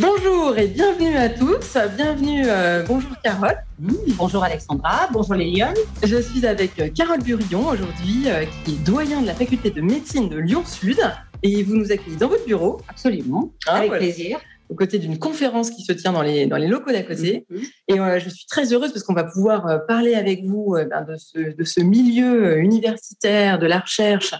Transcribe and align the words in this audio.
Bonjour 0.00 0.58
et 0.58 0.66
bienvenue 0.66 1.16
à 1.16 1.28
tous. 1.28 1.78
Bienvenue, 1.96 2.42
euh, 2.46 2.82
bonjour 2.84 3.12
Carole. 3.22 3.56
Mmh, 3.78 3.92
bonjour 4.16 4.42
Alexandra, 4.42 5.08
bonjour 5.12 5.34
les 5.36 5.44
Lyon. 5.44 5.72
Je 6.02 6.20
suis 6.20 6.44
avec 6.44 6.80
euh, 6.80 6.88
Carole 6.88 7.22
Burillon 7.22 7.68
aujourd'hui, 7.68 8.24
euh, 8.26 8.44
qui 8.64 8.72
est 8.72 8.84
doyen 8.84 9.22
de 9.22 9.26
la 9.26 9.34
faculté 9.34 9.70
de 9.70 9.80
médecine 9.80 10.28
de 10.28 10.36
Lyon 10.36 10.64
Sud. 10.66 10.98
Et 11.44 11.62
vous 11.62 11.76
nous 11.76 11.92
accueillez 11.92 12.16
dans 12.16 12.26
votre 12.26 12.44
bureau. 12.44 12.80
Absolument, 12.88 13.52
ah, 13.68 13.76
avec 13.76 13.92
plaisir 13.92 14.40
aux 14.68 14.74
côtés 14.74 14.98
d'une 14.98 15.18
conférence 15.18 15.70
qui 15.70 15.82
se 15.82 15.92
tient 15.92 16.12
dans 16.12 16.22
les, 16.22 16.46
dans 16.46 16.56
les 16.56 16.66
locaux 16.66 16.90
d'à 16.90 17.02
côté. 17.02 17.46
Mhm. 17.50 17.62
Et 17.88 18.00
euh, 18.00 18.18
je 18.18 18.28
suis 18.28 18.46
très 18.46 18.72
heureuse 18.72 18.92
parce 18.92 19.04
qu'on 19.04 19.14
va 19.14 19.24
pouvoir 19.24 19.66
euh, 19.66 19.78
parler 19.78 20.14
avec 20.14 20.44
vous 20.44 20.74
euh, 20.74 20.86
ben, 20.86 21.02
de, 21.02 21.16
ce, 21.16 21.54
de, 21.54 21.64
ce, 21.64 21.80
milieu 21.80 22.58
universitaire, 22.58 23.58
de 23.58 23.66
la 23.66 23.80
recherche 23.80 24.34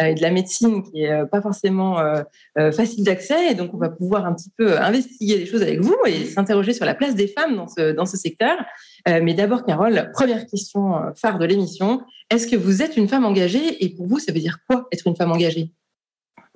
et 0.00 0.14
de 0.14 0.20
la 0.20 0.30
médecine 0.30 0.82
qui 0.82 1.04
est 1.04 1.26
pas 1.26 1.40
forcément 1.40 1.98
facile 2.56 3.04
d'accès. 3.04 3.52
Et 3.52 3.54
donc, 3.54 3.72
on 3.72 3.78
va 3.78 3.88
pouvoir 3.88 4.26
un 4.26 4.34
petit 4.34 4.50
peu 4.56 4.76
investiguer 4.76 5.38
les 5.38 5.46
choses 5.46 5.62
avec 5.62 5.80
vous 5.80 5.96
et 6.06 6.24
s'interroger 6.24 6.72
sur 6.72 6.84
la 6.84 6.94
place 6.94 7.14
des 7.14 7.28
femmes 7.28 7.54
dans 7.54 7.68
ce, 7.68 7.92
dans 7.92 8.04
ce 8.04 8.16
secteur. 8.16 8.56
mais 9.06 9.32
d'abord, 9.32 9.64
Carole, 9.64 10.10
première 10.12 10.46
question 10.46 10.94
phare 11.14 11.38
de 11.38 11.46
l'émission. 11.46 12.02
Est-ce 12.30 12.48
que 12.48 12.56
vous 12.56 12.82
êtes 12.82 12.96
une 12.96 13.06
femme 13.06 13.24
engagée? 13.24 13.84
Et 13.84 13.90
pour 13.90 14.08
vous, 14.08 14.18
ça 14.18 14.32
veut 14.32 14.40
dire 14.40 14.58
quoi 14.68 14.88
être 14.92 15.06
une 15.06 15.16
femme 15.16 15.30
engagée? 15.30 15.72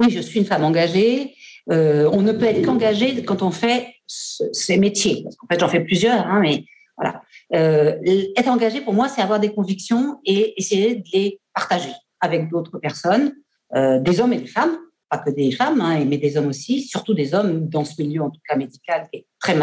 Oui, 0.00 0.11
je 0.11 0.20
suis 0.20 0.41
une 0.41 0.47
femme 0.47 0.64
engagée. 0.64 1.34
Euh, 1.70 2.09
on 2.12 2.23
ne 2.23 2.32
peut 2.32 2.45
être 2.45 2.62
qu'engagé 2.62 3.24
quand 3.24 3.42
on 3.42 3.50
fait 3.50 3.95
ces 4.06 4.77
métiers. 4.77 5.22
Parce 5.22 5.36
qu'en 5.36 5.46
fait, 5.46 5.60
j'en 5.60 5.68
fais 5.68 5.80
plusieurs, 5.80 6.27
hein, 6.27 6.41
mais 6.41 6.64
voilà. 6.96 7.22
Euh, 7.55 7.96
être 8.36 8.48
engagé, 8.48 8.80
pour 8.80 8.95
moi, 8.95 9.09
c'est 9.09 9.22
avoir 9.22 9.41
des 9.41 9.52
convictions 9.52 10.20
et 10.24 10.55
essayer 10.60 10.96
de 10.96 11.05
les 11.12 11.41
partager 11.55 11.92
avec 12.20 12.50
d'autres 12.50 12.78
personnes, 12.78 13.34
euh, 13.74 13.98
des 13.98 14.20
hommes 14.20 14.32
et 14.32 14.38
des 14.38 14.46
femmes, 14.46 14.77
pas 15.08 15.19
que 15.19 15.30
des 15.30 15.50
femmes, 15.52 15.80
hein, 15.80 16.05
mais 16.06 16.19
des 16.19 16.36
hommes 16.36 16.48
aussi, 16.48 16.82
surtout 16.82 17.14
des 17.14 17.34
hommes 17.34 17.69
dans 17.69 17.84
ce 17.84 18.00
milieu, 18.00 18.22
en 18.22 18.30
tout 18.30 18.41
cas 18.48 18.56
médical, 18.56 19.08
qui 19.11 19.20
est 19.20 19.27
très 19.41 19.56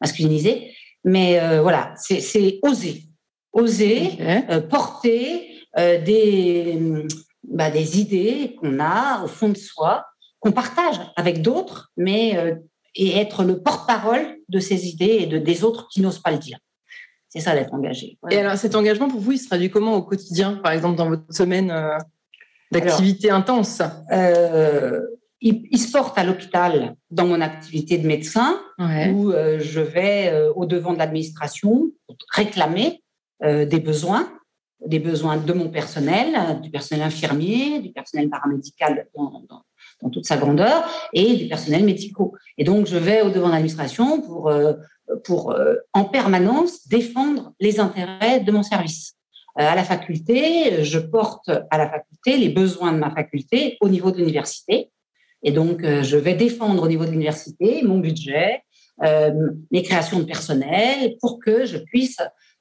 masculinisé. 0.00 0.72
Mais 1.04 1.38
voilà, 1.60 1.94
c'est 1.96 2.58
oser, 2.62 3.04
oser 3.52 4.18
porter 4.68 5.48
des, 5.76 6.78
bah, 7.44 7.70
des 7.70 8.00
idées 8.00 8.56
qu'on 8.60 8.78
a 8.80 9.22
au 9.24 9.28
fond 9.28 9.48
de 9.48 9.56
soi 9.56 10.04
qu'on 10.40 10.52
partage 10.52 11.00
avec 11.16 11.42
d'autres, 11.42 11.92
mais 11.96 12.36
euh, 12.36 12.54
et 12.94 13.16
être 13.16 13.44
le 13.44 13.60
porte-parole 13.60 14.38
de 14.48 14.58
ces 14.58 14.88
idées 14.88 15.18
et 15.20 15.26
de 15.26 15.38
des 15.38 15.62
autres 15.62 15.88
qui 15.88 16.00
n'osent 16.00 16.20
pas 16.20 16.30
le 16.30 16.38
dire. 16.38 16.58
C'est 17.28 17.40
ça 17.40 17.54
d'être 17.54 17.74
engagé. 17.74 18.18
Et 18.30 18.38
alors 18.38 18.56
cet 18.56 18.74
engagement 18.74 19.08
pour 19.08 19.20
vous, 19.20 19.32
il 19.32 19.38
se 19.38 19.46
traduit 19.46 19.70
comment 19.70 19.94
au 19.94 20.02
quotidien, 20.02 20.54
par 20.56 20.72
exemple 20.72 20.96
dans 20.96 21.10
votre 21.10 21.32
semaine 21.32 21.70
euh, 21.70 21.98
d'activité 22.72 23.30
intense? 23.30 23.82
euh, 24.12 25.02
il, 25.40 25.78
se 25.78 25.92
porte 25.92 26.18
à 26.18 26.24
l'hôpital 26.24 26.96
dans 27.12 27.26
mon 27.26 27.40
activité 27.40 27.96
de 27.98 28.08
médecin, 28.08 28.60
où 29.12 29.30
je 29.30 29.80
vais 29.80 30.34
au 30.56 30.66
devant 30.66 30.92
de 30.92 30.98
l'administration 30.98 31.92
réclamer 32.34 33.04
des 33.40 33.78
besoins, 33.78 34.32
des 34.84 34.98
besoins 34.98 35.36
de 35.36 35.52
mon 35.52 35.68
personnel, 35.68 36.60
du 36.60 36.70
personnel 36.70 37.04
infirmier, 37.06 37.78
du 37.78 37.92
personnel 37.92 38.28
paramédical 38.28 39.06
dans, 39.14 39.44
dans 39.48 39.62
toute 40.12 40.26
sa 40.26 40.36
grandeur 40.36 40.84
et 41.12 41.36
du 41.36 41.48
personnel 41.48 41.84
médicaux. 41.84 42.34
Et 42.56 42.64
donc, 42.64 42.86
je 42.86 42.96
vais 42.96 43.22
au 43.22 43.30
devant 43.30 43.48
de 43.48 43.52
l'administration 43.52 44.20
pour, 44.20 44.48
euh, 44.48 44.74
pour 45.24 45.52
euh, 45.52 45.74
en 45.92 46.04
permanence 46.04 46.86
défendre 46.88 47.52
les 47.60 47.80
intérêts 47.80 48.40
de 48.40 48.52
mon 48.52 48.62
service. 48.62 49.14
Euh, 49.58 49.66
à 49.66 49.74
la 49.74 49.84
faculté, 49.84 50.84
je 50.84 50.98
porte 50.98 51.50
à 51.70 51.78
la 51.78 51.90
faculté 51.90 52.36
les 52.36 52.48
besoins 52.48 52.92
de 52.92 52.98
ma 52.98 53.10
faculté 53.10 53.76
au 53.80 53.88
niveau 53.88 54.10
de 54.10 54.18
l'université. 54.18 54.90
Et 55.42 55.52
donc, 55.52 55.82
je 55.84 56.16
vais 56.16 56.34
défendre 56.34 56.82
au 56.82 56.88
niveau 56.88 57.04
de 57.04 57.10
l'université 57.10 57.82
mon 57.84 57.98
budget, 57.98 58.64
mes 59.00 59.82
créations 59.84 60.18
de 60.18 60.24
personnel 60.24 61.14
pour 61.20 61.38
que 61.38 61.64
je 61.64 61.78
puisse, 61.78 62.16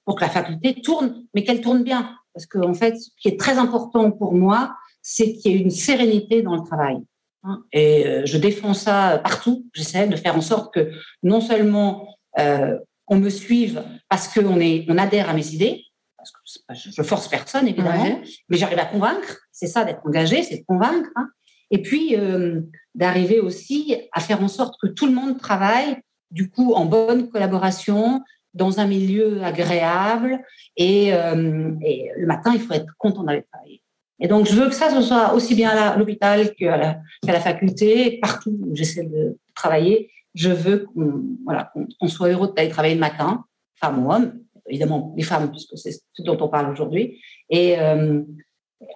pour 0.06 0.16
que 0.16 0.22
la 0.22 0.30
faculté 0.30 0.80
tourne, 0.80 1.24
mais 1.34 1.44
qu'elle 1.44 1.62
tourne 1.62 1.84
bien. 1.84 2.16
Parce 2.36 2.46
qu'en 2.46 2.70
en 2.70 2.74
fait, 2.76 2.96
ce 2.96 3.10
qui 3.20 3.30
est 3.30 3.40
très 3.40 3.58
important 3.58 4.12
pour 4.12 4.36
moi, 4.36 4.76
c'est 5.02 5.34
qu'il 5.34 5.54
y 5.54 5.56
ait 5.56 5.60
une 5.60 5.72
sérénité 5.72 6.44
dans 6.44 6.56
le 6.56 6.62
travail. 6.62 6.98
Hein, 7.44 7.64
et 7.72 8.06
euh, 8.06 8.26
je 8.26 8.38
défends 8.38 8.74
ça 8.74 9.20
partout. 9.24 9.66
J'essaie 9.74 10.08
de 10.08 10.16
faire 10.16 10.36
en 10.36 10.42
sorte 10.42 10.74
que 10.74 10.92
non 11.24 11.42
seulement 11.42 12.18
euh, 12.40 12.78
on 13.08 13.18
me 13.18 13.30
suive 13.30 13.84
parce 14.10 14.28
qu'on 14.28 14.60
on 14.60 14.98
adhère 14.98 15.30
à 15.30 15.34
mes 15.34 15.54
idées, 15.54 15.84
parce 16.18 16.32
que 16.32 16.92
je 16.92 17.02
force 17.04 17.28
personne 17.28 17.68
évidemment, 17.68 18.22
mais 18.50 18.58
j'arrive 18.58 18.80
à 18.80 18.86
convaincre. 18.86 19.38
C'est 19.52 19.68
ça 19.68 19.86
d'être 19.86 20.06
engagé, 20.06 20.44
c'est 20.44 20.58
de 20.58 20.66
convaincre. 20.66 21.10
Hein. 21.16 21.30
Et 21.72 21.82
puis 21.82 22.16
euh, 22.16 22.62
d'arriver 22.96 23.40
aussi 23.40 23.96
à 24.12 24.20
faire 24.20 24.42
en 24.42 24.48
sorte 24.48 24.76
que 24.82 24.88
tout 24.88 25.06
le 25.06 25.14
monde 25.14 25.40
travaille 25.40 25.98
du 26.32 26.50
coup 26.50 26.74
en 26.74 26.86
bonne 26.86 27.30
collaboration 27.30 28.24
dans 28.54 28.80
un 28.80 28.88
milieu 28.88 29.44
agréable 29.44 30.40
et, 30.76 31.08
et 31.10 32.12
le 32.18 32.26
matin 32.26 32.52
il 32.54 32.60
faut 32.60 32.74
être 32.74 32.92
content 32.98 33.24
d'aller 33.24 33.44
travailler. 33.52 33.82
Et 34.20 34.28
donc, 34.28 34.48
je 34.48 34.54
veux 34.54 34.68
que 34.68 34.76
ça, 34.76 34.90
ce 34.90 35.02
soit 35.02 35.34
aussi 35.34 35.54
bien 35.54 35.70
à 35.70 35.98
l'hôpital 35.98 36.54
qu'à 36.56 36.78
la, 36.78 37.00
la, 37.26 37.40
faculté, 37.40 38.20
partout 38.22 38.58
où 38.62 38.76
j'essaie 38.76 39.04
de 39.04 39.38
travailler. 39.56 40.10
Je 40.34 40.50
veux 40.50 40.88
qu'on 40.94 41.24
voilà, 41.46 41.72
soit 42.08 42.30
heureux 42.30 42.52
d'aller 42.56 42.70
travailler 42.70 42.96
le 42.96 43.00
matin, 43.00 43.46
femmes 43.76 44.06
ou 44.06 44.12
hommes, 44.12 44.40
évidemment 44.68 45.14
les 45.16 45.24
femmes, 45.24 45.52
puisque 45.52 45.78
c'est 45.78 45.92
ce 45.92 46.22
dont 46.24 46.38
on 46.40 46.48
parle 46.48 46.72
aujourd'hui. 46.72 47.20
Et 47.50 47.80
euh, 47.80 48.22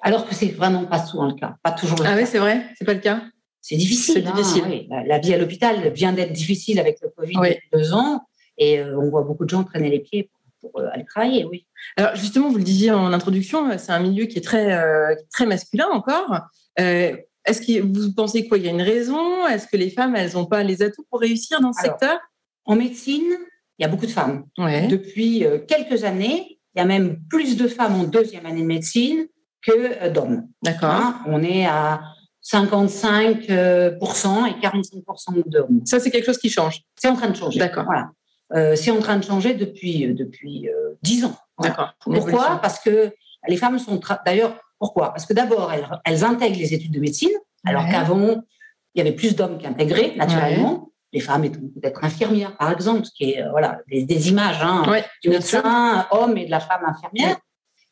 alors 0.02 0.28
que 0.28 0.36
c'est 0.36 0.48
vraiment 0.48 0.86
pas 0.86 1.00
souvent 1.00 1.28
le 1.28 1.34
cas, 1.34 1.56
pas 1.64 1.72
toujours 1.72 2.00
le 2.00 2.06
ah 2.06 2.16
oui, 2.16 2.26
c'est 2.26 2.40
vrai, 2.40 2.66
c'est 2.78 2.86
pas 2.86 2.94
le 2.94 3.00
cas? 3.00 3.24
C'est 3.62 3.76
difficile. 3.76 4.26
Hein, 4.28 4.34
difficile. 4.36 4.88
la, 4.90 5.20
vie 5.20 5.34
à 5.34 5.38
l'hôpital 5.38 5.92
vient 5.94 6.14
d'être 6.14 6.34
difficile 6.34 6.80
avec 6.80 6.98
le 7.02 7.10
Covid 7.10 7.36
depuis 7.36 7.70
deux 7.72 7.94
ans, 7.94 8.22
et 8.58 8.80
euh, 8.80 9.00
on 9.00 9.10
voit 9.10 9.24
beaucoup 9.24 9.46
de 9.46 9.50
gens 9.50 9.64
traîner 9.64 9.90
les 9.90 10.00
pieds 10.00 10.24
pour 10.24 10.41
euh, 10.64 10.90
aller 10.92 11.06
travailler, 11.06 11.46
oui. 11.46 11.66
Alors 11.98 12.16
justement, 12.16 12.50
vous 12.50 12.58
le 12.58 12.64
disiez 12.64 12.92
en 12.92 13.12
introduction, 13.14 13.70
euh, 13.70 13.76
c'est 13.78 13.92
un 13.92 14.00
milieu 14.00 14.26
qui 14.26 14.38
est 14.38 14.44
très, 14.44 14.74
euh, 14.74 15.16
très 15.32 15.46
masculin 15.46 15.88
encore. 15.92 16.42
Est-ce 16.78 17.62
que 17.62 17.82
vous 17.82 18.14
pensez 18.14 18.48
quoi? 18.48 18.60
Il 18.60 18.66
y 18.66 18.68
a 18.68 18.72
une 18.72 18.82
raison? 18.82 19.48
Est-ce 19.48 19.68
que 19.68 19.76
les 19.76 19.90
femmes, 19.90 20.16
elles 20.16 20.34
n'ont 20.34 20.46
pas 20.46 20.62
les 20.62 20.84
atouts 20.84 21.06
pour 21.10 21.20
réussir 21.20 21.60
dans 21.60 21.74
ce 21.74 21.82
secteur? 21.82 22.20
En 22.66 22.76
médecine, 22.76 23.36
il 23.80 23.82
y 23.82 23.86
a 23.86 23.88
beaucoup 23.88 24.06
de 24.06 24.12
femmes. 24.12 24.46
Depuis 24.58 25.44
quelques 25.68 26.04
années, 26.04 26.60
il 26.76 26.80
y 26.80 26.82
a 26.82 26.86
même 26.86 27.20
plus 27.30 27.58
de 27.58 27.68
femmes 27.68 27.96
en 27.96 28.04
deuxième 28.04 28.46
année 28.46 28.62
de 28.62 28.68
médecine 28.68 29.26
que 29.66 30.10
d'hommes. 30.10 30.48
D'accord. 30.62 30.92
Hein, 30.92 31.22
on 31.26 31.42
est 31.42 31.66
à 31.66 32.02
55% 32.44 33.50
et 34.48 34.60
45% 34.62 35.50
d'hommes. 35.50 35.82
Ça, 35.86 36.00
c'est 36.00 36.12
quelque 36.12 36.26
chose 36.26 36.38
qui 36.38 36.50
change. 36.50 36.82
C'est 36.96 37.08
en 37.08 37.16
train 37.16 37.30
de 37.30 37.36
changer. 37.36 37.60
D'accord. 37.60 37.86
Voilà. 37.86 38.12
Euh, 38.54 38.76
c'est 38.76 38.92
en 38.92 39.00
train 39.00 39.18
de 39.18 39.24
changer 39.24 39.54
depuis 39.54 40.08
euh, 40.08 40.14
depuis 40.14 40.68
euh, 40.70 40.98
dix 41.02 41.24
ans. 41.24 41.36
D'accord. 41.62 41.94
Pourquoi? 42.02 42.60
Parce 42.62 42.80
que 42.80 43.14
les 43.48 43.58
femmes 43.58 43.80
sont 43.80 44.00
d'ailleurs 44.26 44.58
pourquoi? 44.80 45.10
Parce 45.10 45.26
que 45.26 45.34
d'abord 45.34 45.72
elles, 46.06 46.24
intègrent 46.24 46.58
les 46.58 46.74
études 46.74 46.92
de 46.92 47.00
médecine, 47.00 47.32
alors 47.66 47.88
qu'avant 47.88 48.42
il 48.94 48.98
y 48.98 49.02
avait 49.02 49.16
plus 49.16 49.36
d'hommes 49.36 49.58
qui 49.58 49.68
intégraient 49.68 50.14
naturellement. 50.16 50.90
Les 51.14 51.20
femmes 51.20 51.44
étant 51.44 51.60
peut-être 51.60 52.06
infirmières, 52.06 52.56
par 52.56 52.72
exemple, 52.72 53.04
ce 53.04 53.12
qui 53.12 53.32
est 53.32 53.44
voilà 53.50 53.82
des, 53.90 54.30
images 54.30 54.62
hein, 54.62 54.84
du 55.22 55.30
médecin 55.30 56.08
homme 56.10 56.38
et 56.38 56.46
de 56.46 56.52
la 56.52 56.62
femme 56.62 56.86
infirmière. 56.86 57.38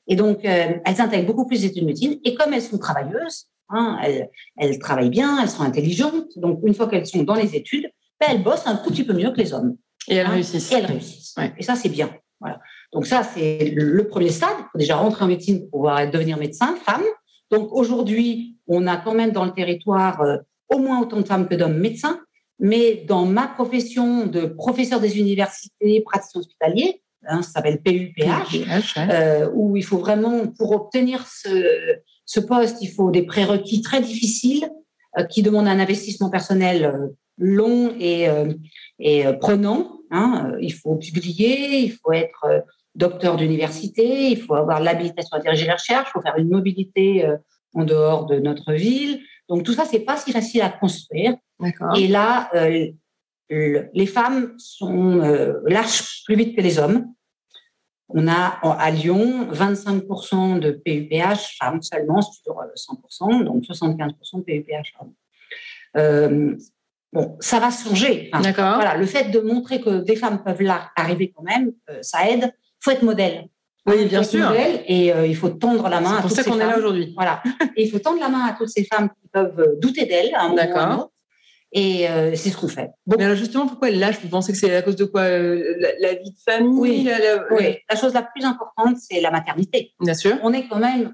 Et 0.07 0.15
donc 0.15 0.39
elles 0.43 0.81
intègrent 0.85 1.27
beaucoup 1.27 1.45
plus 1.45 1.61
d'études 1.61 1.81
de 1.81 1.87
médecine. 1.87 2.19
Et 2.23 2.33
comme 2.33 2.53
elles 2.53 2.61
sont 2.61 2.77
travailleuses, 2.77 3.47
hein, 3.69 3.99
elles, 4.01 4.29
elles, 4.57 4.79
travaillent 4.79 5.09
bien, 5.09 5.41
elles 5.41 5.49
sont 5.49 5.63
intelligentes. 5.63 6.37
Donc 6.37 6.61
une 6.63 6.73
fois 6.73 6.87
qu'elles 6.87 7.07
sont 7.07 7.23
dans 7.23 7.35
les 7.35 7.55
études, 7.57 7.91
ben, 8.21 8.27
elles 8.31 8.43
bossent 8.43 8.67
un 8.67 8.77
tout 8.77 8.89
petit 8.89 9.03
peu 9.03 9.13
mieux 9.13 9.31
que 9.31 9.37
les 9.37 9.53
hommes. 9.53 9.75
Et 10.07 10.15
elles 10.15 10.25
hein 10.25 10.31
réussissent. 10.31 10.71
Et 10.71 10.75
elles 10.75 10.85
réussissent. 10.85 11.35
Et 11.57 11.63
ça, 11.63 11.75
c'est 11.75 11.89
bien. 11.89 12.09
Voilà. 12.39 12.59
Donc 12.93 13.05
ça, 13.05 13.23
c'est 13.23 13.71
le 13.75 14.07
premier 14.07 14.29
stade. 14.29 14.55
Il 14.57 14.69
faut 14.71 14.77
déjà 14.79 14.95
rentrer 14.95 15.25
en 15.25 15.27
médecine 15.27 15.59
pour 15.61 15.69
pouvoir 15.71 16.09
devenir 16.09 16.37
médecin, 16.37 16.75
femme. 16.83 17.03
Donc 17.51 17.69
aujourd'hui, 17.71 18.57
on 18.67 18.87
a 18.87 18.97
quand 18.97 19.13
même 19.13 19.31
dans 19.31 19.45
le 19.45 19.51
territoire 19.51 20.21
euh, 20.21 20.37
au 20.69 20.77
moins 20.77 21.01
autant 21.01 21.17
de 21.17 21.27
femmes 21.27 21.47
que 21.47 21.55
d'hommes 21.55 21.77
médecins. 21.77 22.19
Mais 22.59 23.05
dans 23.07 23.25
ma 23.25 23.47
profession 23.47 24.25
de 24.25 24.45
professeur 24.45 24.99
des 24.99 25.17
universités, 25.17 26.01
praticien 26.01 26.41
hospitalier, 26.41 27.01
hein, 27.25 27.41
ça 27.41 27.51
s'appelle 27.51 27.81
PUPH, 27.81 28.97
euh, 28.97 29.49
où 29.53 29.77
il 29.77 29.83
faut 29.83 29.97
vraiment, 29.97 30.47
pour 30.47 30.71
obtenir 30.73 31.25
ce, 31.25 31.99
ce 32.25 32.39
poste, 32.39 32.77
il 32.81 32.91
faut 32.91 33.11
des 33.11 33.23
prérequis 33.23 33.81
très 33.81 34.01
difficiles 34.01 34.69
euh, 35.17 35.23
qui 35.23 35.41
demandent 35.41 35.69
un 35.69 35.79
investissement 35.79 36.29
personnel 36.29 37.09
long 37.39 37.93
et, 37.99 38.27
et 38.99 39.23
prenant. 39.39 39.99
Hein, 40.11 40.53
il 40.59 40.73
faut 40.73 40.95
publier, 40.95 41.81
il 41.81 41.91
faut 41.91 42.11
être 42.11 42.45
euh, 42.45 42.61
docteur 42.95 43.37
d'université, 43.37 44.31
il 44.31 44.41
faut 44.41 44.55
avoir 44.55 44.79
l'habilitation 44.79 45.37
à 45.37 45.39
diriger 45.39 45.67
la 45.67 45.75
recherche, 45.75 46.09
il 46.09 46.11
faut 46.13 46.21
faire 46.21 46.37
une 46.37 46.49
mobilité 46.49 47.25
euh, 47.25 47.37
en 47.75 47.83
dehors 47.83 48.25
de 48.25 48.39
notre 48.39 48.73
ville. 48.73 49.21
Donc 49.47 49.63
tout 49.63 49.73
ça, 49.73 49.85
c'est 49.85 49.99
pas 49.99 50.17
si 50.17 50.31
facile 50.31 50.61
à 50.61 50.69
construire. 50.69 51.35
Et 51.95 52.07
là, 52.07 52.49
euh, 52.55 52.87
les 53.49 54.05
femmes 54.05 54.53
sont 54.57 55.21
lâchent 55.65 56.23
plus 56.23 56.35
vite 56.35 56.55
que 56.55 56.61
les 56.61 56.77
hommes. 56.77 57.07
On 58.09 58.27
a 58.27 58.59
à 58.61 58.91
Lyon 58.91 59.47
25% 59.51 60.59
de 60.59 60.71
PUPH 60.71 61.57
femmes 61.59 61.81
seulement 61.81 62.21
sur 62.21 62.55
100%, 62.75 63.43
donc 63.43 63.63
75% 63.63 64.37
de 64.37 64.43
PUPH 64.43 64.93
hommes. 64.99 66.57
Bon, 67.11 67.37
ça 67.39 67.59
va 67.59 67.71
changer. 67.71 68.29
D'accord. 68.43 68.75
Voilà, 68.75 68.95
le 68.95 69.05
fait 69.05 69.31
de 69.31 69.39
montrer 69.39 69.81
que 69.81 70.01
des 70.01 70.15
femmes 70.15 70.43
peuvent 70.43 70.61
là 70.61 70.91
arriver 70.95 71.33
quand 71.35 71.43
même, 71.43 71.71
ça 72.01 72.29
aide. 72.29 72.53
Il 72.53 72.83
faut 72.83 72.91
être 72.91 73.03
modèle. 73.03 73.47
Oui, 73.85 74.05
bien 74.05 74.23
sûr. 74.23 74.51
et 74.87 75.13
euh, 75.13 75.25
il 75.25 75.35
faut 75.35 75.49
tendre 75.49 75.87
la 75.89 76.01
main 76.01 76.17
à 76.17 76.21
toutes 76.21 76.31
ces 76.31 76.43
femmes. 76.43 76.43
C'est 76.43 76.49
pour 76.49 76.59
ça 76.59 76.65
qu'on 76.65 76.69
est 76.69 76.71
là 76.71 76.77
aujourd'hui. 76.77 77.13
Voilà. 77.15 77.41
et 77.75 77.83
il 77.83 77.91
faut 77.91 77.99
tendre 77.99 78.19
la 78.19 78.29
main 78.29 78.45
à 78.45 78.53
toutes 78.53 78.69
ces 78.69 78.83
femmes 78.83 79.09
qui 79.09 79.27
peuvent 79.31 79.59
euh, 79.59 79.75
douter 79.79 80.05
d'elles 80.05 80.33
à 80.35 80.43
un 80.43 80.49
moment 80.49 80.61
ou 80.61 80.77
à 80.77 80.83
un 80.83 80.97
autre. 80.97 81.11
Et 81.71 82.09
euh, 82.09 82.35
c'est 82.35 82.49
ce 82.49 82.57
qu'on 82.57 82.67
fait. 82.67 82.89
Mais 83.05 83.23
alors 83.23 83.35
justement, 83.35 83.67
pourquoi 83.67 83.91
lâche 83.91 84.19
Vous 84.23 84.29
pensez 84.29 84.51
que 84.51 84.57
c'est 84.57 84.75
à 84.75 84.81
cause 84.81 84.95
de 84.95 85.05
quoi 85.05 85.29
la, 85.29 86.15
vie 86.15 86.31
de 86.31 86.39
famille 86.43 86.79
oui. 86.79 87.09
La, 87.89 87.95
chose 87.95 88.13
la 88.13 88.23
plus 88.23 88.43
importante, 88.43 88.97
c'est 88.97 89.21
la 89.21 89.29
maternité. 89.29 89.93
Bien 89.99 90.15
sûr. 90.15 90.37
On 90.41 90.51
est 90.51 90.67
quand 90.67 90.79
même, 90.79 91.13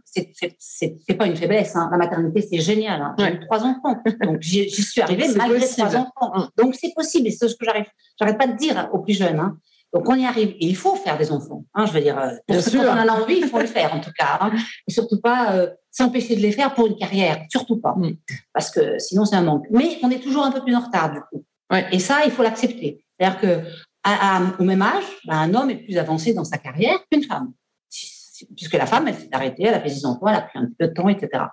c'est 0.57 0.95
pas 1.17 1.25
une 1.25 1.35
faiblesse. 1.35 1.75
Hein. 1.75 1.89
La 1.91 1.97
maternité, 1.97 2.41
c'est 2.41 2.59
génial. 2.59 3.01
Hein. 3.01 3.15
J'ai 3.19 3.33
eu 3.33 3.39
trois 3.41 3.63
enfants, 3.63 4.01
donc 4.23 4.37
j'y 4.39 4.69
suis 4.69 5.01
arrivée 5.01 5.27
malgré 5.35 5.67
trois 5.67 5.95
enfants. 5.97 6.49
Donc 6.57 6.75
c'est 6.75 6.93
possible. 6.95 7.27
Et 7.27 7.31
c'est 7.31 7.49
ce 7.49 7.55
que 7.55 7.65
j'arrive, 7.65 7.87
j'arrête 8.17 8.37
pas 8.37 8.47
de 8.47 8.55
dire 8.55 8.89
aux 8.93 8.99
plus 8.99 9.17
jeunes. 9.17 9.39
Hein. 9.39 9.57
Donc 9.95 10.09
on 10.09 10.15
y 10.15 10.25
arrive. 10.25 10.49
Et 10.59 10.67
il 10.67 10.75
faut 10.75 10.95
faire 10.95 11.17
des 11.17 11.31
enfants. 11.31 11.63
Hein, 11.73 11.85
je 11.85 11.93
veux 11.93 12.01
dire, 12.01 12.19
euh, 12.19 12.31
pour 12.47 12.59
ceux 12.59 12.71
qui 12.71 12.77
en 12.79 12.97
a 12.97 13.11
envie, 13.13 13.37
il 13.37 13.47
faut 13.47 13.59
le 13.59 13.65
faire 13.65 13.93
en 13.93 14.01
tout 14.01 14.11
cas. 14.11 14.37
Hein. 14.41 14.51
Et 14.87 14.91
surtout 14.91 15.21
pas 15.21 15.53
euh, 15.53 15.69
s'empêcher 15.89 16.35
de 16.35 16.41
les 16.41 16.51
faire 16.51 16.73
pour 16.73 16.87
une 16.87 16.97
carrière. 16.97 17.41
Surtout 17.49 17.77
pas. 17.77 17.95
Mm. 17.95 18.17
Parce 18.53 18.69
que 18.69 18.99
sinon 18.99 19.23
c'est 19.23 19.37
un 19.37 19.43
manque. 19.43 19.65
Mais 19.71 19.97
on 20.03 20.11
est 20.11 20.19
toujours 20.19 20.43
un 20.43 20.51
peu 20.51 20.61
plus 20.61 20.75
en 20.75 20.81
retard 20.81 21.13
du 21.13 21.21
coup. 21.21 21.45
Et 21.93 21.99
ça, 21.99 22.19
il 22.25 22.31
faut 22.31 22.43
l'accepter. 22.43 23.05
C'est-à-dire 23.17 23.39
que 23.39 23.61
au 24.59 24.63
même 24.65 24.81
âge, 24.81 25.05
ben, 25.25 25.37
un 25.37 25.53
homme 25.55 25.69
est 25.69 25.77
plus 25.77 25.97
avancé 25.97 26.33
dans 26.33 26.43
sa 26.43 26.57
carrière 26.57 26.99
qu'une 27.09 27.23
femme. 27.23 27.53
Puisque 28.55 28.73
la 28.73 28.85
femme, 28.85 29.07
elle 29.07 29.15
s'est 29.15 29.29
arrêtée, 29.31 29.63
elle 29.63 29.73
a 29.73 29.79
fait 29.79 29.89
ses 29.89 30.05
enfants, 30.05 30.27
elle 30.27 30.35
a 30.35 30.41
pris 30.41 30.59
un 30.59 30.67
peu 30.77 30.89
de 30.89 30.93
temps, 30.93 31.07
etc. 31.07 31.45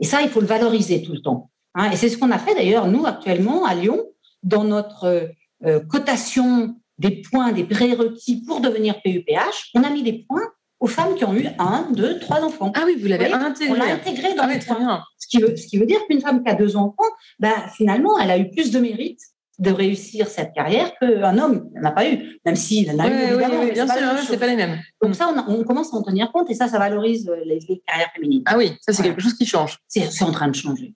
Et 0.00 0.04
ça, 0.04 0.22
il 0.22 0.30
faut 0.30 0.40
le 0.40 0.46
valoriser 0.46 1.02
tout 1.02 1.12
le 1.12 1.20
temps. 1.20 1.50
Hein. 1.74 1.90
Et 1.90 1.96
c'est 1.96 2.08
ce 2.08 2.16
qu'on 2.16 2.30
a 2.30 2.38
fait 2.38 2.54
d'ailleurs, 2.54 2.88
nous, 2.88 3.04
actuellement, 3.04 3.66
à 3.66 3.74
Lyon, 3.74 4.02
dans 4.42 4.64
notre 4.64 5.30
euh, 5.64 5.80
cotation 5.80 6.74
des 6.98 7.22
points, 7.22 7.52
des 7.52 7.64
prérequis 7.64 8.42
pour 8.46 8.60
devenir 8.60 9.00
PUPH, 9.02 9.70
on 9.74 9.82
a 9.82 9.90
mis 9.90 10.02
des 10.02 10.24
points 10.28 10.48
aux 10.80 10.88
femmes 10.88 11.14
qui 11.14 11.24
ont 11.24 11.34
eu 11.34 11.46
un, 11.58 11.88
deux, 11.92 12.18
trois 12.18 12.42
enfants. 12.42 12.72
Ah 12.74 12.82
oui, 12.84 12.96
vous 13.00 13.06
l'avez 13.06 13.32
intégré. 13.32 13.70
On 13.70 13.74
l'a 13.74 13.94
intégré 13.94 14.34
dans 14.34 14.44
ah 14.44 14.52
les 14.52 14.58
points. 14.58 15.02
Ce 15.16 15.28
qui, 15.28 15.38
veut, 15.38 15.56
ce 15.56 15.66
qui 15.68 15.78
veut 15.78 15.86
dire 15.86 16.00
qu'une 16.08 16.20
femme 16.20 16.42
qui 16.42 16.50
a 16.50 16.54
deux 16.54 16.76
enfants, 16.76 16.96
bah, 17.38 17.68
finalement, 17.76 18.18
elle 18.18 18.30
a 18.30 18.38
eu 18.38 18.50
plus 18.50 18.72
de 18.72 18.80
mérite 18.80 19.20
de 19.58 19.70
réussir 19.70 20.26
cette 20.26 20.52
carrière 20.54 20.92
qu'un 20.98 21.38
homme 21.38 21.70
n'a 21.74 21.92
pas 21.92 22.08
eu, 22.08 22.40
même 22.44 22.56
s'il 22.56 22.90
en 22.90 22.98
a 22.98 23.08
eu, 23.08 23.12
évidemment. 23.12 23.60
Oui, 23.60 23.70
bien 23.70 23.86
sûr, 23.86 24.26
c'est 24.26 24.38
pas 24.38 24.48
les 24.48 24.56
mêmes. 24.56 24.80
Donc 25.00 25.14
ça, 25.14 25.32
on, 25.46 25.62
commence 25.62 25.94
à 25.94 25.96
en 25.98 26.02
tenir 26.02 26.32
compte 26.32 26.50
et 26.50 26.54
ça, 26.54 26.66
ça 26.66 26.78
valorise 26.78 27.28
euh, 27.28 27.36
les, 27.44 27.60
carrières 27.86 28.10
féminines. 28.12 28.42
Ah 28.46 28.56
oui, 28.56 28.72
ça, 28.80 28.92
c'est 28.92 29.04
quelque 29.04 29.20
chose 29.20 29.34
qui 29.34 29.46
change. 29.46 29.78
C'est 29.86 30.22
en 30.22 30.32
train 30.32 30.48
de 30.48 30.54
changer, 30.56 30.94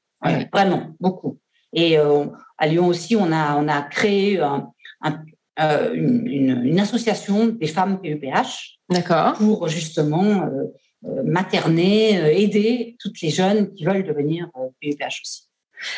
vraiment, 0.53 0.89
beaucoup. 0.99 1.39
Et 1.73 1.99
euh, 1.99 2.27
à 2.59 2.67
Lyon 2.67 2.89
aussi, 2.89 3.15
on 3.15 3.31
a, 3.31 3.57
on 3.57 3.69
a 3.69 3.83
créé 3.83 4.41
un, 4.41 4.73
euh, 5.59 5.95
une, 5.95 6.79
association 6.79 7.47
des 7.47 7.67
femmes 7.67 8.01
PEPH 8.03 8.79
pour 9.39 9.69
justement 9.69 10.43
euh, 10.43 10.65
euh, 11.07 11.23
materner, 11.25 12.41
aider 12.43 12.97
toutes 13.01 13.21
les 13.23 13.31
jeunes 13.31 13.73
qui 13.73 13.85
veulent 13.85 14.05
devenir 14.05 14.51
PEPH 14.81 15.23
aussi. 15.23 15.49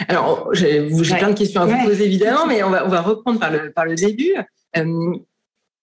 Alors, 0.06 0.48
j'ai 0.54 0.88
plein 0.88 1.30
de 1.30 1.38
questions 1.38 1.62
à 1.62 1.66
vous 1.66 1.84
poser 1.84 2.04
évidemment, 2.04 2.46
mais 2.46 2.62
on 2.62 2.70
va, 2.70 2.86
on 2.86 2.88
va 2.88 3.00
reprendre 3.00 3.40
par 3.40 3.50
le, 3.50 3.72
par 3.72 3.84
le 3.84 3.94
début 3.96 4.34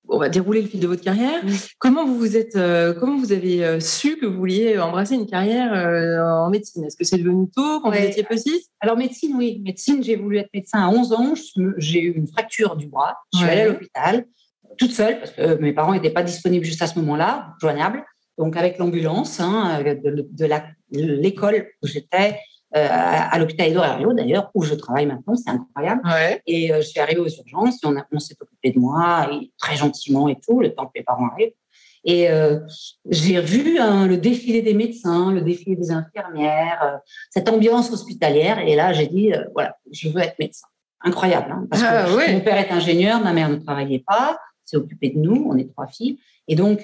on 0.08 0.18
va 0.18 0.30
dérouler 0.30 0.62
le 0.62 0.68
fil 0.68 0.80
de 0.80 0.88
votre 0.88 1.02
carrière. 1.02 1.42
Comment 1.80 2.06
vous 2.06 2.18
vous 2.18 2.38
êtes, 2.38 2.56
euh, 2.56 2.94
comment 2.94 3.18
vous 3.18 3.32
avez 3.32 3.64
euh, 3.64 3.80
su 3.80 4.18
que 4.18 4.26
vous 4.26 4.38
vouliez 4.38 4.78
embrasser 4.78 5.16
une 5.16 5.26
carrière 5.26 5.74
euh, 5.74 6.20
en 6.22 6.50
médecine? 6.50 6.84
Est-ce 6.86 6.96
que 6.96 7.04
c'est 7.04 7.18
devenu 7.18 7.50
tôt? 7.50 7.82
Quand 7.82 7.92
vous 7.92 7.98
étiez 7.98 8.24
petite? 8.24 8.70
Alors 8.80 8.98
médecine, 8.98 9.36
oui, 9.36 9.62
médecine. 9.64 10.04
J'ai 10.04 10.16
voulu 10.16 10.38
être 10.38 10.50
médecin 10.54 10.80
à 10.80 10.90
11 10.90 11.14
ans. 11.14 11.34
J'ai 11.78 12.02
eu 12.02 12.12
une 12.14 12.28
fracture 12.28 12.76
du 12.76 12.88
bras. 12.88 13.18
Je 13.34 13.40
suis 13.40 13.48
allée 13.48 13.62
à 13.62 13.68
l'hôpital 13.68 14.26
toute 14.78 14.92
seule 14.92 15.20
parce 15.20 15.32
que 15.32 15.56
mes 15.62 15.74
parents 15.74 15.94
n'étaient 15.94 16.10
pas 16.10 16.24
disponibles 16.24 16.66
juste 16.66 16.82
à 16.82 16.88
ce 16.88 17.00
moment-là, 17.00 17.54
joignables. 17.62 18.04
Donc 18.38 18.58
avec 18.58 18.78
l'ambulance 18.78 19.40
hein, 19.40 19.82
de, 19.82 20.28
de 20.30 20.46
l'école 20.92 21.68
où 21.82 21.88
j'étais, 21.88 22.38
à, 22.76 23.40
l'hôpital 23.40 23.70
Edouard 23.70 24.00
d'ailleurs, 24.14 24.52
où 24.54 24.64
je 24.64 24.74
travaille 24.74 25.06
maintenant, 25.06 25.36
c'est 25.36 25.50
incroyable. 25.50 26.02
Et 26.46 26.74
euh, 26.74 26.82
je 26.82 26.88
suis 26.88 27.00
arrivée 27.00 27.22
aux 27.22 27.30
urgences, 27.30 27.76
et 27.84 27.88
on, 27.88 27.96
on 28.12 28.20
s'est 28.20 28.36
occupé 28.40 28.72
de 28.72 28.80
moi, 28.80 29.30
très 29.58 29.78
gentiment 29.78 30.28
et 30.28 30.38
tout, 30.46 30.60
le 30.60 30.74
temps 30.74 30.86
que 30.86 30.92
les 30.96 31.04
parents 31.04 31.30
arrivent. 31.30 31.54
Et 32.04 32.30
euh, 32.30 32.60
j'ai 33.10 33.40
vu 33.42 33.80
hein, 33.80 34.06
le 34.08 34.18
défilé 34.18 34.62
des 34.62 34.74
médecins, 34.74 35.32
le 35.32 35.42
défilé 35.42 35.76
des 35.76 35.92
infirmières, 35.92 37.00
cette 37.32 37.50
ambiance 37.50 37.92
hospitalière. 37.92 38.60
Et 38.60 38.76
là, 38.76 38.94
j'ai 38.94 39.08
dit, 39.08 39.32
voilà, 39.54 39.78
je 39.92 40.10
veux 40.10 40.22
être 40.22 40.38
médecin. 40.38 40.68
Incroyable, 41.02 41.52
hein, 41.52 41.68
parce 41.70 41.84
que 41.84 41.88
ah, 41.88 42.32
mon 42.32 42.40
père 42.42 42.58
est 42.58 42.72
ingénieur, 42.72 43.22
ma 43.22 43.32
mère 43.32 43.50
ne 43.50 43.58
travaillait 43.58 44.04
pas, 44.06 44.40
s'est 44.66 44.78
occupée 44.78 45.10
de 45.10 45.20
nous, 45.20 45.48
on 45.48 45.56
est 45.56 45.70
trois 45.72 45.88
filles. 45.88 46.18
Et 46.48 46.56
donc, 46.56 46.82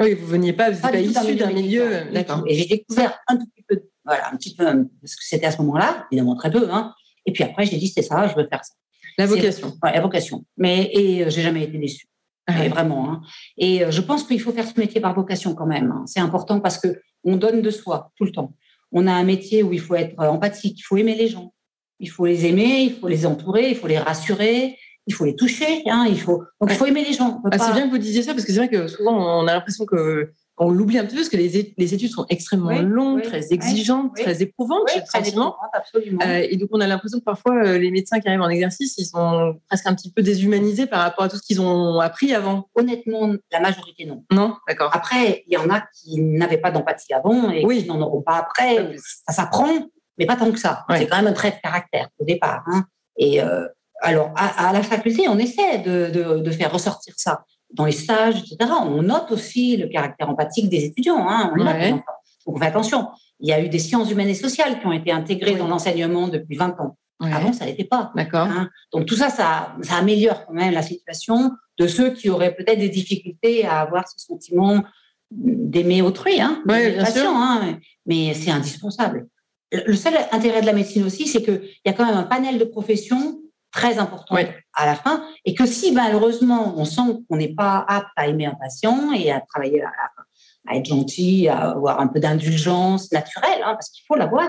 oui, 0.00 0.14
vous 0.14 0.26
veniez 0.26 0.52
pas, 0.52 0.70
vous 0.70 0.80
n'êtes 0.90 1.12
pas 1.14 1.22
issu 1.22 1.36
d'un 1.36 1.52
milieu, 1.52 2.10
d'accord. 2.12 2.42
Et 2.46 2.54
j'ai 2.54 2.66
découvert 2.66 3.18
un 3.28 3.36
tout 3.36 3.46
petit 3.46 3.64
peu 3.68 3.82
voilà, 4.08 4.32
un 4.32 4.36
petit 4.36 4.54
peu, 4.54 4.64
parce 4.64 5.14
que 5.16 5.24
c'était 5.24 5.46
à 5.46 5.50
ce 5.50 5.58
moment-là, 5.58 6.06
évidemment 6.10 6.34
très 6.34 6.50
peu. 6.50 6.68
Hein. 6.70 6.94
Et 7.26 7.32
puis 7.32 7.44
après, 7.44 7.66
j'ai 7.66 7.76
dit, 7.76 7.88
c'est 7.88 8.02
ça, 8.02 8.26
je 8.26 8.34
veux 8.34 8.48
faire 8.48 8.64
ça. 8.64 8.72
La 9.18 9.26
vocation. 9.26 9.76
Ouais, 9.82 9.92
la 9.92 10.00
vocation. 10.00 10.44
Mais, 10.56 10.90
et 10.94 11.24
euh, 11.24 11.30
j'ai 11.30 11.42
jamais 11.42 11.64
été 11.64 11.76
déçue. 11.76 12.06
Ah 12.46 12.66
vraiment. 12.68 13.10
Hein. 13.10 13.20
Et 13.58 13.84
euh, 13.84 13.90
je 13.90 14.00
pense 14.00 14.24
qu'il 14.24 14.40
faut 14.40 14.52
faire 14.52 14.66
ce 14.66 14.80
métier 14.80 15.02
par 15.02 15.14
vocation 15.14 15.54
quand 15.54 15.66
même. 15.66 15.90
Hein. 15.90 16.04
C'est 16.06 16.20
important 16.20 16.60
parce 16.60 16.78
que 16.78 17.00
on 17.24 17.36
donne 17.36 17.60
de 17.60 17.70
soi 17.70 18.12
tout 18.16 18.24
le 18.24 18.32
temps. 18.32 18.54
On 18.90 19.06
a 19.06 19.12
un 19.12 19.24
métier 19.24 19.62
où 19.62 19.74
il 19.74 19.80
faut 19.80 19.96
être 19.96 20.18
euh, 20.18 20.28
empathique, 20.28 20.78
il 20.78 20.82
faut 20.82 20.96
aimer 20.96 21.14
les 21.14 21.28
gens. 21.28 21.52
Il 22.00 22.08
faut 22.08 22.24
les 22.24 22.46
aimer, 22.46 22.84
il 22.84 22.94
faut 22.94 23.08
les 23.08 23.26
entourer, 23.26 23.68
il 23.68 23.76
faut 23.76 23.88
les 23.88 23.98
rassurer, 23.98 24.78
il 25.06 25.12
faut 25.12 25.26
les 25.26 25.36
toucher. 25.36 25.82
Hein, 25.86 26.06
il 26.08 26.18
faut, 26.18 26.44
donc 26.60 26.70
il 26.70 26.76
faut 26.76 26.86
aimer 26.86 27.04
les 27.04 27.12
gens. 27.12 27.42
Ah, 27.44 27.58
c'est 27.58 27.72
bien 27.72 27.86
que 27.86 27.90
vous 27.90 27.98
disiez 27.98 28.22
ça 28.22 28.32
parce 28.32 28.46
que 28.46 28.52
c'est 28.52 28.58
vrai 28.58 28.70
que 28.70 28.86
souvent 28.86 29.42
on 29.42 29.46
a 29.46 29.52
l'impression 29.52 29.84
que 29.84 30.32
on 30.58 30.70
l'oublie 30.70 30.98
un 30.98 31.04
petit 31.04 31.14
peu 31.14 31.20
parce 31.20 31.28
que 31.28 31.36
les, 31.36 31.74
les, 31.76 31.94
études 31.94 32.10
sont 32.10 32.26
extrêmement 32.28 32.80
longues, 32.80 33.22
très 33.22 33.52
exigeantes, 33.52 34.14
très 34.16 34.42
éprouvantes, 34.42 34.86
très 35.06 35.28
éprouvantes, 35.28 35.56
absolument. 35.72 36.20
Euh, 36.24 36.46
et 36.48 36.56
donc 36.56 36.68
on 36.72 36.80
a 36.80 36.86
l'impression 36.86 37.18
que 37.18 37.24
parfois 37.24 37.64
euh, 37.64 37.78
les 37.78 37.90
médecins 37.90 38.20
qui 38.20 38.28
arrivent 38.28 38.40
en 38.40 38.48
exercice, 38.48 38.96
ils 38.98 39.06
sont 39.06 39.58
presque 39.68 39.86
un 39.86 39.94
petit 39.94 40.10
peu 40.10 40.22
déshumanisés 40.22 40.86
par 40.86 41.00
rapport 41.00 41.24
à 41.24 41.28
tout 41.28 41.36
ce 41.36 41.42
qu'ils 41.42 41.60
ont 41.60 42.00
appris 42.00 42.34
avant. 42.34 42.68
Honnêtement, 42.74 43.32
la 43.52 43.60
majorité 43.60 44.04
non. 44.04 44.24
Non, 44.32 44.56
d'accord. 44.66 44.90
Après, 44.94 45.44
il 45.46 45.54
y 45.54 45.56
en 45.56 45.70
a 45.70 45.82
qui 45.94 46.20
n'avaient 46.20 46.58
pas 46.58 46.70
d'empathie 46.70 47.14
avant 47.14 47.50
et 47.50 47.66
qui 47.66 47.86
n'en 47.86 48.00
auront 48.00 48.22
pas 48.22 48.36
après. 48.36 48.96
Ça 49.26 49.32
s'apprend, 49.32 49.88
mais 50.18 50.26
pas 50.26 50.36
tant 50.36 50.50
que 50.50 50.58
ça. 50.58 50.84
C'est 50.96 51.06
quand 51.06 51.16
même 51.16 51.28
un 51.28 51.32
trait 51.32 51.52
de 51.52 51.60
caractère 51.62 52.08
au 52.18 52.24
départ. 52.24 52.64
Hein. 52.66 52.84
Et 53.16 53.42
euh, 53.42 53.66
alors, 54.00 54.32
à, 54.36 54.72
la 54.72 54.82
faculté, 54.82 55.28
on 55.28 55.38
essaie 55.38 55.78
de, 55.78 56.10
de, 56.10 56.38
de 56.38 56.50
faire 56.50 56.72
ressortir 56.72 57.14
ça 57.16 57.44
dans 57.72 57.84
les 57.84 57.92
stages, 57.92 58.38
etc. 58.38 58.70
On 58.84 59.02
note 59.02 59.30
aussi 59.30 59.76
le 59.76 59.88
caractère 59.88 60.28
empathique 60.28 60.68
des 60.68 60.84
étudiants. 60.84 61.28
Hein, 61.28 61.52
on, 61.54 61.64
Donc 61.64 62.02
on 62.46 62.56
fait 62.56 62.66
attention. 62.66 63.08
Il 63.40 63.48
y 63.48 63.52
a 63.52 63.62
eu 63.62 63.68
des 63.68 63.78
sciences 63.78 64.10
humaines 64.10 64.28
et 64.28 64.34
sociales 64.34 64.80
qui 64.80 64.86
ont 64.86 64.92
été 64.92 65.12
intégrées 65.12 65.54
dans 65.54 65.68
l'enseignement 65.68 66.28
depuis 66.28 66.56
20 66.56 66.80
ans. 66.80 66.96
Avant, 67.20 67.52
ça 67.52 67.66
n'était 67.66 67.84
pas. 67.84 68.12
D'accord. 68.14 68.46
Hein. 68.46 68.70
Donc 68.92 69.06
tout 69.06 69.16
ça, 69.16 69.28
ça, 69.28 69.74
ça, 69.82 69.96
améliore 69.96 70.46
quand 70.46 70.52
même 70.52 70.72
la 70.72 70.82
situation 70.82 71.50
de 71.76 71.86
ceux 71.88 72.10
qui 72.10 72.30
auraient 72.30 72.54
peut-être 72.54 72.78
des 72.78 72.88
difficultés 72.88 73.66
à 73.66 73.80
avoir 73.80 74.08
ce 74.08 74.24
sentiment 74.24 74.84
d'aimer 75.30 76.00
autrui, 76.00 76.40
hein, 76.40 76.62
ouais, 76.66 76.92
bien 76.92 77.04
sûr. 77.04 77.28
Hein, 77.28 77.78
mais 78.06 78.34
c'est 78.34 78.50
indispensable. 78.50 79.26
Le 79.72 79.94
seul 79.94 80.14
intérêt 80.32 80.62
de 80.62 80.66
la 80.66 80.72
médecine 80.72 81.04
aussi, 81.04 81.26
c'est 81.26 81.42
qu'il 81.42 81.60
y 81.84 81.90
a 81.90 81.92
quand 81.92 82.06
même 82.06 82.16
un 82.16 82.22
panel 82.22 82.58
de 82.58 82.64
professions 82.64 83.37
très 83.72 83.98
important 83.98 84.36
à 84.74 84.86
la 84.86 84.94
fin, 84.94 85.24
et 85.44 85.54
que 85.54 85.66
si 85.66 85.92
malheureusement 85.92 86.74
on 86.76 86.84
sent 86.84 87.20
qu'on 87.28 87.36
n'est 87.36 87.54
pas 87.54 87.84
apte 87.88 88.08
à 88.16 88.26
aimer 88.26 88.46
un 88.46 88.54
patient 88.54 89.12
et 89.12 89.30
à 89.30 89.40
travailler, 89.40 89.82
à, 89.82 90.76
être 90.76 90.86
gentil, 90.86 91.48
à 91.48 91.70
avoir 91.70 92.00
un 92.00 92.06
peu 92.06 92.20
d'indulgence 92.20 93.12
naturelle, 93.12 93.60
hein, 93.62 93.74
parce 93.74 93.90
qu'il 93.90 94.04
faut 94.06 94.16
l'avoir, 94.16 94.48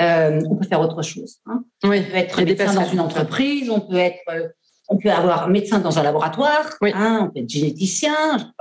euh, 0.00 0.40
on 0.48 0.56
peut 0.56 0.66
faire 0.66 0.80
autre 0.80 1.02
chose. 1.02 1.38
Hein. 1.46 1.64
On 1.82 1.88
peut 1.88 1.94
être 1.94 2.40
médecin 2.42 2.74
dans 2.74 2.88
une 2.88 3.00
entreprise, 3.00 3.70
on 3.70 3.80
peut 3.80 3.96
être, 3.96 4.20
euh, 4.30 4.48
on 4.88 4.96
peut 4.96 5.10
avoir 5.10 5.48
médecin 5.48 5.78
dans 5.78 5.98
un 5.98 6.02
laboratoire, 6.02 6.66
hein, 6.82 7.20
on 7.22 7.32
peut 7.32 7.40
être 7.40 7.50
généticien, 7.50 8.52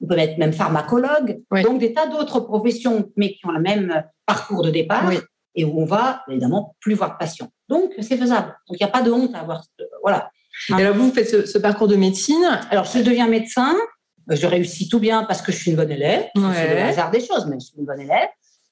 on 0.00 0.06
peut 0.06 0.18
être 0.18 0.38
même 0.38 0.52
pharmacologue, 0.52 1.40
donc 1.62 1.78
des 1.78 1.92
tas 1.92 2.06
d'autres 2.06 2.40
professions, 2.40 3.10
mais 3.16 3.34
qui 3.34 3.46
ont 3.46 3.52
le 3.52 3.60
même 3.60 4.02
parcours 4.26 4.62
de 4.62 4.70
départ 4.70 5.10
et 5.54 5.64
où 5.64 5.80
on 5.80 5.84
va 5.84 6.22
évidemment 6.28 6.74
plus 6.80 6.94
voir 6.94 7.12
de 7.12 7.18
patients. 7.18 7.50
Donc, 7.72 7.92
c'est 8.00 8.18
faisable. 8.18 8.54
Donc, 8.68 8.78
il 8.78 8.84
n'y 8.84 8.88
a 8.88 8.92
pas 8.92 9.02
de 9.02 9.10
honte 9.10 9.34
à 9.34 9.40
avoir. 9.40 9.64
Voilà. 10.02 10.30
Et 10.68 10.74
alors, 10.74 10.94
vous 10.94 11.10
faites 11.10 11.46
ce, 11.46 11.58
parcours 11.58 11.88
de 11.88 11.96
médecine? 11.96 12.44
Alors, 12.70 12.84
je 12.84 12.98
deviens 12.98 13.26
médecin. 13.26 13.74
Je 14.28 14.46
réussis 14.46 14.88
tout 14.88 15.00
bien 15.00 15.24
parce 15.24 15.40
que 15.40 15.50
je 15.50 15.56
suis 15.56 15.70
une 15.70 15.76
bonne 15.78 15.90
élève. 15.90 16.26
C'est 16.34 16.74
le 16.74 16.80
hasard 16.82 17.10
des 17.10 17.20
choses, 17.20 17.46
mais 17.46 17.56
je 17.58 17.66
suis 17.66 17.78
une 17.78 17.86
bonne 17.86 18.00
élève. 18.00 18.28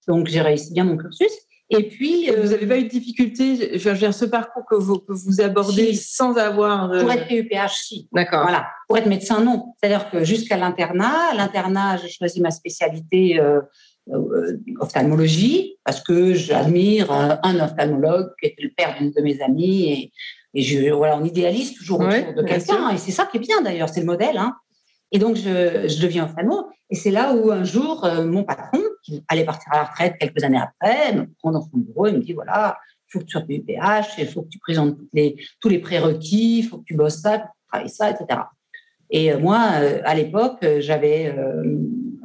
Donc, 0.07 0.27
j'ai 0.27 0.43
réussi 0.43 0.73
bien 0.73 0.85
mon 0.85 0.99
cursus. 0.99 1.33
Et 1.71 1.89
puis. 1.89 2.31
vous 2.31 2.49
n'avez 2.49 2.67
pas 2.67 2.79
eu 2.79 2.85
de 2.85 2.89
difficulté, 2.89 3.79
je 3.79 3.89
veux 3.89 3.97
dire, 3.97 4.13
ce 4.13 4.25
parcours 4.25 4.65
que 4.69 4.75
vous, 4.75 4.99
que 4.99 5.13
vous 5.13 5.41
abordez 5.41 5.95
sans 5.95 6.37
avoir. 6.37 6.91
Pour 6.91 7.13
être 7.13 7.29
PUPH, 7.29 7.75
si. 7.75 8.09
D'accord. 8.13 8.43
Voilà. 8.43 8.67
Pour 8.89 8.99
être 8.99 9.07
médecin, 9.07 9.41
non. 9.41 9.75
C'est-à-dire 9.81 10.11
que 10.11 10.25
jusqu'à 10.25 10.57
l'internat, 10.57 11.35
l'internat, 11.37 11.97
j'ai 11.99 12.09
choisi 12.09 12.41
ma 12.41 12.51
spécialité. 12.51 13.39
Euh, 13.39 13.61
euh, 14.13 14.59
ophtalmologie 14.81 15.77
parce 15.85 16.01
que 16.01 16.33
j'admire 16.35 17.13
un 17.13 17.61
ophtalmologue 17.61 18.31
qui 18.41 18.49
était 18.49 18.63
le 18.63 18.71
père 18.71 18.97
d'une 18.99 19.13
de 19.13 19.21
mes 19.21 19.41
amies 19.41 19.93
et 19.93 20.13
Et 20.55 20.63
je, 20.63 20.91
voilà, 20.91 21.17
on 21.17 21.25
idéalise 21.25 21.75
toujours 21.75 22.01
autour 22.01 22.35
de 22.35 22.43
quelqu'un. 22.43 22.91
Et 22.91 22.99
c'est 22.99 23.13
ça 23.13 23.27
qui 23.27 23.37
est 23.37 23.41
bien 23.41 23.61
d'ailleurs, 23.63 23.89
c'est 23.89 24.01
le 24.01 24.07
modèle. 24.07 24.37
Hein. 24.37 24.57
Et 25.13 25.19
donc, 25.19 25.37
je, 25.37 25.87
je 25.89 26.03
deviens 26.03 26.25
ophtalmo. 26.25 26.69
Et 26.91 26.97
c'est 26.97 27.11
là 27.11 27.35
où 27.35 27.51
un 27.51 27.65
jour, 27.65 28.05
euh, 28.05 28.25
mon 28.25 28.43
patron, 28.43 28.83
qui 29.11 29.25
allait 29.29 29.45
partir 29.45 29.73
à 29.73 29.77
la 29.79 29.85
retraite 29.85 30.17
quelques 30.19 30.43
années 30.45 30.61
après, 30.61 31.15
me 31.15 31.27
prend 31.39 31.51
dans 31.51 31.63
son 31.63 31.79
bureau 31.79 32.07
et 32.07 32.13
me 32.13 32.19
dit 32.19 32.33
voilà, 32.33 32.79
il 33.09 33.13
faut 33.13 33.19
que 33.21 33.25
tu 33.25 33.33
sois 33.33 33.43
PUPH, 33.43 34.19
il 34.19 34.29
faut 34.29 34.43
que 34.43 34.49
tu 34.49 34.59
présentes 34.59 34.97
les, 35.13 35.37
tous 35.61 35.69
les 35.69 35.79
prérequis, 35.79 36.61
il 36.61 36.63
faut 36.63 36.79
que 36.79 36.85
tu 36.85 36.95
bosses 36.95 37.21
ça, 37.21 37.39
que 37.39 37.45
tu 37.45 37.69
travailles 37.69 37.89
ça, 37.89 38.11
etc. 38.11 38.41
Et 39.11 39.33
euh, 39.33 39.39
moi, 39.39 39.71
euh, 39.81 40.01
à 40.05 40.15
l'époque, 40.15 40.65
j'avais 40.79 41.35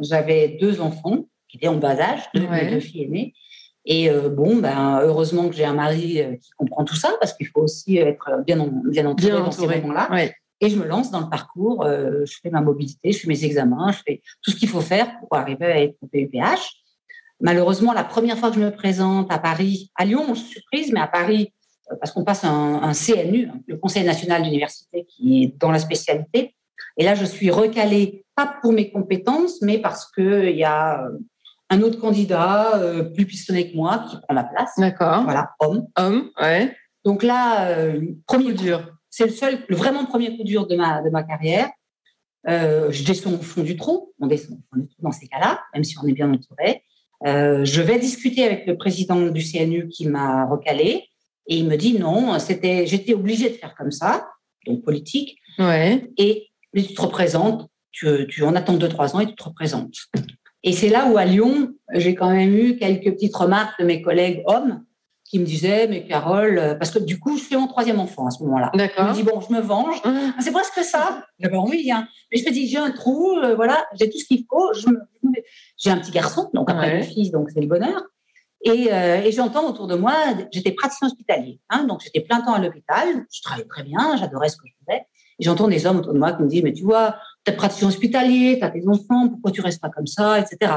j'avais 0.01 0.58
deux 0.60 0.82
enfants 0.82 1.25
qui 1.50 1.58
étaient 1.58 1.68
en 1.68 1.77
bas 1.77 2.00
âge, 2.00 2.22
deux, 2.34 2.48
deux 2.70 2.80
filles 2.80 3.04
aînées. 3.04 3.34
Et 3.88 4.10
bon, 4.10 4.58
ben, 4.58 5.00
heureusement 5.04 5.48
que 5.48 5.56
j'ai 5.56 5.63
un 5.63 5.75
mari 5.75 6.20
qui 6.42 6.50
comprend 6.58 6.84
tout 6.84 6.96
ça, 6.96 7.13
parce 7.20 7.34
qu'il 7.34 7.46
faut 7.48 7.62
aussi 7.62 7.98
être 7.98 8.44
bien, 8.46 8.68
bien 8.89 9.06
entouré, 9.06 9.34
dans 9.34 9.51
ces 9.51 9.68
moments-là. 9.68 10.10
Et 10.62 10.69
je 10.69 10.77
me 10.77 10.85
lance 10.85 11.12
dans 11.12 11.19
le 11.19 11.29
parcours, 11.29 11.85
euh, 11.85 12.24
je 12.25 12.38
fais 12.41 12.50
ma 12.50 12.62
mobilité, 12.62 13.12
je 13.12 13.19
fais 13.19 13.27
mes 13.27 13.43
examens, 13.43 13.91
je 13.91 14.00
fais 14.05 14.21
tout 14.41 14.51
ce 14.51 14.55
qu'il 14.55 14.69
faut 14.69 14.81
faire 14.81 15.19
pour 15.19 15.38
arriver 15.38 15.65
à 15.65 15.81
être 15.81 15.97
PUPH. 16.12 16.81
Malheureusement, 17.41 17.91
la 17.91 18.05
première 18.05 18.38
fois 18.38 18.50
que 18.50 18.55
je 18.55 18.62
me 18.62 18.71
présente 18.71 19.31
à 19.31 19.39
Paris, 19.39 19.91
à 19.95 20.05
Lyon, 20.05 20.33
je 20.33 20.39
suis 20.39 20.53
surprise, 20.53 20.93
mais 20.93 21.01
à 21.01 21.07
Paris, 21.07 21.51
euh, 21.91 21.95
parce 22.00 22.12
qu'on 22.12 22.24
passe 22.24 22.45
un, 22.45 22.81
un, 22.81 22.93
CNU, 22.93 23.50
le 23.67 23.75
Conseil 23.77 24.05
national 24.05 24.43
d'université, 24.43 25.05
qui 25.05 25.43
est 25.43 25.59
dans 25.59 25.71
la 25.71 25.79
spécialité. 25.79 26.55
Et 26.97 27.03
là, 27.03 27.15
je 27.15 27.25
suis 27.25 27.51
recalée, 27.51 28.24
pas 28.35 28.55
pour 28.62 28.71
mes 28.71 28.89
compétences, 28.91 29.62
mais 29.62 29.79
parce 29.79 30.09
qu'il 30.09 30.55
y 30.55 30.63
a 30.63 31.03
euh, 31.03 31.09
un 31.69 31.81
autre 31.81 32.00
candidat 32.00 32.79
plus 33.13 33.25
pistonné 33.25 33.71
que 33.71 33.75
moi 33.75 34.05
qui 34.09 34.17
prend 34.21 34.35
ma 34.35 34.43
place. 34.45 34.71
D'accord. 34.77 35.24
Voilà, 35.24 35.51
homme. 35.59 35.88
Homme, 35.97 36.29
ouais. 36.39 36.74
Donc 37.03 37.24
là, 37.24 37.75
premier 38.27 38.53
dur. 38.53 38.95
C'est 39.17 39.27
le 39.27 39.31
seul, 39.31 39.60
le 39.69 39.77
vraiment 39.77 40.03
premier 40.03 40.36
coup 40.36 40.43
dur 40.43 40.67
de 40.67 40.75
ma, 40.75 41.01
de 41.01 41.10
ma 41.10 41.24
carrière. 41.24 41.69
Euh, 42.50 42.91
je 42.91 43.05
descends 43.05 43.31
au 43.31 43.41
fond 43.41 43.63
du 43.63 43.77
trou. 43.77 44.13
On 44.19 44.27
descend 44.27 44.57
au 44.57 44.62
fond 44.69 44.81
du 44.81 44.89
trou 44.89 45.01
dans 45.03 45.13
ces 45.13 45.27
cas-là, 45.27 45.62
même 45.74 45.86
si 45.86 45.95
on 45.98 46.05
est 46.05 46.12
bien 46.12 46.29
entouré. 46.29 46.84
Euh, 47.25 47.63
je 47.63 47.81
vais 47.81 47.98
discuter 47.98 48.43
avec 48.43 48.67
le 48.67 48.75
président 48.75 49.27
du 49.27 49.41
CNU 49.41 49.88
qui 49.88 50.05
m'a 50.10 50.45
recalé 50.45 51.07
et 51.48 51.55
il 51.55 51.65
me 51.65 51.77
dit 51.77 51.98
non, 51.98 52.38
c'était, 52.39 52.86
j'étais 52.88 53.13
obligée 53.13 53.50
de 53.50 53.55
faire 53.55 53.74
comme 53.75 53.91
ça, 53.91 54.27
donc 54.65 54.84
politique. 54.84 55.38
Ouais. 55.60 56.12
Et 56.17 56.50
tu 56.75 56.93
te 56.93 57.01
représentes, 57.01 57.69
tu, 57.93 58.27
tu 58.27 58.43
en 58.43 58.53
attends 58.53 58.74
deux 58.74 58.89
trois 58.89 59.15
ans 59.15 59.22
et 59.22 59.27
tu 59.27 59.36
te 59.36 59.45
représentes. 59.45 59.95
Et 60.63 60.74
c'est 60.74 60.89
là 60.89 61.10
où 61.10 61.17
à 61.17 61.24
Lyon, 61.24 61.74
j'ai 61.93 62.15
quand 62.15 62.31
même 62.31 62.53
eu 62.53 62.75
quelques 62.75 63.13
petites 63.13 63.36
remarques 63.38 63.79
de 63.79 63.86
mes 63.86 64.01
collègues 64.01 64.43
hommes 64.45 64.84
qui 65.36 65.42
me 65.42 65.46
disait, 65.46 65.88
mais 65.89 66.08
Carole, 66.08 66.58
euh, 66.58 66.75
parce 66.75 66.92
que 66.92 67.00
du 67.00 67.20
coup, 67.20 67.38
je 67.38 67.44
fais 67.44 67.58
mon 67.58 67.68
troisième 67.68 68.00
enfant 68.00 68.25
à 68.25 68.32
ce 68.32 68.42
moment-là. 68.44 68.72
D'accord. 68.74 69.08
Je 69.08 69.10
me 69.10 69.15
dis, 69.15 69.24
bon, 69.24 69.42
je 69.42 69.54
me 69.54 69.60
venge. 69.60 70.01
Mmh. 70.06 70.39
C'est 70.39 70.51
presque 70.51 70.82
ça. 70.82 71.25
J'avais 71.39 71.58
envie, 71.58 71.92
hein. 71.92 72.08
Mais 72.32 72.39
je 72.39 72.46
me 72.46 72.51
dis, 72.51 72.70
j'ai 72.70 72.77
un 72.77 72.92
trou, 72.92 73.38
euh, 73.38 73.54
voilà, 73.54 73.86
j'ai 74.00 74.10
tout 74.10 74.18
ce 74.18 74.24
qu'il 74.24 74.46
faut. 74.50 74.72
J'ai 75.77 75.89
un 75.89 75.98
petit 75.98 76.12
garçon, 76.12 76.50
donc 76.54 76.70
après 76.70 77.00
ouais. 77.00 77.04
fils, 77.04 77.32
donc 77.32 77.50
c'est 77.54 77.60
le 77.60 77.68
bonheur. 77.68 78.01
Et, 78.63 78.94
euh, 78.94 79.24
et 79.24 79.32
j'entends 79.34 79.70
autour 79.70 79.88
de 79.88 79.96
moi, 79.96 80.15
j'étais 80.54 80.72
praticien 80.72 81.08
hospitalier, 81.08 81.60
hein, 81.70 81.84
donc 81.84 82.01
j'étais 82.01 82.22
plein 82.22 82.42
temps 82.42 82.54
à 82.54 82.60
l'hôpital, 82.60 83.25
je 83.32 83.42
travaillais 83.42 83.68
très 83.68 83.84
bien, 83.84 84.15
j'adorais 84.18 84.50
ce 84.50 84.56
que 84.56 84.63
je 84.65 84.74
faisais. 84.80 85.06
Et 85.38 85.44
j'entends 85.44 85.68
des 85.68 85.86
hommes 85.86 86.00
autour 86.00 86.13
de 86.13 86.18
moi 86.18 86.32
qui 86.32 86.44
me 86.44 86.48
disent, 86.48 86.63
mais 86.63 86.74
tu 86.74 86.84
vois, 86.84 87.18
tu 87.46 87.51
es 87.51 87.56
praticien 87.56 87.89
hospitalier, 87.89 88.58
tu 88.58 88.65
as 88.65 88.70
tes 88.70 88.88
enfants, 88.88 89.27
pourquoi 89.27 89.51
tu 89.51 89.60
restes 89.60 89.82
pas 89.82 89.89
comme 89.89 90.08
ça, 90.08 90.39
etc. 90.39 90.72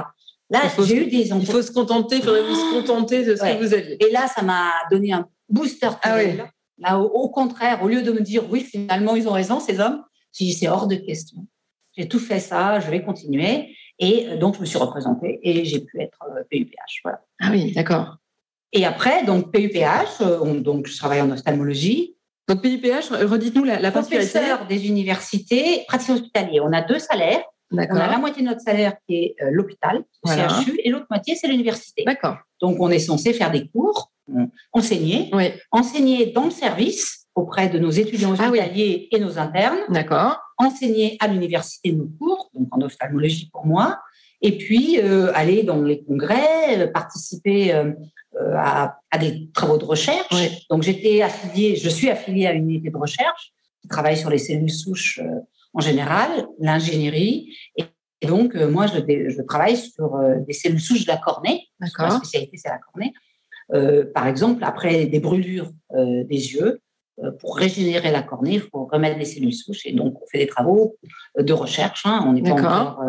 Là, 0.51 0.63
j'ai 0.83 0.97
eu 0.97 1.07
des 1.07 1.29
Il 1.29 1.47
faut 1.47 1.61
se 1.61 1.71
contenter, 1.71 2.17
il 2.17 2.23
faudrait 2.23 2.43
vous 2.43 2.55
se 2.55 2.73
contenter 2.73 3.25
de 3.25 3.37
ce 3.37 3.43
que 3.43 3.59
vous 3.59 3.75
aviez. 3.75 4.03
Et 4.03 4.11
là, 4.11 4.27
ça 4.29 4.43
m'a 4.43 4.73
donné 4.91 5.13
un 5.13 5.29
booster. 5.49 5.91
Ah 6.03 6.17
oui. 6.17 6.39
Là, 6.79 6.99
au, 6.99 7.29
contraire, 7.29 7.83
au 7.83 7.89
lieu 7.89 8.03
de 8.03 8.13
me 8.13 8.21
dire 8.21 8.45
oui, 8.51 8.61
finalement, 8.61 9.17
ils 9.17 9.29
ont 9.29 9.33
raison, 9.33 9.61
ces 9.61 9.81
hommes, 9.81 10.03
j'ai 10.33 10.47
dit 10.47 10.53
c'est 10.53 10.69
hors 10.69 10.87
de 10.87 10.95
question. 10.95 11.47
J'ai 11.97 12.07
tout 12.07 12.21
fait 12.21 12.39
ça, 12.39 12.81
je 12.81 12.89
vais 12.91 13.03
continuer. 13.03 13.75
Et 13.99 14.29
euh, 14.29 14.37
donc, 14.37 14.55
je 14.55 14.61
me 14.61 14.65
suis 14.65 14.79
représentée 14.79 15.41
et 15.43 15.65
j'ai 15.65 15.81
pu 15.81 16.01
être 16.01 16.19
PUPH. 16.51 17.01
Voilà. 17.03 17.21
Ah 17.41 17.49
oui, 17.51 17.73
d'accord. 17.73 18.17
Et 18.73 18.87
après, 18.87 19.25
donc 19.25 19.51
PUPH, 19.51 20.21
euh, 20.21 20.61
donc 20.61 20.87
je 20.87 20.97
travaille 20.97 21.21
en 21.21 21.31
ophtalmologie. 21.31 22.17
Donc 22.47 22.63
PUPH, 22.63 23.11
redites-nous 23.11 23.65
la, 23.65 23.81
la 23.81 23.91
Professeur 23.91 24.67
des 24.67 24.87
universités, 24.87 25.85
praticien 25.89 26.15
hospitalier. 26.15 26.61
On 26.61 26.73
a 26.73 26.83
deux 26.83 26.99
salaires. 26.99 27.43
On 27.71 27.79
a 27.79 28.11
la 28.11 28.19
moitié 28.19 28.43
de 28.43 28.49
notre 28.49 28.61
salaire 28.61 28.95
qui 29.07 29.17
est 29.17 29.37
euh, 29.43 29.49
l'hôpital, 29.51 30.03
le 30.25 30.31
CHU, 30.31 30.81
et 30.83 30.91
l'autre 30.91 31.07
moitié, 31.11 31.35
c'est 31.35 31.49
l'université. 31.49 32.03
D'accord. 32.07 32.39
Donc, 32.61 32.77
on 32.81 32.91
est 32.91 32.99
censé 32.99 33.33
faire 33.33 33.51
des 33.51 33.69
cours, 33.69 34.11
enseigner, 34.73 35.31
enseigner 35.71 36.27
dans 36.27 36.45
le 36.45 36.51
service 36.51 37.27
auprès 37.35 37.69
de 37.69 37.79
nos 37.79 37.91
étudiants 37.91 38.35
ah 38.39 38.49
hospitaliers 38.49 39.09
et 39.13 39.21
nos 39.21 39.39
internes. 39.39 39.79
D'accord. 39.91 40.39
Enseigner 40.57 41.17
à 41.21 41.29
l'université 41.29 41.93
nos 41.93 42.09
cours, 42.19 42.51
donc 42.55 42.69
en 42.73 42.81
ophtalmologie 42.81 43.49
pour 43.53 43.65
moi, 43.65 44.01
et 44.43 44.59
puis 44.59 44.99
euh, 44.99 45.31
aller 45.35 45.63
dans 45.63 45.83
les 45.83 46.03
congrès, 46.03 46.81
euh, 46.81 46.87
participer 46.89 47.73
à, 48.57 48.99
des 49.21 49.51
travaux 49.53 49.79
de 49.79 49.85
recherche. 49.85 50.67
Donc, 50.71 50.83
j'étais 50.83 51.23
affiliée, 51.23 51.77
je 51.77 51.89
suis 51.89 52.09
affiliée 52.09 52.47
à 52.47 52.53
une 52.53 52.71
unité 52.71 52.91
de 52.91 52.97
recherche 52.97 53.53
qui 53.83 53.89
travaille 53.89 54.17
sur 54.17 54.31
les 54.31 54.39
cellules 54.39 54.71
souches 54.71 55.21
en 55.75 55.81
général, 55.81 56.47
l'ingénierie. 56.59 57.55
Et 57.77 58.27
donc, 58.27 58.55
euh, 58.55 58.71
moi, 58.71 58.87
je, 58.87 58.99
je, 58.99 59.43
travaille 59.43 59.77
sur 59.77 60.17
euh, 60.17 60.37
des 60.47 60.53
cellules 60.53 60.81
souches 60.81 61.05
de 61.05 61.09
la 61.09 61.19
cornée. 61.19 61.69
Ma 61.81 62.11
spécialité, 62.11 62.57
c'est 62.57 62.69
la 62.69 62.79
cornée. 62.79 63.13
Euh, 63.75 64.05
par 64.13 64.27
exemple, 64.27 64.65
après 64.65 65.07
des 65.07 65.21
brûlures 65.21 65.71
des 65.95 66.55
yeux, 66.55 66.81
pour 67.41 67.57
régénérer 67.57 68.13
la 68.13 68.23
cornée, 68.23 68.55
il 68.55 68.61
faut 68.61 68.89
remettre 68.91 69.19
des 69.19 69.25
cellules 69.25 69.53
souches. 69.53 69.85
Et 69.87 69.93
donc, 69.93 70.21
on 70.23 70.27
fait 70.27 70.39
des 70.39 70.47
travaux 70.47 70.97
de 71.37 71.53
recherche. 71.53 72.07
Hein. 72.07 72.25
On 72.27 72.33
n'est 72.33 72.43
pas 72.43 72.53
encore, 72.53 73.03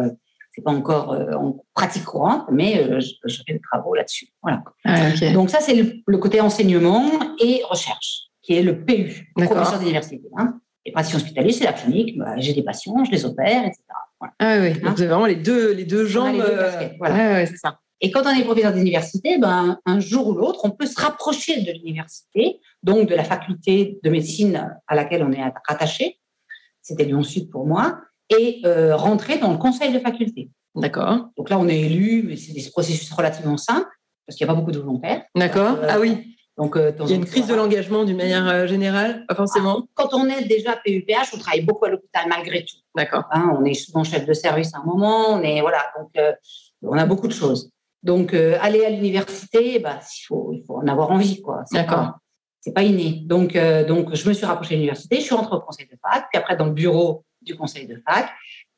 c'est 0.51 0.63
pas 0.63 0.72
encore 0.72 1.12
en 1.12 1.63
pratique 1.75 2.06
courante, 2.06 2.46
mais 2.51 3.00
je, 3.00 3.42
fais 3.46 3.54
des 3.54 3.62
travaux 3.62 3.94
là-dessus. 3.94 4.30
Voilà. 4.42 4.63
Ah, 4.84 5.12
donc, 5.32 5.51
ça, 5.51 5.60
c'est 5.62 5.75
le, 5.75 6.18
côté 6.18 6.42
enseignement 6.42 7.08
et 7.39 7.62
recherche, 7.70 8.30
qui 8.42 8.56
est 8.56 8.63
le 8.63 8.84
PU, 8.84 9.32
professeur 9.36 9.78
d'université. 9.78 10.24
Hein. 10.38 10.60
Les 10.89 10.93
praticiens 10.93 11.19
hospitaliers, 11.19 11.51
c'est 11.51 11.65
la 11.65 11.74
clinique. 11.74 12.17
Bah, 12.17 12.34
j'ai 12.38 12.53
des 12.53 12.63
patients, 12.63 13.05
je 13.05 13.12
les 13.12 13.24
opère, 13.25 13.63
etc. 13.63 13.84
Ah 14.39 14.58
oui, 14.60 14.74
donc 14.74 14.84
hein 14.84 14.93
vous 14.96 15.01
avez 15.03 15.12
vraiment 15.12 15.27
les 15.27 15.36
deux, 15.36 15.72
les 15.72 15.86
deux 15.86 16.08
jambes. 16.08 16.34
Les 16.34 16.41
deux 16.41 16.48
euh, 16.48 16.89
voilà. 16.98 17.46
c'est 17.46 17.58
ça. 17.58 17.79
Et 18.01 18.10
quand 18.10 18.24
on 18.25 18.29
est 18.29 18.43
professeur 18.43 18.74
d'université, 18.74 19.38
ben, 19.38 19.77
un 19.86 20.00
jour 20.00 20.29
ou 20.29 20.34
l'autre, 20.34 20.62
on 20.63 20.72
peut 20.72 20.88
se 20.88 21.00
rapprocher 21.00 21.62
de 21.62 21.72
l'université, 21.74 22.60
donc 22.81 23.08
de 23.08 23.13
la 23.13 23.24
faculté 23.24 24.00
de 24.03 24.10
médecine 24.10 24.75
à 24.88 24.96
laquelle 24.96 25.24
on 25.24 25.31
est 25.31 25.43
rattaché. 25.67 26.17
C'était 26.81 27.03
Lyon 27.03 27.22
Sud 27.22 27.51
pour 27.51 27.67
moi, 27.67 28.00
et 28.29 28.62
euh, 28.65 28.96
rentrer 28.96 29.38
dans 29.38 29.51
le 29.51 29.60
conseil 29.60 29.93
de 29.93 30.00
faculté. 30.00 30.50
D'accord. 30.74 31.29
Donc 31.38 31.51
là, 31.51 31.60
on 31.60 31.67
est 31.67 31.81
élu, 31.81 32.24
mais 32.25 32.36
c'est 32.36 32.53
des 32.53 32.67
processus 32.72 33.12
relativement 33.12 33.58
simples, 33.58 33.89
parce 34.25 34.36
qu'il 34.38 34.48
n'y 34.48 34.50
a 34.50 34.53
pas 34.53 34.60
beaucoup 34.60 34.72
de 34.72 34.79
volontaires. 34.79 35.24
D'accord. 35.36 35.77
Euh, 35.84 35.88
ah 35.88 36.00
oui. 36.00 36.38
Donc, 36.60 36.75
euh, 36.75 36.92
il 37.00 37.10
y 37.10 37.13
a 37.13 37.16
une 37.16 37.25
crise 37.25 37.48
de 37.48 37.56
l'engagement 37.56 38.04
d'une 38.04 38.18
manière 38.18 38.46
euh, 38.50 38.68
générale, 38.68 39.25
pas 39.28 39.34
forcément. 39.34 39.84
Ah, 39.84 39.92
quand 39.94 40.13
on 40.13 40.28
est 40.28 40.44
déjà 40.44 40.75
PUPH, 40.75 41.34
on 41.34 41.38
travaille 41.38 41.62
beaucoup 41.62 41.86
à 41.86 41.89
l'hôpital 41.89 42.25
malgré 42.28 42.66
tout. 42.66 42.75
D'accord. 42.94 43.24
Hein, 43.32 43.56
on 43.58 43.63
est 43.63 43.74
souvent 43.74 44.04
chef 44.04 44.25
de 44.25 44.34
service 44.34 44.74
à 44.75 44.80
un 44.80 44.84
moment, 44.84 45.30
on 45.30 45.42
est 45.42 45.62
voilà, 45.62 45.80
donc 45.98 46.10
euh, 46.18 46.34
on 46.84 46.98
a 46.98 47.06
beaucoup 47.06 47.30
de 47.30 47.34
choses. 47.34 47.72
Donc 48.04 48.34
aller 48.34 48.86
à 48.86 48.89
l'université, 48.89 49.80
bah, 49.80 50.00
il 50.01 50.25
faut, 50.28 50.51
il 50.54 50.63
faut 50.66 50.75
en 50.75 50.88
avoir 50.88 51.12
envie, 51.12 51.42
quoi. 51.42 51.63
D'accord. 51.72 52.12
C'est 52.60 52.74
pas 52.74 52.84
inné. 52.84 53.24
Donc 53.25 53.58
donc 53.88 54.13
je 54.13 54.28
me 54.28 54.34
suis 54.34 54.46
rapprochée 54.46 54.75
de 54.75 54.80
l'université, 54.80 55.18
je 55.18 55.22
suis 55.22 55.36
rentrée 55.36 55.56
au 55.56 55.62
conseil 55.62 55.86
de 55.86 55.98
fac, 56.01 56.28
puis 56.32 56.39
après 56.39 56.56
dans 56.56 56.66
le 56.66 56.72
bureau 56.72 57.24
du 57.42 57.56
conseil 57.58 57.88
de 57.88 58.01
fac, 58.08 58.30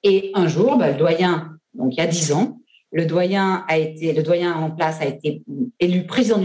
et 0.04 0.32
un 0.34 0.48
jour, 0.48 0.78
bah, 0.78 0.90
le 0.90 0.98
doyen, 0.98 1.58
donc 1.74 1.94
il 1.94 1.98
y 1.98 2.02
a 2.02 2.08
dix 2.08 2.32
ans, 2.32 2.58
le 2.92 3.06
doyen 3.06 3.64
a 3.68 3.78
été, 3.78 4.14
le 4.14 4.24
doyen 4.24 4.54
en 4.54 4.72
place 4.72 5.02
a 5.02 5.06
été 5.06 5.44
élu 5.80 6.06
président 6.06 6.38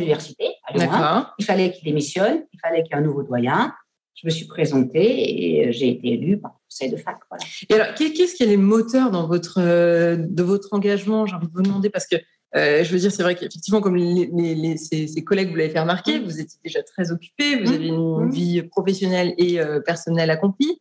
Il 0.75 1.45
fallait 1.45 1.73
qu'il 1.73 1.85
démissionne, 1.85 2.45
il 2.53 2.61
fallait 2.61 2.83
qu'il 2.83 2.93
y 2.93 2.99
ait 2.99 3.03
un 3.03 3.05
nouveau 3.05 3.23
doyen. 3.23 3.75
Je 4.15 4.27
me 4.27 4.31
suis 4.31 4.47
présentée 4.47 5.65
et 5.65 5.73
j'ai 5.73 5.91
été 5.91 6.15
élue 6.15 6.39
par 6.39 6.53
le 6.53 6.71
conseil 6.71 6.91
de 6.91 6.97
fac. 6.97 7.19
Voilà. 7.29 7.45
Et 7.69 7.75
alors, 7.75 7.95
qu'est-ce 7.95 8.35
qui 8.35 8.43
est 8.43 8.47
les 8.47 8.57
moteurs 8.57 9.11
dans 9.11 9.27
votre, 9.27 9.61
euh, 9.61 10.17
de 10.17 10.43
votre 10.43 10.73
engagement? 10.73 11.27
J'ai 11.27 11.37
envie 11.37 11.49
de 11.49 11.53
vous 11.53 11.63
demander 11.63 11.91
parce 11.91 12.07
que 12.07 12.17
euh, 12.57 12.83
je 12.83 12.91
veux 12.91 12.99
dire, 12.99 13.13
c'est 13.13 13.23
vrai 13.23 13.35
qu'effectivement, 13.35 13.83
comme 13.83 13.97
les, 13.97 14.31
les, 14.33 14.77
ces, 14.79 15.23
collègues 15.23 15.51
vous 15.51 15.57
l'avez 15.57 15.69
fait 15.69 15.81
remarquer, 15.81 16.19
mmh. 16.19 16.25
vous 16.25 16.41
étiez 16.41 16.59
déjà 16.65 16.83
très 16.83 17.13
occupé, 17.13 17.57
vous 17.57 17.71
mmh. 17.71 17.75
avez 17.75 17.87
une 17.89 18.25
mmh. 18.25 18.31
vie 18.31 18.63
professionnelle 18.63 19.35
et 19.37 19.61
euh, 19.61 19.81
personnelle 19.81 20.31
accomplie. 20.31 20.81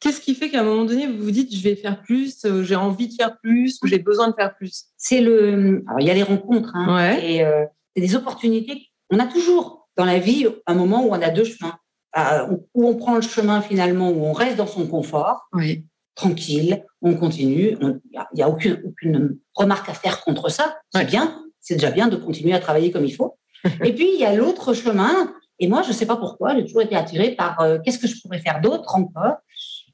Qu'est-ce 0.00 0.20
qui 0.20 0.34
fait 0.34 0.50
qu'à 0.50 0.60
un 0.60 0.64
moment 0.64 0.84
donné, 0.84 1.06
vous 1.06 1.24
vous 1.24 1.30
dites, 1.30 1.54
je 1.54 1.62
vais 1.62 1.76
faire 1.76 2.02
plus, 2.02 2.44
euh, 2.44 2.62
j'ai 2.62 2.76
envie 2.76 3.08
de 3.08 3.14
faire 3.14 3.38
plus, 3.40 3.78
ou 3.82 3.86
j'ai 3.86 3.98
besoin 3.98 4.28
de 4.28 4.34
faire 4.34 4.54
plus? 4.54 4.86
C'est 4.98 5.22
le. 5.22 5.82
Alors, 5.86 6.00
il 6.00 6.06
y 6.06 6.10
a 6.10 6.14
les 6.14 6.22
rencontres, 6.22 6.74
hein, 6.74 7.16
et 7.22 7.42
euh, 7.42 7.64
c'est 7.96 8.02
des 8.02 8.14
opportunités. 8.14 8.90
On 9.10 9.18
a 9.18 9.26
toujours 9.26 9.88
dans 9.96 10.04
la 10.04 10.18
vie 10.18 10.46
un 10.66 10.74
moment 10.74 11.04
où 11.04 11.10
on 11.10 11.22
a 11.22 11.30
deux 11.30 11.44
chemins, 11.44 11.76
euh, 12.16 12.56
où 12.74 12.88
on 12.88 12.96
prend 12.96 13.14
le 13.14 13.22
chemin 13.22 13.60
finalement, 13.60 14.10
où 14.10 14.24
on 14.24 14.32
reste 14.32 14.56
dans 14.56 14.66
son 14.66 14.86
confort, 14.86 15.48
oui. 15.52 15.84
tranquille, 16.14 16.84
on 17.02 17.14
continue. 17.14 17.76
Il 17.80 18.00
n'y 18.34 18.42
a, 18.42 18.48
aucune, 18.48 18.80
aucune, 18.84 19.38
remarque 19.54 19.88
à 19.88 19.94
faire 19.94 20.22
contre 20.22 20.48
ça. 20.48 20.76
C'est 20.92 21.04
bien, 21.04 21.42
c'est 21.60 21.74
déjà 21.74 21.90
bien 21.90 22.08
de 22.08 22.16
continuer 22.16 22.54
à 22.54 22.60
travailler 22.60 22.90
comme 22.90 23.04
il 23.04 23.14
faut. 23.14 23.38
et 23.84 23.94
puis 23.94 24.10
il 24.14 24.20
y 24.20 24.24
a 24.24 24.34
l'autre 24.34 24.74
chemin 24.74 25.32
Et 25.58 25.68
moi, 25.68 25.82
je 25.82 25.88
ne 25.88 25.94
sais 25.94 26.06
pas 26.06 26.16
pourquoi, 26.16 26.54
j'ai 26.54 26.64
toujours 26.64 26.82
été 26.82 26.96
attirée 26.96 27.30
par 27.30 27.58
qu'est-ce 27.84 27.98
que 27.98 28.06
je 28.06 28.20
pourrais 28.20 28.40
faire 28.40 28.60
d'autre 28.60 28.94
encore? 28.96 29.36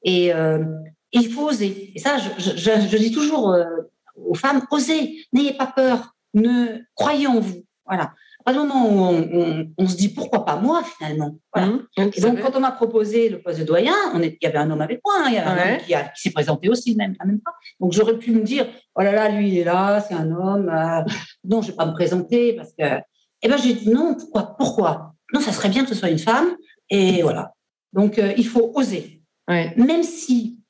Et 0.03 0.33
il 1.13 1.33
faut 1.33 1.49
oser. 1.49 1.93
Et 1.95 1.99
ça, 1.99 2.17
je, 2.19 2.51
je 2.57 2.97
dis 2.97 3.13
toujours 3.13 3.57
aux 4.17 4.35
femmes, 4.35 4.67
osez, 4.71 5.25
n'ayez 5.33 5.55
pas 5.55 5.67
peur, 5.67 6.15
ne 6.35 6.79
croyez 6.95 7.27
en 7.27 7.41
vous. 7.41 7.65
Voilà. 7.87 8.13
À 8.41 8.53
partir 8.53 8.63
du 8.63 8.69
moment 8.69 9.11
où 9.13 9.73
on, 9.77 9.87
se 9.87 9.97
dit 9.97 10.09
pourquoi 10.09 10.47
pas 10.47 10.57
moi 10.57 10.83
finalement. 10.83 11.37
Mmh, 11.55 11.79
donc 12.23 12.41
quand 12.41 12.57
on 12.57 12.61
m'a 12.61 12.73
proposé 12.73 13.29
le 13.29 13.43
poste 13.43 13.61
de 13.61 13.65
doyen, 13.65 13.93
on 14.15 14.23
il 14.23 14.39
y 14.41 14.47
avait 14.47 14.57
un 14.57 14.71
homme 14.71 14.81
avec 14.81 15.01
moi, 15.05 15.15
hein, 15.19 15.25
il 15.29 15.35
y 15.35 15.37
avait 15.37 15.61
un 15.61 15.75
homme 15.75 15.79
qui, 15.81 15.93
s'est 16.15 16.31
présenté 16.31 16.71
aussi 16.71 16.97
même, 16.97 17.15
même 17.25 17.41
pas. 17.41 17.53
Donc 17.81 17.93
j'aurais 17.93 18.17
pu 18.17 18.31
me 18.31 18.43
dire 18.43 18.67
oh 18.95 19.03
là 19.03 19.13
là 19.13 19.29
lui 19.29 19.49
il 19.49 19.59
est 19.59 19.65
là, 19.65 20.01
c'est 20.01 20.15
un 20.15 20.31
homme, 20.31 20.71
euh, 20.71 21.03
non 21.45 21.61
je 21.61 21.71
vais 21.71 21.77
pas 21.77 21.87
me 21.87 21.93
présenter 21.93 22.55
parce 22.55 22.71
que. 22.71 22.85
Eh 23.43 23.49
ben 23.49 23.57
j'ai 23.59 23.75
dit 23.75 23.91
non 23.91 24.15
pourquoi 24.15 24.55
pourquoi? 24.57 25.15
Non 25.35 25.41
ça 25.41 25.53
serait 25.53 25.69
bien 25.69 25.83
que 25.83 25.91
ce 25.91 25.95
soit 25.95 26.11
une 26.11 26.19
femme 26.19 26.57
et 26.89 27.23
voilà. 27.23 27.53
Donc 27.93 28.19
euh, 28.19 28.33
il 28.39 28.47
faut 28.47 28.73
oser, 28.75 29.23
même 29.49 30.03
si 30.03 30.61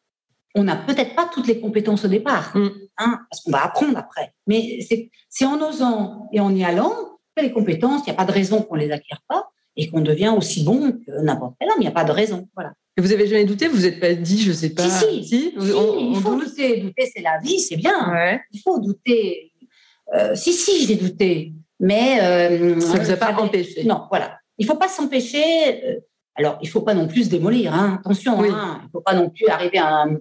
on 0.55 0.65
n'a 0.65 0.77
peut-être 0.77 1.15
pas 1.15 1.31
toutes 1.33 1.47
les 1.47 1.61
compétences 1.61 2.05
au 2.05 2.09
départ, 2.09 2.57
mmh. 2.57 2.69
hein, 2.99 3.21
parce 3.31 3.43
qu'on 3.43 3.53
va 3.53 3.65
apprendre 3.65 3.97
après. 3.97 4.35
Mais 4.47 4.81
c'est 5.29 5.47
en 5.47 5.61
osant 5.61 6.29
et 6.33 6.41
en 6.41 6.55
y 6.55 6.65
allant 6.65 7.10
les 7.39 7.53
compétences, 7.53 8.03
il 8.03 8.11
n'y 8.11 8.13
a 8.13 8.17
pas 8.17 8.25
de 8.25 8.33
raison 8.33 8.63
qu'on 8.63 8.77
ne 8.77 8.81
les 8.81 8.91
acquiert 8.91 9.23
pas 9.29 9.51
et 9.77 9.89
qu'on 9.89 10.01
devient 10.01 10.35
aussi 10.37 10.65
bon 10.65 10.93
que 10.93 11.23
n'importe 11.23 11.55
quel 11.59 11.69
homme. 11.71 11.77
Il 11.79 11.83
n'y 11.83 11.89
a 11.89 11.93
pas 11.93 12.05
de 12.05 12.13
raison. 12.13 12.49
Voilà. 12.55 12.73
Et 12.97 13.01
vous 13.01 13.13
avez 13.13 13.27
jamais 13.27 13.45
douté? 13.45 13.69
Vous 13.69 13.83
n'êtes 13.83 14.01
pas 14.01 14.15
dit, 14.15 14.43
je 14.43 14.51
ne 14.51 14.55
sais 14.55 14.71
pas. 14.71 14.89
Si, 14.89 15.25
si. 15.25 15.55
il 15.57 16.21
faut 16.23 16.35
douter. 16.35 16.81
Douter, 16.81 17.11
c'est 17.15 17.23
la 17.23 17.39
vie, 17.39 17.61
c'est 17.61 17.77
bien. 17.77 18.41
Il 18.53 18.61
faut 18.61 18.79
douter. 18.79 19.53
Euh, 20.15 20.35
si, 20.35 20.53
si, 20.53 20.87
j'ai 20.87 20.97
douté. 20.97 21.53
Mais. 21.79 22.19
Euh, 22.21 22.81
ça 22.81 22.99
ne 22.99 23.05
vous 23.05 23.11
a 23.11 23.17
pas 23.17 23.33
empêché. 23.35 23.85
Non, 23.85 24.07
voilà. 24.11 24.39
Il 24.59 24.67
ne 24.67 24.71
faut 24.71 24.79
pas 24.79 24.89
s'empêcher. 24.89 25.85
Euh, 25.85 26.01
alors, 26.35 26.59
il 26.63 26.67
ne 26.67 26.71
faut 26.71 26.83
pas 26.83 26.95
non 26.95 27.07
plus 27.07 27.25
se 27.25 27.31
démolir. 27.31 27.73
Hein. 27.75 27.99
Attention, 28.01 28.41
hein. 28.41 28.79
il 28.81 28.85
ne 28.85 28.91
faut 28.93 29.01
pas 29.01 29.15
non 29.15 29.31
plus 29.31 29.47
arriver 29.47 29.79
à 29.79 30.03
un 30.03 30.19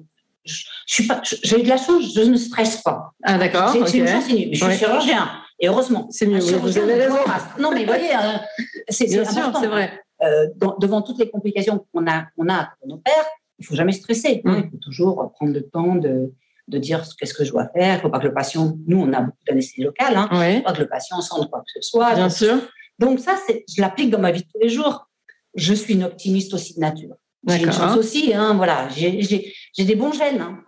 j'ai 0.86 1.60
eu 1.60 1.64
de 1.64 1.70
la 1.70 1.78
chance, 1.78 2.14
je 2.16 2.22
ne 2.22 2.38
stresse 2.38 2.82
pas. 2.82 3.12
Ah 3.24 3.38
d'accord. 3.38 3.74
J'ai 3.74 4.00
une 4.00 4.08
chance 4.08 4.26
mais 4.30 4.50
je 4.54 4.66
suis 4.66 4.78
chirurgien. 4.78 5.30
Et 5.60 5.68
heureusement. 5.68 6.08
C'est 6.10 6.26
mieux, 6.26 6.40
vous 6.40 6.78
avez 6.78 6.94
raison. 6.94 7.18
Non, 7.60 7.72
mais 7.74 7.86
voyez, 7.86 8.14
hein, 8.14 8.42
c'est 8.88 9.08
sûr, 9.08 9.26
c'est 9.26 9.68
vrai. 9.68 10.02
Euh, 10.22 10.48
devant 10.80 11.02
toutes 11.02 11.20
les 11.20 11.30
complications 11.30 11.86
qu'on 11.94 12.06
a, 12.08 12.28
on 12.38 12.50
a 12.50 12.72
pour 12.80 12.90
nos 12.90 12.98
pères, 12.98 13.26
il 13.58 13.66
faut 13.66 13.76
jamais 13.76 13.94
stresser. 13.94 14.42
Hein. 14.46 14.52
Mm. 14.52 14.64
Il 14.66 14.72
faut 14.72 14.78
toujours 14.78 15.32
prendre 15.34 15.54
le 15.54 15.62
temps 15.62 15.96
de, 15.96 16.34
de 16.68 16.78
dire 16.78 17.04
qu'est-ce 17.18 17.34
que 17.34 17.46
je 17.46 17.52
dois 17.52 17.68
faire. 17.74 17.94
Il 17.94 17.98
ne 17.98 18.02
faut 18.02 18.10
pas 18.10 18.20
que 18.20 18.28
le 18.28 18.34
patient, 18.34 18.78
nous, 18.88 19.00
on 19.02 19.14
a 19.14 19.22
beaucoup 19.22 19.44
d'anesthésie 19.48 19.84
locale, 19.84 20.16
hein, 20.18 20.30
il 20.32 20.38
ne 20.38 20.58
faut 20.58 20.64
pas 20.64 20.74
que 20.74 20.82
le 20.82 20.88
patient 20.88 21.22
sente 21.22 21.50
quoi 21.50 21.60
que 21.60 21.82
ce 21.82 21.90
soit. 21.90 22.16
Bien 22.16 22.30
sûr. 22.30 22.58
Donc 22.98 23.20
ça, 23.20 23.36
je 23.48 23.82
l'applique 23.82 24.10
dans 24.10 24.20
ma 24.20 24.32
vie 24.32 24.42
de 24.42 24.48
tous 24.48 24.60
les 24.62 24.70
jours. 24.70 25.08
Je 25.56 25.74
suis 25.74 25.94
une 25.94 26.04
optimiste 26.04 26.54
aussi 26.54 26.76
de 26.76 26.80
nature. 26.82 27.16
J'ai 27.48 27.64
une 27.64 27.72
chance 27.72 27.96
aussi, 27.96 28.34
hein, 28.34 28.54
voilà. 28.56 28.90
J'ai 28.90 29.86
des 29.86 29.96
bons 29.96 30.12
gènes, 30.12 30.42
hein, 30.42 30.64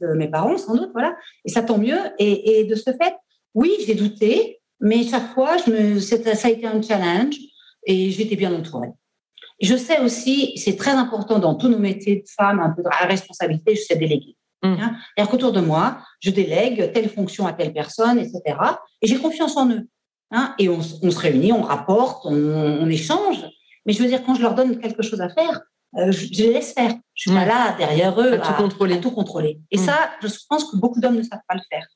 de 0.00 0.14
mes 0.14 0.28
parents 0.28 0.56
sans 0.56 0.74
doute, 0.74 0.90
voilà. 0.92 1.14
Et 1.44 1.50
ça 1.50 1.62
tombe 1.62 1.82
mieux. 1.82 2.00
Et, 2.18 2.60
et 2.60 2.64
de 2.64 2.74
ce 2.74 2.90
fait, 2.90 3.14
oui, 3.54 3.72
j'ai 3.86 3.94
douté, 3.94 4.60
mais 4.80 5.04
chaque 5.04 5.32
fois, 5.32 5.56
je 5.56 5.70
me, 5.70 6.00
ça 6.00 6.16
a 6.16 6.50
été 6.50 6.66
un 6.66 6.82
challenge 6.82 7.36
et 7.86 8.10
j'étais 8.10 8.36
bien 8.36 8.52
entourée. 8.54 8.90
Je 9.60 9.76
sais 9.76 10.00
aussi, 10.00 10.58
c'est 10.58 10.76
très 10.76 10.90
important 10.90 11.38
dans 11.38 11.54
tous 11.54 11.68
nos 11.68 11.78
métiers 11.78 12.16
de 12.16 12.28
femmes, 12.28 12.60
un 12.60 12.70
peu 12.70 12.82
de 12.82 12.88
la 12.88 13.06
responsabilité, 13.06 13.76
je 13.76 13.82
sais 13.82 13.96
déléguer. 13.96 14.36
Mmh. 14.62 14.66
Hein. 14.66 14.96
C'est-à-dire 15.16 15.30
qu'autour 15.30 15.52
de 15.52 15.60
moi, 15.60 15.98
je 16.20 16.30
délègue 16.30 16.92
telle 16.92 17.08
fonction 17.08 17.46
à 17.46 17.52
telle 17.52 17.72
personne, 17.72 18.18
etc. 18.18 18.42
Et 19.00 19.06
j'ai 19.06 19.18
confiance 19.18 19.56
en 19.56 19.70
eux. 19.70 19.86
Hein. 20.32 20.54
Et 20.58 20.68
on, 20.68 20.80
se 20.82 21.18
réunit, 21.18 21.52
on 21.52 21.62
rapporte, 21.62 22.26
on, 22.26 22.88
échange. 22.88 23.44
Mais 23.86 23.92
je 23.92 24.02
veux 24.02 24.08
dire, 24.08 24.24
quand 24.24 24.34
je 24.34 24.42
leur 24.42 24.54
donne 24.54 24.78
quelque 24.78 25.02
chose 25.02 25.20
à 25.20 25.28
faire, 25.28 25.60
euh, 25.96 26.10
je, 26.10 26.42
les 26.42 26.52
laisse 26.52 26.72
faire. 26.72 26.92
Je 27.14 27.30
suis 27.30 27.30
pas 27.30 27.44
là 27.44 27.76
derrière 27.78 28.20
eux 28.20 28.32
à, 28.32 28.38
tout 28.38 28.54
contrôler. 28.54 29.00
tout 29.00 29.12
contrôler. 29.12 29.60
Et 29.70 29.76
mmh. 29.76 29.80
ça, 29.80 30.10
je 30.20 30.28
pense 30.48 30.64
que 30.64 30.76
beaucoup 30.76 31.00
d'hommes 31.00 31.16
ne 31.16 31.22
savent 31.22 31.40
pas 31.46 31.54
le 31.54 31.62
faire. 31.70 31.86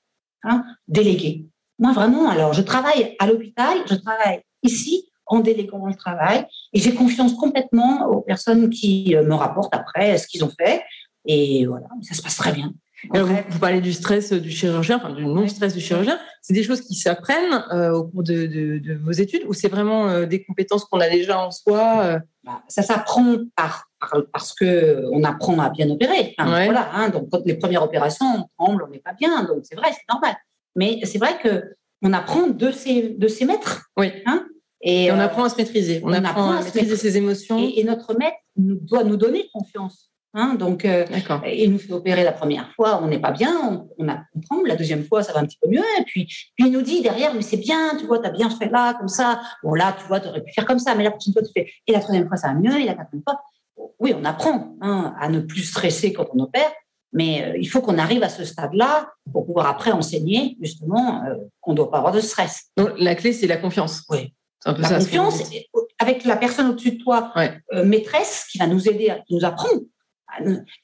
Hein, 0.44 0.64
déléguer. 0.86 1.46
Moi, 1.78 1.92
vraiment, 1.92 2.28
alors, 2.28 2.52
je 2.52 2.62
travaille 2.62 3.16
à 3.18 3.26
l'hôpital, 3.26 3.78
je 3.88 3.94
travaille 3.94 4.40
ici 4.62 5.08
en 5.26 5.40
déléguant 5.40 5.86
le 5.86 5.94
travail 5.94 6.46
et 6.72 6.80
j'ai 6.80 6.94
confiance 6.94 7.34
complètement 7.34 8.06
aux 8.06 8.20
personnes 8.20 8.70
qui 8.70 9.14
euh, 9.14 9.22
me 9.22 9.34
rapportent 9.34 9.74
après 9.74 10.18
ce 10.18 10.26
qu'ils 10.26 10.44
ont 10.44 10.50
fait. 10.58 10.82
Et 11.26 11.66
voilà, 11.66 11.86
ça 12.02 12.14
se 12.14 12.22
passe 12.22 12.36
très 12.36 12.52
bien. 12.52 12.72
vous, 13.12 13.58
parlez 13.60 13.80
du 13.80 13.92
stress 13.92 14.32
du 14.32 14.50
chirurgien, 14.50 14.96
enfin 14.96 15.12
du 15.12 15.24
non-stress 15.26 15.74
du 15.74 15.80
chirurgien. 15.80 16.18
C'est 16.40 16.54
des 16.54 16.62
choses 16.62 16.80
qui 16.80 16.94
s'apprennent 16.94 17.64
euh, 17.72 17.92
au 17.92 18.04
cours 18.04 18.22
de, 18.22 18.98
vos 19.04 19.12
études 19.12 19.42
ou 19.46 19.52
c'est 19.52 19.68
vraiment 19.68 20.08
euh, 20.08 20.26
des 20.26 20.42
compétences 20.42 20.84
qu'on 20.86 21.00
a 21.00 21.10
déjà 21.10 21.38
en 21.38 21.50
soi 21.50 22.20
bah, 22.44 22.62
Ça 22.68 22.82
s'apprend 22.82 23.36
par, 23.54 23.87
parce 24.32 24.54
que 24.54 25.04
on 25.12 25.24
apprend 25.24 25.58
à 25.58 25.70
bien 25.70 25.90
opérer. 25.90 26.34
Voilà, 26.38 26.90
hein, 26.94 27.08
donc 27.08 27.28
quand 27.30 27.44
les 27.44 27.54
premières 27.54 27.82
opérations, 27.82 28.26
on 28.26 28.64
tremble, 28.64 28.84
on 28.86 28.90
n'est 28.90 28.98
pas 28.98 29.12
bien, 29.12 29.44
donc 29.44 29.60
c'est 29.62 29.76
vrai, 29.76 29.90
c'est 29.92 30.12
normal. 30.12 30.36
Mais 30.76 31.00
c'est 31.04 31.18
vrai 31.18 31.38
que 31.42 31.64
on 32.02 32.12
apprend 32.12 32.46
de 32.46 32.70
ses, 32.70 33.10
de 33.10 33.28
ses 33.28 33.44
maîtres. 33.44 33.90
Oui. 33.96 34.12
Hein 34.26 34.46
et, 34.80 35.10
on 35.10 35.18
apprend 35.18 35.44
à 35.44 35.48
se 35.48 35.56
maîtriser. 35.56 36.00
On, 36.04 36.12
apprend, 36.12 36.52
à, 36.52 36.62
maîtriser 36.62 36.96
ses 36.96 37.16
émotions. 37.16 37.58
Et, 37.58 37.82
notre 37.84 38.16
maître 38.16 38.36
doit 38.56 39.04
nous 39.04 39.16
donner 39.16 39.48
confiance. 39.52 40.10
Hein 40.34 40.54
donc, 40.54 40.84
euh, 40.84 41.06
il 41.50 41.72
nous 41.72 41.78
fait 41.78 41.92
opérer 41.92 42.22
la 42.22 42.32
première 42.32 42.70
fois, 42.74 43.00
on 43.02 43.08
n'est 43.08 43.18
pas 43.18 43.30
bien, 43.30 43.56
on, 43.64 43.88
on, 43.98 44.08
a, 44.08 44.20
on 44.50 44.62
La 44.62 44.76
deuxième 44.76 45.02
fois, 45.04 45.22
ça 45.22 45.32
va 45.32 45.40
un 45.40 45.46
petit 45.46 45.58
peu 45.60 45.70
mieux. 45.70 45.82
Et 45.98 46.04
puis, 46.04 46.26
puis 46.26 46.66
il 46.66 46.70
nous 46.70 46.82
dit 46.82 47.00
derrière, 47.00 47.34
mais 47.34 47.42
c'est 47.42 47.56
bien, 47.56 47.96
tu 47.98 48.06
vois, 48.06 48.18
tu 48.18 48.26
as 48.26 48.30
bien 48.30 48.50
fait 48.50 48.68
là, 48.68 48.94
comme 48.94 49.08
ça. 49.08 49.40
Bon, 49.62 49.74
là, 49.74 49.96
tu 49.98 50.06
vois, 50.06 50.20
tu 50.20 50.28
aurais 50.28 50.44
pu 50.44 50.52
faire 50.52 50.66
comme 50.66 50.78
ça, 50.78 50.94
mais 50.94 51.02
la 51.02 51.10
prochaine 51.10 51.32
fois, 51.32 51.42
tu 51.42 51.50
fais. 51.56 51.72
Et 51.86 51.92
la 51.92 52.00
troisième 52.00 52.28
fois, 52.28 52.36
ça 52.36 52.48
va 52.48 52.54
mieux. 52.54 52.78
Et 52.78 52.84
la 52.84 52.94
quatrième 52.94 53.22
fois, 53.24 53.40
oui, 53.98 54.14
on 54.16 54.24
apprend 54.24 54.76
hein, 54.80 55.14
à 55.18 55.28
ne 55.28 55.40
plus 55.40 55.62
stresser 55.62 56.12
quand 56.12 56.26
on 56.34 56.40
opère. 56.40 56.70
Mais 57.12 57.42
euh, 57.42 57.58
il 57.58 57.66
faut 57.66 57.80
qu'on 57.80 57.98
arrive 57.98 58.22
à 58.22 58.28
ce 58.28 58.44
stade-là 58.44 59.10
pour 59.32 59.46
pouvoir 59.46 59.66
après 59.66 59.92
enseigner 59.92 60.56
justement 60.60 61.24
euh, 61.24 61.36
qu'on 61.60 61.72
ne 61.72 61.76
doit 61.76 61.90
pas 61.90 61.98
avoir 61.98 62.12
de 62.12 62.20
stress. 62.20 62.66
Donc 62.76 62.90
la 62.98 63.14
clé, 63.14 63.32
c'est 63.32 63.46
la 63.46 63.56
confiance. 63.56 64.04
Oui. 64.10 64.34
Un 64.64 64.74
peu 64.74 64.82
la 64.82 64.98
confiance 64.98 65.42
avec 66.00 66.24
la 66.24 66.36
personne 66.36 66.68
au-dessus 66.68 66.92
de 66.92 67.02
toi, 67.02 67.32
euh, 67.72 67.84
maîtresse, 67.84 68.46
qui 68.50 68.58
va 68.58 68.66
nous 68.66 68.88
aider, 68.88 69.14
qui 69.26 69.34
nous 69.34 69.44
apprendre. 69.44 69.80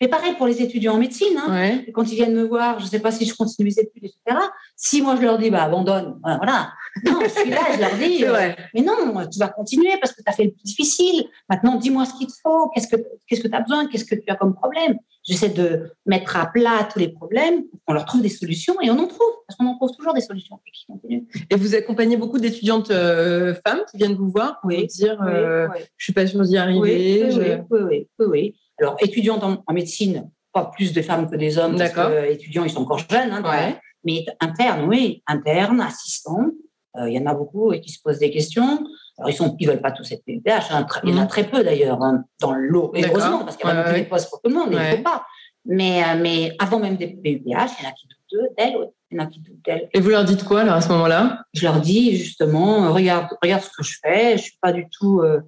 Mais 0.00 0.08
pareil 0.08 0.34
pour 0.36 0.46
les 0.46 0.62
étudiants 0.62 0.94
en 0.94 0.98
médecine. 0.98 1.38
Hein. 1.38 1.80
Quand 1.92 2.10
ils 2.10 2.16
viennent 2.16 2.34
me 2.34 2.44
voir, 2.44 2.78
je 2.78 2.84
ne 2.84 2.90
sais 2.90 3.00
pas 3.00 3.12
si 3.12 3.24
je 3.26 3.34
continue 3.34 3.68
mes 3.68 3.78
études, 3.78 4.04
etc. 4.04 4.38
Si 4.76 5.02
moi 5.02 5.16
je 5.16 5.22
leur 5.22 5.38
dis, 5.38 5.50
bah, 5.50 5.64
abandonne, 5.64 6.18
voilà. 6.22 6.72
Non, 7.04 7.18
je 7.22 7.28
suis 7.28 7.50
là, 7.50 7.60
je 7.74 7.80
leur 7.80 7.94
dis, 7.96 8.24
mais 8.74 8.82
non, 8.82 9.26
tu 9.30 9.38
vas 9.38 9.48
continuer 9.48 9.92
parce 10.00 10.12
que 10.12 10.22
tu 10.22 10.28
as 10.28 10.32
fait 10.32 10.44
le 10.44 10.50
plus 10.52 10.62
difficile. 10.64 11.24
Maintenant, 11.48 11.76
dis-moi 11.76 12.04
ce 12.04 12.14
qu'il 12.14 12.26
te 12.26 12.32
faut, 12.42 12.70
qu'est-ce 12.70 12.88
que 12.88 12.96
tu 12.96 13.42
que 13.42 13.54
as 13.56 13.60
besoin, 13.60 13.86
qu'est-ce 13.86 14.04
que 14.04 14.14
tu 14.14 14.28
as 14.28 14.36
comme 14.36 14.54
problème? 14.54 14.96
J'essaie 15.26 15.48
de 15.48 15.90
mettre 16.04 16.36
à 16.36 16.46
plat 16.46 16.86
tous 16.92 16.98
les 16.98 17.08
problèmes, 17.08 17.64
on 17.86 17.94
leur 17.94 18.04
trouve 18.04 18.20
des 18.20 18.28
solutions 18.28 18.74
et 18.82 18.90
on 18.90 18.98
en 18.98 19.06
trouve, 19.06 19.32
parce 19.46 19.56
qu'on 19.58 19.66
en 19.66 19.76
trouve 19.76 19.90
toujours 19.96 20.12
des 20.12 20.20
solutions. 20.20 20.60
Et 21.08 21.56
vous 21.56 21.74
accompagnez 21.74 22.18
beaucoup 22.18 22.38
d'étudiantes 22.38 22.90
euh, 22.90 23.54
femmes 23.66 23.80
qui 23.90 23.96
viennent 23.96 24.16
vous 24.16 24.28
voir 24.28 24.60
pour 24.60 24.70
vous 24.70 24.86
dire 24.86 25.20
euh, 25.22 25.66
je 25.72 25.78
ne 25.78 25.86
suis 25.98 26.12
pas 26.12 26.26
sûre 26.26 26.42
d'y 26.42 26.58
arriver. 26.58 27.30
Oui, 27.32 27.66
oui, 27.70 28.26
oui, 28.26 28.54
Alors, 28.80 28.96
étudiantes 29.00 29.44
en, 29.44 29.72
médecine, 29.72 30.30
pas 30.52 30.66
plus 30.66 30.92
de 30.92 31.02
femmes 31.02 31.30
que 31.30 31.36
des 31.36 31.58
hommes, 31.58 31.76
parce 31.76 31.92
que 31.92 32.30
étudiants, 32.30 32.64
ils 32.64 32.70
sont 32.70 32.82
encore 32.82 32.98
jeunes, 32.98 33.32
hein, 33.32 33.76
mais 34.04 34.24
internes, 34.40 34.86
oui, 34.88 35.22
internes, 35.26 35.80
assistants, 35.80 36.50
euh, 36.96 37.08
il 37.08 37.14
y 37.14 37.18
en 37.18 37.26
a 37.26 37.34
beaucoup 37.34 37.72
et 37.72 37.80
qui 37.80 37.90
se 37.90 38.00
posent 38.00 38.18
des 38.18 38.30
questions. 38.30 38.86
Alors, 39.18 39.30
ils 39.30 39.42
ne 39.42 39.48
ils 39.58 39.66
veulent 39.66 39.80
pas 39.80 39.90
tous 39.90 40.10
être 40.12 40.24
PUPH. 40.24 40.70
Hein. 40.70 40.86
Il 41.02 41.10
y 41.10 41.12
en 41.14 41.18
a 41.18 41.22
mhm. 41.22 41.28
très 41.28 41.44
peu 41.44 41.64
d'ailleurs 41.64 42.02
hein, 42.02 42.24
dans 42.40 42.52
l'eau. 42.52 42.92
Heureusement, 42.94 43.44
parce 43.44 43.56
qu'il 43.56 43.66
n'y 43.66 43.72
a 43.72 43.82
pas 43.82 43.92
ouais, 43.92 44.02
de 44.02 44.08
postes 44.08 44.30
pour 44.30 44.40
tout 44.40 44.50
le 44.50 44.56
monde, 44.56 44.68
il 44.70 44.78
ne 44.78 44.96
faut 44.96 45.02
pas. 45.02 45.24
Mais, 45.64 46.02
euh, 46.02 46.20
mais 46.20 46.54
avant 46.58 46.78
même 46.78 46.96
des 46.96 47.08
PUPH, 47.08 47.42
il 47.44 47.48
y 47.50 47.54
en 47.54 47.58
a 47.58 47.92
qui 47.92 48.06
doutent 48.30 48.50
d'elles, 48.58 48.90
il 49.10 49.16
y 49.16 49.20
en 49.20 49.24
a 49.24 49.26
qui 49.26 49.40
doutent 49.40 49.64
d'elles. 49.64 49.88
Et 49.92 50.00
vous 50.00 50.10
leur 50.10 50.24
dites 50.24 50.44
quoi 50.44 50.60
alors, 50.60 50.74
à 50.74 50.80
ce 50.80 50.88
moment-là? 50.90 51.44
Je 51.52 51.64
leur 51.64 51.80
dis 51.80 52.16
justement, 52.16 52.92
regarde, 52.92 53.28
regarde 53.42 53.62
ce 53.62 53.70
que 53.70 53.82
je 53.82 53.98
fais. 54.02 54.36
Je 54.36 54.42
suis 54.42 54.58
pas 54.60 54.72
du 54.72 54.86
tout, 54.90 55.20
euh, 55.20 55.40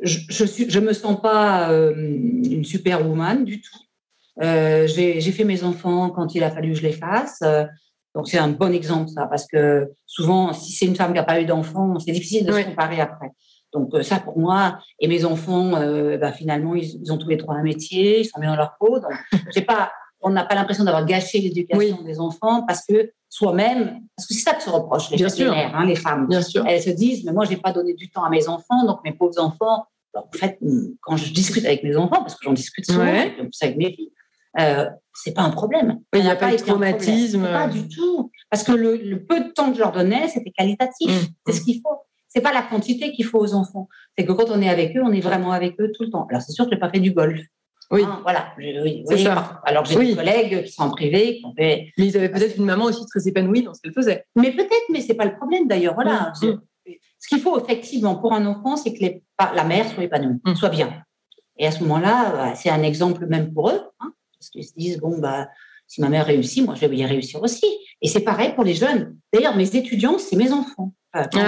je, 0.00 0.18
je, 0.28 0.44
suis, 0.44 0.70
je 0.70 0.80
me 0.80 0.92
sens 0.92 1.20
pas 1.20 1.70
euh, 1.70 1.94
une 1.96 2.64
superwoman 2.64 3.44
du 3.44 3.60
tout. 3.60 3.78
j'ai 4.40 5.32
fait 5.32 5.44
mes 5.44 5.64
enfants 5.64 6.10
quand 6.10 6.34
il 6.34 6.42
a 6.42 6.50
fallu 6.50 6.72
que 6.72 6.78
je 6.78 6.82
les 6.82 6.92
fasse. 6.92 7.42
Donc 8.14 8.28
c'est 8.28 8.38
un 8.38 8.48
bon 8.48 8.72
exemple 8.72 9.08
ça, 9.08 9.26
parce 9.26 9.46
que 9.46 9.90
souvent, 10.06 10.52
si 10.52 10.72
c'est 10.72 10.86
une 10.86 10.94
femme 10.94 11.12
qui 11.12 11.18
n'a 11.18 11.24
pas 11.24 11.40
eu 11.40 11.46
d'enfant, 11.46 11.98
c'est 11.98 12.12
difficile 12.12 12.46
de 12.46 12.52
se 12.52 12.62
comparer 12.62 13.00
après. 13.00 13.30
Donc 13.72 13.92
euh, 13.92 14.02
ça 14.02 14.20
pour 14.20 14.38
moi 14.38 14.78
et 15.00 15.08
mes 15.08 15.24
enfants, 15.24 15.74
euh, 15.74 16.16
bah, 16.16 16.32
finalement 16.32 16.76
ils, 16.76 17.12
ont 17.12 17.18
tous 17.18 17.28
les 17.28 17.36
trois 17.36 17.56
un 17.56 17.62
métier, 17.62 18.20
ils 18.20 18.24
sont 18.24 18.40
bien 18.40 18.50
dans 18.50 18.56
leur 18.56 18.76
peau. 18.78 19.00
Donc 19.00 19.12
j'ai 19.54 19.62
pas, 19.62 19.92
on 20.24 20.30
n'a 20.30 20.44
pas 20.44 20.54
l'impression 20.54 20.84
d'avoir 20.84 21.04
gâché 21.04 21.38
l'éducation 21.38 22.02
des 22.02 22.18
enfants 22.18 22.64
parce 22.66 22.84
que 22.86 23.12
soi-même, 23.28 24.00
parce 24.16 24.26
que 24.26 24.34
c'est 24.34 24.40
ça 24.40 24.54
que 24.54 24.62
se 24.62 24.70
reprochent 24.70 25.10
les, 25.10 25.18
mères, 25.18 25.76
hein, 25.76 25.86
les 25.86 25.96
femmes. 25.96 26.26
Bien 26.26 26.42
sûr. 26.42 26.64
Elles 26.66 26.82
se 26.82 26.90
disent 26.90 27.24
mais 27.24 27.32
moi 27.32 27.44
j'ai 27.44 27.58
pas 27.58 27.72
donné 27.72 27.94
du 27.94 28.10
temps 28.10 28.24
à 28.24 28.30
mes 28.30 28.48
enfants, 28.48 28.84
donc 28.86 29.00
mes 29.04 29.12
pauvres 29.12 29.38
enfants. 29.38 29.86
en 30.14 30.24
fait, 30.34 30.58
quand 31.02 31.16
je 31.16 31.32
discute 31.32 31.64
avec 31.66 31.84
mes 31.84 31.94
enfants, 31.96 32.22
parce 32.22 32.34
que 32.34 32.44
j'en 32.44 32.54
discute 32.54 32.86
souvent 32.86 33.02
avec 33.02 33.76
mes 33.76 33.92
filles, 33.92 34.12
euh, 34.58 34.88
c'est 35.12 35.34
pas 35.34 35.42
un 35.42 35.50
problème. 35.50 36.00
Il 36.14 36.22
n'y 36.22 36.30
a, 36.30 36.36
pas, 36.36 36.50
de 36.50 36.56
traumatisme. 36.56 37.42
Pas 37.42 37.68
du 37.68 37.88
tout. 37.88 38.30
Parce 38.50 38.62
que 38.62 38.72
le, 38.72 39.24
peu 39.24 39.40
de 39.40 39.48
temps 39.50 39.68
que 39.70 39.74
je 39.74 39.80
leur 39.80 39.92
donnais, 39.92 40.28
c'était 40.28 40.52
qualitatif. 40.52 41.10
Mmh, 41.10 41.26
c'est 41.46 41.52
ce 41.52 41.60
qu'il 41.60 41.80
faut. 41.82 41.96
c'est 42.28 42.40
pas 42.40 42.52
la 42.52 42.62
quantité 42.62 43.12
qu'il 43.12 43.24
faut 43.24 43.38
aux 43.38 43.54
enfants. 43.54 43.88
C'est 44.16 44.24
que 44.24 44.32
quand 44.32 44.50
on 44.50 44.62
est 44.62 44.68
avec 44.68 44.96
eux, 44.96 45.02
on 45.04 45.12
est 45.12 45.20
vraiment 45.20 45.52
avec 45.52 45.78
eux 45.80 45.92
tout 45.92 46.04
le 46.04 46.10
temps. 46.10 46.26
Alors 46.30 46.40
c'est 46.40 46.52
sûr 46.52 46.64
que 46.64 46.70
je 46.70 46.76
n'ai 46.76 46.80
pas 46.80 46.88
fait 46.88 47.00
du 47.00 47.12
golf. 47.12 47.40
Oui. 47.90 48.02
Hein, 48.02 48.20
voilà. 48.22 48.52
oui, 48.58 49.04
ça. 49.18 49.60
Alors 49.64 49.84
j'ai 49.84 49.96
des 49.96 50.14
collègues 50.14 50.64
qui 50.64 50.72
sont 50.72 50.84
en 50.84 50.90
privé, 50.90 51.38
qui 51.38 51.46
ont 51.46 51.54
fait. 51.54 51.92
Mais 51.98 52.06
ils 52.06 52.16
avaient 52.16 52.28
peut-être 52.28 52.56
une 52.56 52.64
maman 52.64 52.86
aussi 52.86 53.04
très 53.06 53.26
épanouie 53.28 53.62
dans 53.62 53.74
ce 53.74 53.80
qu'elle 53.80 53.92
faisait. 53.92 54.24
Mais 54.36 54.52
peut-être, 54.52 54.84
mais 54.90 55.00
c'est 55.00 55.14
pas 55.14 55.26
le 55.26 55.36
problème 55.36 55.68
d'ailleurs. 55.68 55.94
Voilà. 55.94 56.32
Ce 56.36 57.28
qu'il 57.28 57.40
faut 57.40 57.58
effectivement 57.58 58.16
pour 58.16 58.32
un 58.32 58.44
enfant, 58.46 58.76
c'est 58.76 58.92
que 58.92 59.04
la 59.38 59.64
mère 59.64 59.88
soit 59.88 60.04
épanouie, 60.04 60.40
mm. 60.44 60.54
soit 60.54 60.68
bien. 60.68 61.02
Et 61.56 61.66
à 61.66 61.70
ce 61.70 61.80
moment-là, 61.80 62.32
bah, 62.32 62.54
c'est 62.54 62.70
un 62.70 62.82
exemple 62.82 63.26
même 63.26 63.52
pour 63.52 63.70
eux, 63.70 63.80
hein, 64.00 64.12
parce 64.38 64.50
qu'ils 64.50 64.64
se 64.64 64.74
disent 64.76 64.98
bon 64.98 65.18
bah 65.18 65.48
si 65.86 66.00
ma 66.00 66.08
mère 66.08 66.26
réussit, 66.26 66.64
moi 66.64 66.74
je 66.74 66.86
vais 66.86 66.96
y 66.96 67.06
réussir 67.06 67.42
aussi. 67.42 67.66
Et 68.02 68.08
c'est 68.08 68.20
pareil 68.20 68.54
pour 68.54 68.64
les 68.64 68.74
jeunes. 68.74 69.16
D'ailleurs, 69.32 69.56
mes 69.56 69.76
étudiants, 69.76 70.18
c'est 70.18 70.36
mes 70.36 70.52
enfants. 70.52 70.92
Ah 71.12 71.28
quand, 71.32 71.46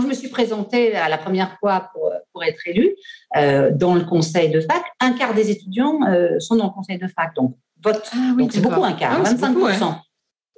je, 0.00 0.06
me 0.06 0.14
suis 0.14 0.28
présentée 0.28 0.92
la 0.92 1.18
première 1.18 1.58
fois 1.58 1.90
pour, 1.92 2.10
pour 2.32 2.44
être 2.44 2.66
élue 2.66 2.96
euh, 3.36 3.70
dans 3.72 3.94
le 3.94 4.04
conseil 4.04 4.50
de 4.50 4.60
fac, 4.60 4.82
un 5.00 5.12
quart 5.12 5.34
des 5.34 5.50
étudiants 5.50 6.00
euh, 6.08 6.38
sont 6.38 6.56
dans 6.56 6.66
le 6.66 6.72
conseil 6.72 6.98
de 6.98 7.08
fac. 7.08 7.34
Donc, 7.34 7.56
vote. 7.82 8.10
Ah 8.14 8.34
c'est 8.50 8.60
beaucoup, 8.60 8.84
un 8.84 8.92
quart, 8.92 9.22
25%. 9.22 9.96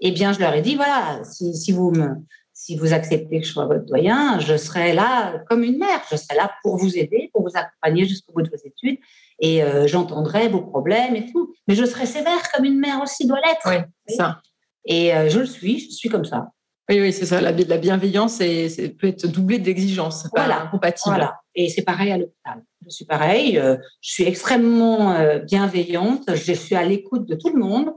Eh 0.01 0.11
bien, 0.11 0.33
je 0.33 0.41
leur 0.41 0.55
ai 0.55 0.63
dit, 0.63 0.75
voilà, 0.75 1.23
si, 1.25 1.55
si, 1.55 1.73
vous 1.73 1.91
me, 1.91 2.09
si 2.53 2.77
vous 2.77 2.93
acceptez 2.93 3.41
que 3.41 3.47
je 3.47 3.53
sois 3.53 3.67
votre 3.67 3.87
doyen, 3.87 4.39
je 4.41 4.57
serai 4.57 4.93
là 4.93 5.39
comme 5.49 5.63
une 5.63 5.79
mère. 5.79 6.03
Je 6.11 6.17
serai 6.17 6.37
là 6.37 6.51
pour 6.63 6.77
vous 6.77 6.99
aider, 6.99 7.31
pour 7.33 7.43
vous 7.43 7.57
accompagner 7.57 8.07
jusqu'au 8.07 8.33
bout 8.33 8.43
de 8.43 8.51
vos 8.51 8.57
études. 8.57 8.99
Et 9.39 9.63
euh, 9.63 9.87
j'entendrai 9.87 10.49
vos 10.49 10.61
problèmes 10.61 11.17
et 11.17 11.27
tout. 11.27 11.55
Mais 11.69 11.75
je 11.75 11.85
serai 11.85 12.07
sévère 12.07 12.51
comme 12.53 12.65
une 12.65 12.79
mère 12.79 13.01
aussi 13.03 13.27
doit 13.27 13.41
l'être. 13.45 13.69
Oui, 13.69 14.15
ça. 14.17 14.41
Et 14.87 15.13
je 15.31 15.39
le 15.39 15.47
suis, 15.47 15.79
je 15.79 15.95
suis 15.95 16.11
comme 16.11 16.27
ça. 16.27 16.51
Oui, 16.91 17.01
oui, 17.01 17.13
c'est 17.13 17.27
ça. 17.27 17.41
La, 17.41 17.53
la 17.53 17.79
bienveillance 17.79 18.41
et, 18.41 18.95
peut 18.99 19.09
être 19.09 19.27
doublée 19.27 19.59
d'exigence. 19.59 20.27
Voilà, 20.35 20.69
compatible. 20.71 21.15
Voilà. 21.17 21.41
Et 21.55 21.69
c'est 21.69 21.83
pareil 21.83 22.13
à 22.13 22.19
l'hôpital. 22.19 22.63
Je 22.85 22.91
suis 22.91 23.05
pareil. 23.07 23.59
Euh, 23.59 23.77
je 24.03 24.13
suis 24.13 24.25
extrêmement 24.25 25.13
euh, 25.13 25.39
bienveillante. 25.39 26.25
Je 26.35 26.53
suis 26.53 26.75
à 26.75 26.85
l'écoute 26.85 27.27
de 27.27 27.35
tout 27.35 27.49
le 27.49 27.59
monde 27.59 27.91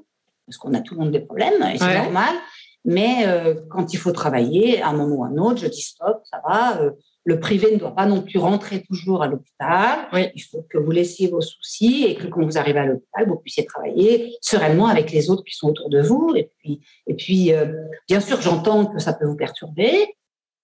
parce 0.45 0.57
qu'on 0.57 0.73
a 0.73 0.79
tout 0.79 0.93
le 0.93 1.01
monde 1.01 1.11
des 1.11 1.19
problèmes 1.19 1.61
et 1.73 1.77
c'est 1.77 1.97
normal. 1.97 2.33
Mais 2.85 3.25
euh, 3.27 3.55
quand 3.69 3.93
il 3.93 3.97
faut 3.97 4.13
travailler, 4.13 4.81
à 4.81 4.89
un 4.89 4.93
moment 4.93 5.15
ou 5.15 5.23
à 5.25 5.27
un 5.27 5.37
autre, 5.37 5.59
je 5.59 5.67
dis 5.67 5.81
stop, 5.81 6.21
ça 6.23 6.41
va 6.47 6.79
le 7.27 7.41
privé 7.41 7.73
ne 7.73 7.77
doit 7.77 7.93
pas 7.93 8.05
non 8.05 8.21
plus 8.21 8.39
rentrer 8.39 8.83
toujours 8.83 9.21
à 9.21 9.27
l'hôpital. 9.27 10.07
Il 10.33 10.41
faut 10.41 10.65
que 10.69 10.77
vous 10.77 10.91
laissiez 10.91 11.27
vos 11.27 11.41
soucis 11.41 12.05
et 12.07 12.15
que 12.15 12.25
quand 12.27 12.41
vous 12.41 12.57
arrivez 12.57 12.79
à 12.79 12.85
l'hôpital, 12.85 13.27
vous 13.27 13.35
puissiez 13.35 13.65
travailler 13.65 14.37
sereinement 14.39 14.87
avec 14.87 15.11
les 15.11 15.29
autres 15.29 15.43
qui 15.43 15.53
sont 15.53 15.67
autour 15.67 15.89
de 15.89 16.01
vous. 16.01 16.31
Et 16.37 16.49
puis, 16.57 16.79
et 17.05 17.15
puis 17.15 17.51
euh, 17.51 17.65
bien 18.07 18.21
sûr, 18.21 18.39
j'entends 18.39 18.85
que 18.85 18.99
ça 18.99 19.11
peut 19.11 19.25
vous 19.25 19.35
perturber. 19.35 20.07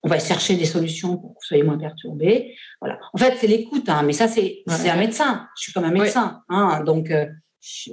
On 0.04 0.08
va 0.08 0.20
chercher 0.20 0.56
des 0.56 0.64
solutions 0.64 1.18
pour 1.18 1.32
que 1.32 1.36
vous 1.36 1.48
soyez 1.48 1.64
moins 1.64 1.78
perturbés. 1.78 2.56
Voilà. 2.80 2.98
En 3.12 3.18
fait, 3.18 3.36
c'est 3.38 3.48
l'écoute, 3.48 3.90
hein, 3.90 4.04
mais 4.04 4.14
ça, 4.14 4.30
c'est 4.30 4.64
un 4.66 4.96
médecin. 4.96 5.46
Je 5.58 5.64
suis 5.64 5.74
comme 5.74 5.84
un 5.84 5.92
médecin. 5.92 6.44
Hein, 6.48 6.82
donc, 6.86 7.12
euh, 7.12 7.26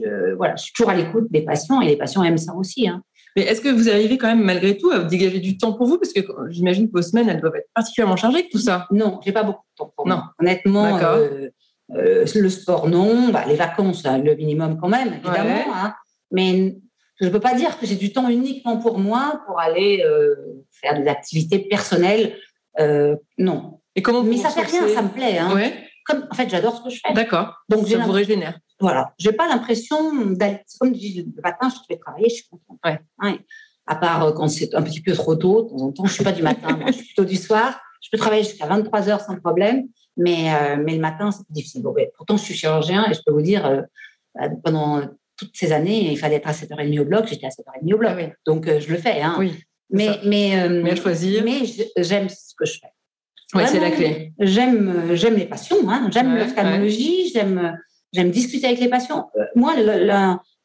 euh, 0.07 0.37
voilà, 0.37 0.55
je 0.55 0.63
suis 0.63 0.73
toujours 0.73 0.91
à 0.91 0.95
l'écoute 0.95 1.27
des 1.33 1.43
patients 1.43 1.81
et 1.81 1.87
les 1.87 1.97
patients 1.97 2.23
aiment 2.23 2.39
ça 2.39 2.55
aussi. 2.55 2.87
Hein. 2.89 3.03
Mais 3.37 3.43
est-ce 3.43 3.61
que 3.61 3.69
vous 3.69 3.89
arrivez 3.89 4.19
quand 4.19 4.27
même 4.27 4.43
malgré 4.43 4.77
tout 4.77 4.91
à 4.91 5.01
dégager 5.01 5.39
du 5.39 5.57
temps 5.57 5.73
pour 5.73 5.87
vous? 5.87 5.99
Parce 5.99 6.13
que 6.13 6.21
j'imagine 6.49 6.89
que 6.89 6.93
vos 6.93 7.03
semaines, 7.03 7.29
elles 7.29 7.41
doivent 7.41 7.57
être 7.57 7.71
particulièrement 7.75 8.17
chargées 8.17 8.49
tout 8.51 8.59
ça. 8.59 8.87
Non, 8.91 9.21
j'ai 9.25 9.33
pas 9.33 9.45
beaucoup 9.45 9.65
de 9.73 9.77
temps 9.77 9.93
pour 9.97 10.07
non. 10.07 10.17
moi. 10.17 10.35
Honnêtement, 10.41 10.99
euh, 10.99 11.49
euh, 11.95 12.27
le 12.35 12.49
sport, 12.49 12.89
non. 12.89 13.29
Bah, 13.29 13.45
les 13.47 13.57
vacances, 13.57 14.05
le 14.05 14.35
minimum 14.35 14.79
quand 14.81 14.89
même, 14.89 15.15
évidemment. 15.15 15.75
Hein. 15.75 15.95
Mais 16.33 16.77
je 17.21 17.27
ne 17.27 17.31
peux 17.31 17.41
pas 17.41 17.55
dire 17.55 17.79
que 17.79 17.87
j'ai 17.87 17.97
du 17.97 18.13
temps 18.13 18.29
uniquement 18.29 18.79
pour 18.79 18.99
moi 18.99 19.43
pour 19.47 19.61
aller 19.61 20.03
euh, 20.05 20.35
faire 20.71 21.01
des 21.01 21.09
activités 21.09 21.59
personnelles. 21.61 22.37
non. 23.39 23.81
Et 23.97 24.03
comment 24.03 24.23
Mais 24.23 24.37
ça 24.37 24.51
fait 24.51 24.63
rien, 24.63 24.89
ça 24.89 25.03
me 25.03 25.09
plaît. 25.09 25.39
Hein. 25.39 25.51
Comme, 26.07 26.27
en 26.31 26.35
fait, 26.35 26.49
j'adore 26.49 26.77
ce 26.79 26.83
que 26.83 26.91
je 26.91 27.01
fais. 27.05 27.13
D'accord. 27.13 27.55
Donc, 27.69 27.87
ça 27.87 27.99
vous 27.99 28.13
régénère. 28.13 28.59
Voilà. 28.81 29.13
J'ai 29.19 29.33
pas 29.33 29.47
l'impression 29.47 30.27
d'aller. 30.33 30.61
Comme 30.79 30.95
je 30.95 31.21
le 31.21 31.43
matin, 31.43 31.69
je 31.69 31.77
vais 31.89 31.99
travailler, 31.99 32.29
je 32.29 32.35
suis 32.37 32.49
contente. 32.49 32.79
Ouais. 32.85 33.39
À 33.87 33.97
part 33.97 34.25
euh, 34.25 34.33
quand 34.33 34.49
c'est 34.49 34.75
un 34.75 34.83
petit 34.83 35.03
peu 35.03 35.13
trop 35.13 35.37
tôt, 35.37 35.63
de 35.63 35.69
temps 35.69 35.85
en 35.85 35.93
temps, 35.93 36.07
je 36.07 36.15
suis 36.15 36.25
pas 36.25 36.33
du 36.33 36.43
matin, 36.43 36.77
moi, 36.77 36.91
je 36.91 36.97
suis 36.97 37.07
plutôt 37.07 37.25
du 37.25 37.37
soir. 37.37 37.81
Je 38.01 38.09
peux 38.11 38.19
travailler 38.19 38.45
jusqu'à 38.45 38.67
23 38.67 39.09
heures 39.11 39.21
sans 39.21 39.37
problème, 39.37 39.89
mais, 40.17 40.55
euh, 40.55 40.77
mais 40.83 40.95
le 40.95 41.01
matin, 41.01 41.31
c'est 41.31 41.45
difficile. 41.51 41.83
Bon, 41.83 41.95
pourtant, 42.17 42.37
je 42.37 42.43
suis 42.43 42.55
chirurgien 42.55 43.07
et 43.11 43.15
je 43.15 43.21
peux 43.25 43.33
vous 43.33 43.43
dire, 43.43 43.67
euh, 43.67 43.83
bah, 44.35 44.49
pendant 44.65 45.03
toutes 45.37 45.55
ces 45.55 45.73
années, 45.73 46.11
il 46.11 46.17
fallait 46.19 46.37
être 46.37 46.49
à 46.49 46.53
7h30 46.53 47.01
au 47.01 47.05
bloc, 47.05 47.27
j'étais 47.27 47.47
à 47.47 47.51
7h30 47.51 47.95
au 47.95 47.99
bloc. 47.99 48.13
Ah 48.17 48.33
Donc, 48.47 48.67
je 48.67 48.91
le 48.91 48.97
fais. 48.97 49.21
Hein. 49.21 49.37
Oui, 49.39 49.55
mais, 49.91 50.19
mais, 50.25 50.69
mais, 50.69 50.97
choisir. 50.97 51.45
mais 51.45 51.63
j'aime 51.99 52.29
ce 52.29 52.55
que 52.57 52.65
je 52.65 52.79
fais. 52.81 52.93
Oui, 53.55 53.65
c'est 53.67 53.81
la 53.81 53.91
clé. 53.91 54.33
J'aime, 54.39 55.15
j'aime 55.15 55.35
les 55.35 55.47
passions, 55.47 55.91
hein. 55.91 56.09
j'aime 56.13 56.37
l'ophtalmologie, 56.37 57.31
j'aime 57.35 57.77
J'aime 58.13 58.31
discuter 58.31 58.67
avec 58.67 58.81
les 58.81 58.89
patients. 58.89 59.31
Euh, 59.37 59.45
moi, 59.55 59.75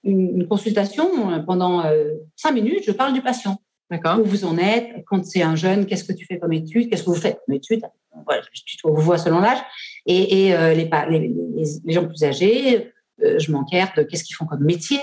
une, 0.03 0.47
consultation, 0.47 1.31
euh, 1.31 1.39
pendant 1.39 1.86
euh, 1.86 2.13
cinq 2.36 2.53
minutes, 2.53 2.84
je 2.86 2.91
parle 2.91 3.13
du 3.13 3.21
patient. 3.21 3.58
D'accord. 3.91 4.19
Où 4.19 4.23
vous 4.23 4.45
en 4.45 4.58
êtes 4.58 5.03
Quand 5.05 5.23
c'est 5.25 5.43
un 5.43 5.55
jeune, 5.55 5.86
qu'est-ce 5.86 6.03
que 6.03 6.13
tu 6.13 6.25
fais 6.25 6.39
comme 6.39 6.53
étude 6.53 6.89
Qu'est-ce 6.89 7.03
que 7.03 7.10
vous 7.10 7.15
faites 7.15 7.39
comme 7.45 7.55
étude 7.55 7.84
voilà, 8.25 8.41
Je 8.41 8.77
vous 8.84 8.95
vois 8.95 9.19
selon 9.19 9.39
l'âge. 9.39 9.60
Et, 10.08 10.25
les, 10.73 10.89
les, 11.86 11.93
gens 11.93 12.08
plus 12.08 12.23
âgés, 12.23 12.91
je 13.19 13.51
m'enquête 13.51 13.89
de 13.95 14.01
qu'est-ce 14.01 14.23
qu'ils 14.23 14.36
font 14.36 14.47
comme 14.47 14.63
métier, 14.63 14.99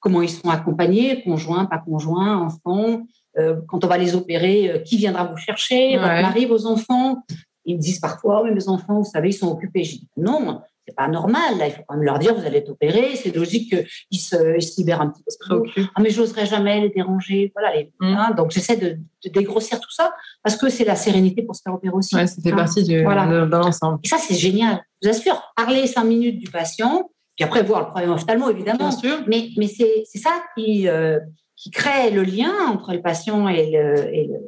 comment 0.00 0.22
ils 0.22 0.30
sont 0.30 0.48
accompagnés, 0.48 1.22
conjoints, 1.22 1.66
pas 1.66 1.82
conjoints, 1.84 2.38
enfants. 2.38 3.02
quand 3.36 3.84
on 3.84 3.88
va 3.88 3.98
les 3.98 4.14
opérer, 4.14 4.82
qui 4.86 4.96
viendra 4.96 5.24
vous 5.24 5.36
chercher 5.36 5.98
Votre 5.98 6.22
mari, 6.22 6.46
vos 6.46 6.64
enfants 6.64 7.22
Ils 7.66 7.76
me 7.76 7.80
disent 7.80 8.00
parfois, 8.00 8.40
oh, 8.40 8.44
mais 8.46 8.54
mes 8.54 8.68
enfants, 8.68 9.02
vous 9.02 9.10
savez, 9.10 9.28
ils 9.28 9.34
sont 9.34 9.52
occupés. 9.52 9.84
Je 9.84 9.90
dis, 9.96 10.08
non, 10.16 10.62
c'est 10.86 10.96
pas 10.96 11.08
normal. 11.08 11.58
Là, 11.58 11.68
il 11.68 11.72
faut 11.72 11.82
quand 11.86 11.94
même 11.94 12.04
leur 12.04 12.18
dire, 12.18 12.34
vous 12.34 12.44
allez 12.44 12.58
être 12.58 12.70
opéré. 12.70 13.14
C'est 13.16 13.34
logique 13.34 13.74
qu'ils 14.10 14.20
se, 14.20 14.56
ils 14.56 14.62
se 14.62 14.80
libèrent 14.80 15.00
un 15.00 15.10
petit 15.10 15.22
peu. 15.48 15.62
Ah, 15.94 16.00
mais 16.00 16.10
j'oserais 16.10 16.46
jamais 16.46 16.80
les 16.80 16.88
déranger. 16.90 17.52
Voilà. 17.54 17.74
Les, 17.76 17.92
mmh. 18.00 18.04
hein, 18.06 18.30
donc, 18.36 18.50
j'essaie 18.50 18.76
de, 18.76 18.98
dégrossir 19.30 19.78
tout 19.78 19.90
ça 19.90 20.12
parce 20.42 20.56
que 20.56 20.68
c'est 20.68 20.84
la 20.84 20.96
sérénité 20.96 21.42
pour 21.42 21.54
se 21.54 21.62
faire 21.62 21.74
opérer 21.74 21.94
aussi. 21.94 22.16
Ouais, 22.16 22.26
ça 22.26 22.42
fait 22.42 22.52
hein. 22.52 22.56
partie 22.56 22.82
du, 22.82 23.02
voilà. 23.04 23.26
de, 23.26 23.50
l'ensemble. 23.50 24.00
Et 24.02 24.08
ça, 24.08 24.18
c'est 24.18 24.34
génial. 24.34 24.84
Je 25.00 25.08
vous 25.08 25.14
assure, 25.14 25.40
parler 25.56 25.86
cinq 25.86 26.04
minutes 26.04 26.40
du 26.40 26.50
patient, 26.50 27.10
puis 27.36 27.44
après 27.44 27.62
voir 27.62 27.80
le 27.80 27.86
problème 27.86 28.10
ophtalmo, 28.10 28.50
évidemment. 28.50 28.88
Bien 28.88 28.90
sûr. 28.90 29.24
Mais, 29.28 29.50
mais 29.56 29.68
c'est, 29.68 30.02
c'est 30.06 30.18
ça 30.18 30.42
qui, 30.56 30.88
euh, 30.88 31.20
qui 31.56 31.70
crée 31.70 32.10
le 32.10 32.22
lien 32.22 32.52
entre 32.68 32.92
le 32.92 33.00
patient 33.00 33.48
et 33.48 33.70
le, 33.70 34.14
et 34.14 34.26
le, 34.26 34.40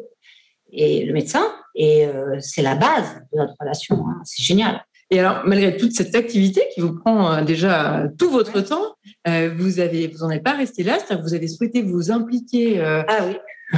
et 0.72 1.04
le 1.04 1.12
médecin. 1.12 1.44
Et 1.76 2.06
euh, 2.06 2.36
c'est 2.40 2.62
la 2.62 2.74
base 2.74 3.22
de 3.32 3.38
notre 3.38 3.54
relation. 3.60 4.04
Hein. 4.08 4.20
C'est 4.24 4.42
génial. 4.42 4.84
Et 5.10 5.20
alors, 5.20 5.42
malgré 5.44 5.76
toute 5.76 5.92
cette 5.92 6.14
activité 6.14 6.62
qui 6.74 6.80
vous 6.80 6.98
prend 6.98 7.32
euh, 7.32 7.42
déjà 7.42 8.04
tout 8.18 8.30
votre 8.30 8.60
temps, 8.60 8.96
euh, 9.28 9.50
vous 9.56 9.80
avez, 9.80 10.08
vous 10.08 10.18
n'en 10.18 10.30
êtes 10.30 10.42
pas 10.42 10.52
resté 10.56 10.82
là, 10.82 10.94
c'est-à-dire 10.94 11.18
que 11.18 11.28
vous 11.28 11.34
avez 11.34 11.48
souhaité 11.48 11.82
vous 11.82 12.10
impliquer 12.10 12.80
euh, 12.80 13.02
ah 13.08 13.26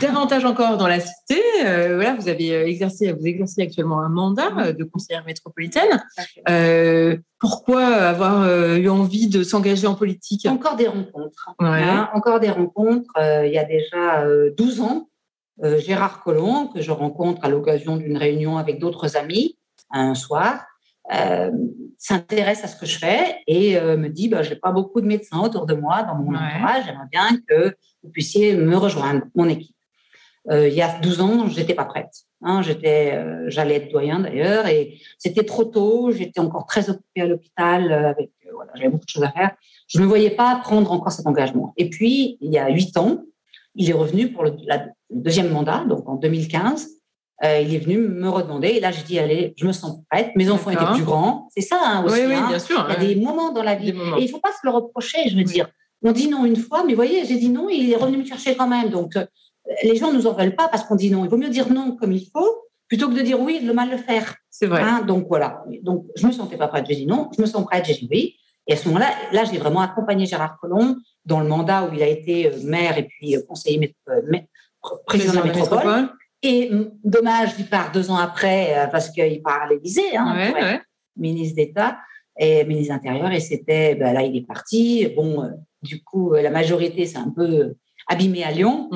davantage 0.00 0.44
encore 0.44 0.76
dans 0.76 0.88
la 0.88 1.00
cité. 1.00 1.40
voilà, 1.62 2.16
vous 2.18 2.28
avez 2.28 2.50
exercé, 2.68 3.12
vous 3.12 3.24
exercez 3.24 3.62
actuellement 3.62 4.00
un 4.00 4.08
mandat 4.08 4.72
de 4.72 4.84
conseillère 4.84 5.24
métropolitaine. 5.24 6.02
pourquoi 7.38 7.84
avoir 7.86 8.76
eu 8.76 8.88
envie 8.88 9.28
de 9.28 9.42
s'engager 9.42 9.86
en 9.86 9.94
politique? 9.94 10.44
Encore 10.46 10.76
des 10.76 10.88
rencontres. 10.88 11.50
Hein, 11.60 12.10
encore 12.12 12.40
des 12.40 12.50
rencontres. 12.50 13.10
il 13.16 13.52
y 13.52 13.58
a 13.58 13.64
déjà 13.64 14.26
12 14.58 14.80
ans, 14.80 15.08
Gérard 15.62 16.22
Collomb, 16.22 16.66
que 16.74 16.82
je 16.82 16.90
rencontre 16.90 17.44
à 17.44 17.48
l'occasion 17.48 17.96
d'une 17.96 18.18
réunion 18.18 18.58
avec 18.58 18.80
d'autres 18.80 19.16
amis 19.16 19.56
un 19.90 20.14
soir, 20.14 20.66
euh, 21.14 21.50
s'intéresse 21.98 22.64
à 22.64 22.66
ce 22.66 22.76
que 22.76 22.84
je 22.84 22.98
fais 22.98 23.36
et 23.46 23.76
euh, 23.76 23.96
me 23.96 24.08
dit 24.08 24.28
bah, 24.28 24.42
je 24.42 24.50
n'ai 24.50 24.56
pas 24.56 24.72
beaucoup 24.72 25.00
de 25.00 25.06
médecins 25.06 25.40
autour 25.40 25.64
de 25.64 25.74
moi 25.74 26.02
dans 26.02 26.16
mon 26.16 26.34
entourage, 26.34 26.84
j'aimerais 26.84 27.08
bien 27.10 27.38
que 27.48 27.76
vous 28.02 28.10
puissiez 28.10 28.56
me 28.56 28.76
rejoindre, 28.76 29.22
mon 29.34 29.48
équipe. 29.48 29.74
Euh, 30.50 30.68
il 30.68 30.74
y 30.74 30.82
a 30.82 30.98
12 31.00 31.20
ans, 31.20 31.48
j'étais 31.48 31.74
pas 31.74 31.84
prête. 31.84 32.12
Hein, 32.42 32.60
j'étais, 32.62 33.18
j'allais 33.48 33.76
être 33.76 33.90
doyen 33.90 34.20
d'ailleurs, 34.20 34.66
et 34.66 34.98
c'était 35.16 35.44
trop 35.44 35.64
tôt. 35.64 36.10
J'étais 36.10 36.38
encore 36.38 36.66
très 36.66 36.90
occupée 36.90 37.22
à 37.22 37.26
l'hôpital, 37.26 37.92
avec 37.92 38.30
voilà, 38.52 38.72
j'avais 38.74 38.90
beaucoup 38.90 39.06
de 39.06 39.10
choses 39.10 39.24
à 39.24 39.30
faire. 39.30 39.52
Je 39.88 39.98
ne 39.98 40.04
me 40.04 40.08
voyais 40.08 40.30
pas 40.30 40.56
prendre 40.56 40.92
encore 40.92 41.12
cet 41.12 41.26
engagement. 41.26 41.72
Et 41.76 41.88
puis, 41.88 42.36
il 42.40 42.52
y 42.52 42.58
a 42.58 42.68
huit 42.68 42.96
ans, 42.98 43.22
il 43.74 43.88
est 43.88 43.94
revenu 43.94 44.32
pour 44.32 44.44
le, 44.44 44.50
le 44.50 44.76
deuxième 45.10 45.50
mandat, 45.50 45.84
donc 45.88 46.08
en 46.08 46.16
2015. 46.16 46.95
Euh, 47.44 47.60
il 47.60 47.74
est 47.74 47.78
venu 47.78 47.98
me 47.98 48.28
redemander. 48.28 48.68
Et 48.68 48.80
là, 48.80 48.90
j'ai 48.90 49.02
dit, 49.02 49.18
allez, 49.18 49.54
je 49.56 49.66
me 49.66 49.72
sens 49.72 50.00
prête. 50.10 50.30
Mes 50.36 50.50
enfants 50.50 50.70
étaient 50.70 50.92
plus 50.94 51.04
grands. 51.04 51.48
C'est 51.54 51.60
ça 51.62 51.78
hein, 51.82 52.04
aussi. 52.04 52.20
Oui, 52.20 52.26
oui, 52.28 52.34
hein. 52.34 52.46
bien 52.48 52.58
sûr. 52.58 52.86
Il 52.88 52.92
y 52.92 53.10
a 53.10 53.14
des 53.14 53.20
moments 53.20 53.52
dans 53.52 53.62
la 53.62 53.74
vie. 53.74 53.90
Et 53.90 54.20
il 54.20 54.24
ne 54.24 54.28
faut 54.28 54.40
pas 54.40 54.52
se 54.52 54.60
le 54.64 54.70
reprocher, 54.70 55.28
je 55.28 55.36
veux 55.36 55.44
dire. 55.44 55.68
On 56.02 56.12
dit 56.12 56.28
non 56.28 56.44
une 56.44 56.56
fois, 56.56 56.84
mais 56.84 56.92
vous 56.92 56.96
voyez, 56.96 57.24
j'ai 57.24 57.36
dit 57.36 57.48
non, 57.48 57.68
il 57.68 57.90
est 57.90 57.96
revenu 57.96 58.18
me 58.18 58.24
chercher 58.24 58.54
quand 58.54 58.68
même. 58.68 58.90
Donc, 58.90 59.16
euh, 59.16 59.26
les 59.82 59.96
gens 59.96 60.12
ne 60.12 60.18
nous 60.18 60.26
en 60.26 60.34
veulent 60.34 60.54
pas 60.54 60.68
parce 60.68 60.84
qu'on 60.84 60.94
dit 60.94 61.10
non. 61.10 61.24
Il 61.24 61.30
vaut 61.30 61.36
mieux 61.36 61.48
dire 61.48 61.70
non 61.72 61.96
comme 61.96 62.12
il 62.12 62.26
faut 62.32 62.62
plutôt 62.88 63.08
que 63.08 63.14
de 63.14 63.22
dire 63.22 63.40
oui 63.40 63.58
et 63.60 63.66
de 63.66 63.72
mal 63.72 63.90
le 63.90 63.96
faire. 63.96 64.34
C'est 64.50 64.66
vrai. 64.66 64.82
Hein, 64.82 65.02
donc, 65.06 65.26
voilà. 65.28 65.64
Donc, 65.82 66.06
je 66.16 66.22
ne 66.22 66.28
me 66.28 66.32
sentais 66.32 66.56
pas 66.56 66.68
prête. 66.68 66.86
J'ai 66.88 66.96
dit 66.96 67.06
non. 67.06 67.28
Je 67.36 67.42
me 67.42 67.46
sens 67.46 67.64
prête. 67.64 67.84
J'ai 67.84 67.94
dit 67.94 68.08
oui. 68.10 68.36
Et 68.66 68.72
à 68.72 68.76
ce 68.76 68.88
moment-là, 68.88 69.10
là, 69.32 69.44
j'ai 69.44 69.58
vraiment 69.58 69.80
accompagné 69.80 70.26
Gérard 70.26 70.58
Collomb 70.60 70.96
dans 71.24 71.40
le 71.40 71.48
mandat 71.48 71.84
où 71.84 71.94
il 71.94 72.02
a 72.02 72.08
été 72.08 72.48
euh, 72.48 72.56
maire 72.64 72.98
et 72.98 73.04
puis 73.04 73.36
conseiller 73.48 73.94
président 75.06 75.32
de 75.32 75.38
la 75.38 75.44
métropole. 75.44 76.08
Et 76.46 76.70
dommage, 77.02 77.50
il 77.58 77.68
part 77.68 77.90
deux 77.90 78.10
ans 78.10 78.16
après 78.16 78.88
parce 78.92 79.10
qu'il 79.10 79.42
part 79.42 79.62
à 79.62 79.68
l'Élysée, 79.68 80.16
hein, 80.16 80.80
ministre 81.16 81.56
d'État 81.56 81.98
et 82.38 82.64
ministre 82.64 82.94
intérieur. 82.94 83.32
Et 83.32 83.40
c'était, 83.40 83.96
ben 83.96 84.12
là, 84.12 84.22
il 84.22 84.36
est 84.36 84.46
parti. 84.46 85.08
Bon, 85.16 85.50
du 85.82 86.02
coup, 86.04 86.34
la 86.34 86.50
majorité, 86.50 87.04
c'est 87.04 87.18
un 87.18 87.30
peu 87.30 87.74
abîmé 88.06 88.44
à 88.44 88.52
Lyon. 88.52 88.88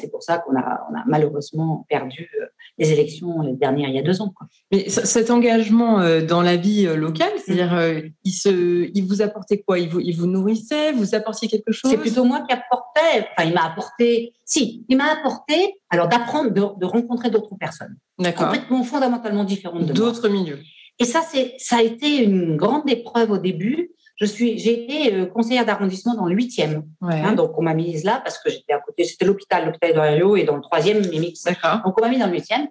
C'est 0.00 0.10
pour 0.10 0.22
ça 0.22 0.38
qu'on 0.38 0.54
a, 0.56 0.86
on 0.90 0.94
a 0.94 1.04
malheureusement 1.06 1.86
perdu 1.88 2.28
euh, 2.40 2.46
les 2.78 2.92
élections 2.92 3.42
les 3.42 3.54
dernières 3.54 3.88
il 3.88 3.96
y 3.96 3.98
a 3.98 4.02
deux 4.02 4.20
ans. 4.22 4.32
Mais 4.72 4.88
cet 4.88 5.30
engagement 5.30 6.00
euh, 6.00 6.22
dans 6.22 6.42
la 6.42 6.56
vie 6.56 6.86
euh, 6.86 6.96
locale, 6.96 7.32
c'est-à-dire, 7.44 7.74
mm. 7.74 8.10
il, 8.24 8.32
se, 8.32 8.90
il 8.94 9.04
vous 9.04 9.22
apportait 9.22 9.58
quoi? 9.58 9.78
Il 9.78 9.88
vous, 9.88 10.00
il 10.00 10.16
vous 10.16 10.26
nourrissait? 10.26 10.92
Vous 10.92 11.14
apportiez 11.14 11.48
quelque 11.48 11.72
chose? 11.72 11.90
C'est 11.90 11.98
plutôt 11.98 12.24
moi 12.24 12.44
qui 12.48 12.54
apportais. 12.54 13.28
Enfin, 13.36 13.48
il 13.48 13.54
m'a 13.54 13.64
apporté. 13.64 14.32
Si, 14.44 14.84
il 14.88 14.96
m'a 14.96 15.12
apporté. 15.12 15.74
Alors, 15.90 16.08
d'apprendre, 16.08 16.50
de, 16.50 16.86
rencontrer 16.86 17.30
d'autres 17.30 17.56
personnes. 17.58 17.96
Complètement, 18.18 18.82
fondamentalement 18.82 19.44
différentes 19.44 19.86
de 19.86 19.92
D'autres 19.92 20.28
milieux. 20.28 20.60
Et 20.98 21.04
ça, 21.04 21.22
c'est, 21.22 21.54
ça 21.58 21.76
a 21.76 21.82
été 21.82 22.24
une 22.24 22.56
grande 22.56 22.88
épreuve 22.90 23.30
au 23.30 23.38
début 23.38 23.90
je 24.18 24.26
suis, 24.26 24.58
j'ai 24.58 24.84
été 24.84 25.14
euh, 25.14 25.26
conseillère 25.26 25.64
d'arrondissement 25.64 26.14
dans 26.14 26.26
le 26.26 26.34
huitième. 26.34 26.82
Hein, 27.02 27.34
donc, 27.34 27.56
on 27.56 27.62
m'a 27.62 27.74
mise 27.74 28.02
là 28.02 28.20
parce 28.24 28.38
que 28.38 28.50
j'étais 28.50 28.72
à 28.72 28.80
côté. 28.80 29.04
C'était 29.04 29.24
l'hôpital, 29.24 29.66
l'hôpital 29.66 29.94
de 29.94 30.36
et 30.36 30.44
dans 30.44 30.56
le 30.56 30.62
troisième, 30.62 31.06
Mimix. 31.08 31.44
Donc, 31.44 31.98
on 31.98 32.02
m'a 32.02 32.08
mis 32.08 32.18
dans 32.18 32.26
le 32.26 32.32
huitième. 32.32 32.66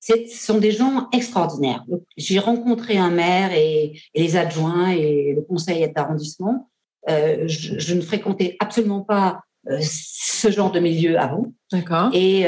Ce 0.00 0.14
sont 0.28 0.58
des 0.58 0.72
gens 0.72 1.08
extraordinaires. 1.12 1.84
J'ai 2.16 2.40
rencontré 2.40 2.98
un 2.98 3.10
maire 3.10 3.52
et, 3.52 4.00
les 4.14 4.36
adjoints 4.36 4.90
et 4.90 5.34
le 5.34 5.42
conseil 5.42 5.88
d'arrondissement. 5.92 6.68
Euh, 7.08 7.44
je, 7.46 7.94
ne 7.94 8.00
fréquentais 8.00 8.56
absolument 8.58 9.00
pas 9.00 9.42
euh, 9.70 9.78
ce 9.80 10.50
genre 10.50 10.72
de 10.72 10.80
milieu 10.80 11.18
avant. 11.18 11.46
D'accord. 11.70 12.10
Et 12.12 12.46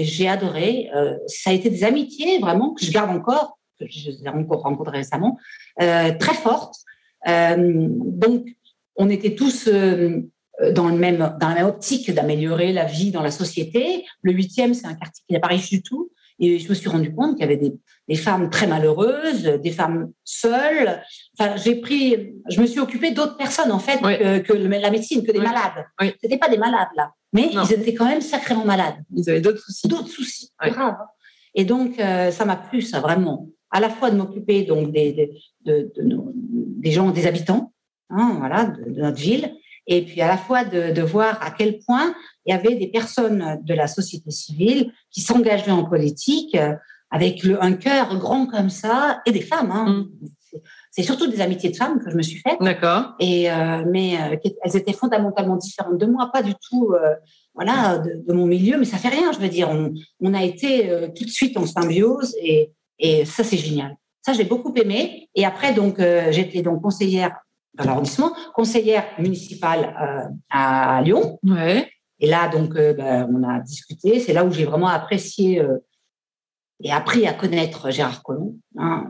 j'ai 0.00 0.28
adoré. 0.28 0.90
ça 1.28 1.50
a 1.50 1.52
été 1.52 1.70
des 1.70 1.84
amitiés 1.84 2.40
vraiment 2.40 2.74
que 2.74 2.84
je 2.84 2.90
garde 2.90 3.10
encore, 3.10 3.58
que 3.78 3.86
je 3.88 4.10
les 4.10 4.24
ai 4.24 4.28
encore 4.30 4.62
rencontrées 4.62 4.98
récemment, 4.98 5.38
très 5.78 6.34
fortes. 6.34 6.74
Euh, 7.28 7.56
donc, 7.88 8.46
on 8.96 9.10
était 9.10 9.34
tous 9.34 9.68
euh, 9.68 10.20
dans, 10.72 10.88
le 10.88 10.96
même, 10.96 11.36
dans 11.40 11.48
la 11.48 11.54
même 11.54 11.66
optique 11.66 12.12
d'améliorer 12.12 12.72
la 12.72 12.84
vie 12.84 13.10
dans 13.10 13.22
la 13.22 13.30
société. 13.30 14.04
Le 14.22 14.32
huitième, 14.32 14.74
c'est 14.74 14.86
un 14.86 14.94
quartier 14.94 15.24
qui 15.26 15.32
n'est 15.32 15.40
pas 15.40 15.48
riche 15.48 15.70
du 15.70 15.82
tout. 15.82 16.10
Et 16.40 16.58
je 16.58 16.68
me 16.68 16.74
suis 16.74 16.88
rendu 16.88 17.14
compte 17.14 17.36
qu'il 17.36 17.42
y 17.42 17.44
avait 17.44 17.56
des, 17.56 17.72
des, 18.08 18.16
femmes 18.16 18.50
très 18.50 18.66
malheureuses, 18.66 19.44
des 19.44 19.70
femmes 19.70 20.10
seules. 20.24 21.00
Enfin, 21.38 21.56
j'ai 21.56 21.76
pris, 21.76 22.34
je 22.48 22.60
me 22.60 22.66
suis 22.66 22.80
occupée 22.80 23.12
d'autres 23.12 23.36
personnes 23.36 23.70
en 23.70 23.78
fait 23.78 23.98
que, 24.00 24.52
la 24.52 24.90
médecine, 24.90 25.24
que 25.24 25.30
des 25.30 25.38
malades. 25.38 25.86
Oui. 26.00 26.12
C'était 26.20 26.38
pas 26.38 26.48
des 26.48 26.58
malades 26.58 26.88
là, 26.96 27.12
mais 27.32 27.50
ils 27.52 27.72
étaient 27.72 27.94
quand 27.94 28.06
même 28.06 28.20
sacrément 28.20 28.64
malades. 28.64 28.96
Ils 29.14 29.30
avaient 29.30 29.40
d'autres 29.40 29.60
soucis. 29.60 29.86
D'autres 29.86 30.08
soucis, 30.08 30.50
graves. 30.60 30.96
Et 31.54 31.64
donc 31.64 31.98
euh, 31.98 32.30
ça 32.30 32.44
m'a 32.44 32.56
plu 32.56 32.82
ça 32.82 33.00
vraiment 33.00 33.48
à 33.74 33.80
la 33.80 33.90
fois 33.90 34.10
de 34.12 34.16
m'occuper 34.16 34.62
donc 34.62 34.92
des, 34.92 35.32
de, 35.66 35.92
des 35.96 36.92
gens, 36.92 37.10
des 37.10 37.26
habitants, 37.26 37.72
hein, 38.08 38.36
voilà, 38.38 38.66
de, 38.66 39.00
notre 39.00 39.18
ville, 39.18 39.52
et 39.88 40.02
puis 40.02 40.20
à 40.20 40.28
la 40.28 40.38
fois 40.38 40.64
de, 40.64 41.02
voir 41.02 41.42
à 41.42 41.50
quel 41.50 41.80
point 41.80 42.14
il 42.46 42.54
y 42.54 42.56
avait 42.56 42.76
des 42.76 42.86
personnes 42.86 43.60
de 43.64 43.74
la 43.74 43.88
société 43.88 44.30
civile 44.30 44.92
qui 45.10 45.22
s'engageaient 45.22 45.72
en 45.72 45.84
politique 45.84 46.54
euh, 46.54 46.74
avec 47.10 47.42
le, 47.42 47.62
un 47.62 47.72
cœur 47.72 48.16
grand 48.16 48.46
comme 48.46 48.70
ça, 48.70 49.20
et 49.26 49.32
des 49.32 49.40
femmes. 49.40 49.72
Hein. 49.72 50.06
Mm. 50.52 50.60
C'est 50.92 51.02
surtout 51.02 51.26
des 51.26 51.40
amitiés 51.40 51.70
de 51.70 51.76
femmes 51.76 51.98
que 51.98 52.12
je 52.12 52.16
me 52.16 52.22
suis 52.22 52.38
faites. 52.38 52.60
D'accord. 52.60 53.14
Et 53.18 53.50
euh, 53.50 53.84
mais 53.90 54.16
euh, 54.16 54.50
elles 54.62 54.76
étaient 54.76 54.92
fondamentalement 54.92 55.56
différentes 55.56 55.98
de 55.98 56.06
moi, 56.06 56.30
pas 56.32 56.42
du 56.42 56.54
tout, 56.70 56.94
voilà, 57.54 57.98
de, 57.98 58.32
mon 58.32 58.46
milieu. 58.46 58.78
Mais 58.78 58.84
ça 58.84 58.98
fait 58.98 59.08
rien. 59.08 59.32
Je 59.32 59.40
veux 59.40 59.48
dire, 59.48 59.68
on, 59.68 59.92
on 60.20 60.32
a 60.32 60.44
été 60.44 60.88
tout 61.16 61.24
de 61.24 61.30
suite 61.30 61.56
en 61.56 61.66
symbiose 61.66 62.36
et, 62.40 62.70
et 62.98 63.24
ça, 63.24 63.44
c'est 63.44 63.56
génial. 63.56 63.96
Ça, 64.22 64.32
j'ai 64.32 64.44
beaucoup 64.44 64.72
aimé. 64.74 65.28
Et 65.34 65.44
après, 65.44 65.74
donc, 65.74 65.98
euh, 65.98 66.32
j'étais 66.32 66.62
donc 66.62 66.82
conseillère 66.82 67.36
dans 67.74 67.84
l'arrondissement, 67.84 68.32
conseillère 68.54 69.04
municipale 69.18 69.94
euh, 70.00 70.28
à 70.50 71.02
Lyon. 71.02 71.38
Ouais. 71.42 71.90
Et 72.20 72.28
là, 72.28 72.48
donc, 72.48 72.76
euh, 72.76 72.94
ben, 72.94 73.28
on 73.30 73.42
a 73.42 73.60
discuté. 73.60 74.20
C'est 74.20 74.32
là 74.32 74.44
où 74.44 74.52
j'ai 74.52 74.64
vraiment 74.64 74.88
apprécié 74.88 75.62
et 76.82 76.92
appris 76.92 77.26
à 77.26 77.32
connaître 77.34 77.90
Gérard 77.90 78.22
Collomb, 78.22 78.56
hein, 78.78 79.04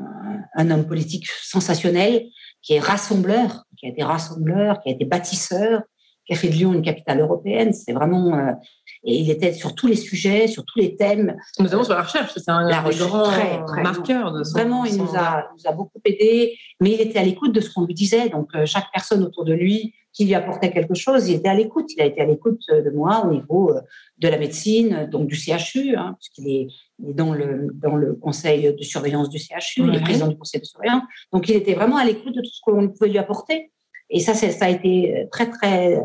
un 0.54 0.70
homme 0.70 0.86
politique 0.86 1.26
sensationnel 1.26 2.26
qui 2.62 2.74
est 2.74 2.80
rassembleur, 2.80 3.64
qui 3.78 3.86
a 3.86 3.90
été 3.90 4.02
rassembleur, 4.02 4.80
qui 4.80 4.88
a 4.88 4.92
été 4.92 5.04
bâtisseur, 5.04 5.82
qui 6.26 6.32
a 6.32 6.36
fait 6.36 6.48
de 6.48 6.54
Lyon 6.54 6.72
une 6.72 6.82
capitale 6.82 7.20
européenne. 7.20 7.72
C'est 7.72 7.92
vraiment. 7.92 8.56
Euh, 9.04 9.10
et 9.10 9.18
il 9.18 9.30
était 9.30 9.52
sur 9.52 9.74
tous 9.74 9.86
les 9.86 9.96
sujets, 9.96 10.46
sur 10.46 10.64
tous 10.64 10.78
les 10.78 10.96
thèmes. 10.96 11.36
Notamment 11.58 11.84
sur 11.84 11.94
la 11.94 12.02
recherche, 12.02 12.32
c'est 12.36 12.48
un, 12.48 12.68
grand 12.68 13.82
marqueur 13.82 14.32
de 14.32 14.42
Vraiment, 14.52 14.84
il 14.84 14.96
nous 14.96 15.14
a, 15.14 15.48
nous 15.56 15.66
a 15.68 15.72
beaucoup 15.72 16.00
aidé, 16.04 16.56
mais 16.80 16.92
il 16.92 17.00
était 17.00 17.18
à 17.18 17.22
l'écoute 17.22 17.52
de 17.52 17.60
ce 17.60 17.72
qu'on 17.72 17.84
lui 17.84 17.94
disait. 17.94 18.28
Donc, 18.28 18.48
euh, 18.54 18.66
chaque 18.66 18.86
personne 18.92 19.22
autour 19.22 19.44
de 19.44 19.52
lui 19.52 19.94
qui 20.12 20.24
lui 20.24 20.34
apportait 20.34 20.70
quelque 20.70 20.94
chose, 20.94 21.28
il 21.28 21.34
était 21.34 21.48
à 21.48 21.54
l'écoute. 21.54 21.92
Il 21.96 22.00
a 22.00 22.06
été 22.06 22.20
à 22.20 22.24
l'écoute 22.24 22.62
de 22.68 22.90
moi 22.90 23.26
au 23.26 23.32
niveau 23.32 23.70
euh, 23.70 23.80
de 24.18 24.28
la 24.28 24.38
médecine, 24.38 25.08
donc 25.10 25.26
du 25.26 25.34
CHU, 25.34 25.96
hein, 25.96 26.16
puisqu'il 26.20 26.48
est, 26.48 26.68
dans 27.00 27.32
le, 27.32 27.70
dans 27.74 27.96
le 27.96 28.14
conseil 28.14 28.72
de 28.72 28.82
surveillance 28.84 29.28
du 29.28 29.38
CHU, 29.38 29.82
il 29.88 29.94
est 29.94 30.00
président 30.00 30.28
du 30.28 30.36
conseil 30.36 30.60
de 30.60 30.66
surveillance. 30.66 31.02
Donc, 31.32 31.48
il 31.48 31.56
était 31.56 31.74
vraiment 31.74 31.96
à 31.96 32.04
l'écoute 32.04 32.34
de 32.34 32.40
tout 32.40 32.50
ce 32.50 32.60
qu'on 32.62 32.88
pouvait 32.88 33.10
lui 33.10 33.18
apporter. 33.18 33.72
Et 34.10 34.20
ça, 34.20 34.34
ça 34.34 34.66
a 34.66 34.68
été 34.68 35.26
très, 35.32 35.50
très. 35.50 35.98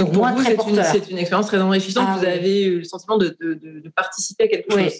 Donc, 0.00 0.12
pour 0.12 0.26
vous, 0.26 0.42
c'est 0.82 1.10
une, 1.10 1.18
expérience 1.18 1.46
très 1.46 1.60
enrichissante. 1.60 2.06
Ah 2.08 2.16
vous 2.18 2.24
avez 2.24 2.64
eu 2.64 2.78
le 2.78 2.84
sentiment 2.84 3.18
de, 3.18 3.36
de, 3.40 3.88
participer 3.94 4.44
à 4.44 4.48
quelque 4.48 4.72
chose. 4.72 4.92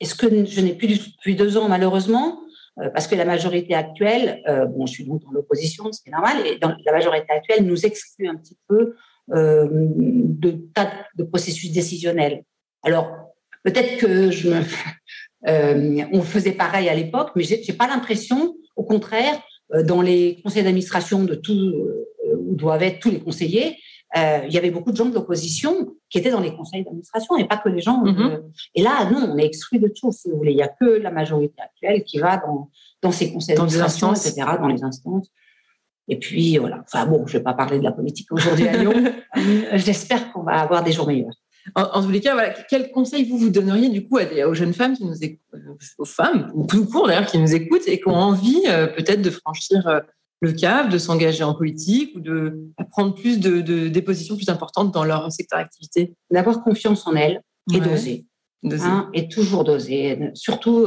Et 0.00 0.04
ce 0.04 0.14
que 0.14 0.44
je 0.44 0.60
n'ai 0.60 0.74
plus 0.74 0.86
du 0.86 0.98
tout 0.98 1.10
depuis 1.10 1.34
deux 1.34 1.56
ans, 1.56 1.68
malheureusement, 1.68 2.40
euh, 2.80 2.88
parce 2.90 3.06
que 3.06 3.14
la 3.14 3.24
majorité 3.24 3.74
actuelle, 3.74 4.42
euh, 4.48 4.66
bon, 4.66 4.86
je 4.86 4.92
suis 4.92 5.04
donc 5.04 5.22
dans 5.22 5.30
l'opposition, 5.30 5.90
c'est 5.92 6.10
normal, 6.10 6.44
et 6.46 6.58
dans 6.58 6.76
la 6.84 6.92
majorité 6.92 7.32
actuelle 7.32 7.64
nous 7.64 7.86
exclut 7.86 8.28
un 8.28 8.34
petit 8.34 8.56
peu 8.68 8.94
euh, 9.32 9.68
de 9.70 10.50
tas 10.74 10.90
de 11.16 11.24
processus 11.24 11.72
décisionnels. 11.72 12.42
Alors, 12.82 13.10
peut-être 13.62 13.98
que 13.98 14.30
je 14.30 14.50
me, 14.50 14.62
on 16.12 16.22
faisait 16.22 16.52
pareil 16.52 16.88
à 16.88 16.94
l'époque, 16.94 17.30
mais 17.36 17.44
j'ai 17.44 17.72
pas 17.72 17.86
l'impression, 17.86 18.56
au 18.76 18.84
contraire, 18.84 19.40
dans 19.84 20.02
les 20.02 20.40
conseils 20.42 20.62
d'administration 20.62 21.24
de 21.24 21.34
tout, 21.34 21.74
où 22.38 22.54
doivent 22.54 22.82
être 22.82 22.98
tous 23.00 23.10
les 23.10 23.20
conseillers, 23.20 23.78
euh, 24.16 24.40
il 24.46 24.52
y 24.52 24.58
avait 24.58 24.70
beaucoup 24.70 24.92
de 24.92 24.96
gens 24.96 25.06
de 25.06 25.14
l'opposition 25.14 25.94
qui 26.08 26.18
étaient 26.18 26.30
dans 26.30 26.40
les 26.40 26.54
conseils 26.54 26.84
d'administration 26.84 27.36
et 27.36 27.46
pas 27.46 27.56
que 27.56 27.68
les 27.68 27.80
gens. 27.80 28.04
Mhm. 28.04 28.42
et 28.74 28.82
là, 28.82 29.10
non, 29.10 29.30
on 29.32 29.38
est 29.38 29.44
exclu 29.44 29.78
de 29.78 29.88
tout, 29.88 30.12
si 30.12 30.30
vous 30.30 30.36
voulez. 30.36 30.52
Il 30.52 30.56
n'y 30.56 30.62
a 30.62 30.68
que 30.68 30.84
la 30.84 31.10
majorité 31.10 31.60
actuelle 31.60 32.04
qui 32.04 32.18
va 32.18 32.36
dans, 32.36 32.70
dans 33.02 33.10
ces 33.10 33.32
conseils 33.32 33.56
d'administration, 33.56 34.12
etc., 34.12 34.34
dans 34.60 34.68
les 34.68 34.84
instances. 34.84 35.28
Et 36.08 36.18
puis, 36.18 36.58
voilà. 36.58 36.84
Enfin, 36.84 37.06
bon, 37.06 37.26
je 37.26 37.34
ne 37.34 37.38
vais 37.38 37.44
pas 37.44 37.54
parler 37.54 37.78
de 37.78 37.84
la 37.84 37.92
politique 37.92 38.30
aujourd'hui 38.30 38.68
à 38.68 38.76
Lyon. 38.76 38.92
J'espère 39.74 40.32
qu'on 40.32 40.42
va 40.42 40.60
avoir 40.60 40.84
des 40.84 40.92
jours 40.92 41.06
meilleurs. 41.06 41.34
En, 41.74 42.02
tous 42.02 42.10
les 42.10 42.20
cas, 42.20 42.34
voilà, 42.34 42.50
quel 42.68 42.90
conseil 42.90 43.24
vous 43.24 43.38
vous 43.38 43.48
donneriez 43.48 43.88
du 43.88 44.06
coup 44.06 44.18
aux 44.18 44.54
jeunes 44.54 44.74
femmes 44.74 44.94
qui 44.94 45.04
nous 45.04 45.24
écoutent, 45.24 45.40
euh, 45.54 45.76
aux 45.96 46.04
femmes, 46.04 46.52
ou 46.54 46.66
tout 46.66 46.84
court 46.84 47.06
d'ailleurs, 47.06 47.26
qui 47.26 47.38
nous 47.38 47.54
écoutent 47.54 47.88
et 47.88 47.98
qui 47.98 48.08
ont 48.08 48.14
envie 48.14 48.62
euh, 48.66 48.86
peut-être 48.86 49.22
de 49.22 49.30
franchir 49.30 49.86
euh, 49.88 50.00
le 50.44 50.52
cap, 50.52 50.88
de 50.88 50.98
s'engager 50.98 51.42
en 51.44 51.54
politique 51.54 52.14
ou 52.16 52.20
de 52.20 52.70
prendre 52.90 53.14
plus 53.14 53.40
de, 53.40 53.60
des 53.60 54.02
positions 54.02 54.36
plus 54.36 54.48
importantes 54.48 54.92
dans 54.92 55.04
leur 55.04 55.30
secteur 55.32 55.58
d'activité 55.58 56.14
D'avoir 56.30 56.62
confiance 56.62 57.06
en 57.06 57.14
elles 57.14 57.40
et 57.72 57.80
d'oser. 57.80 58.26
Hein, 58.64 59.10
et 59.12 59.28
toujours 59.28 59.64
d'oser. 59.64 60.30
Surtout, 60.34 60.86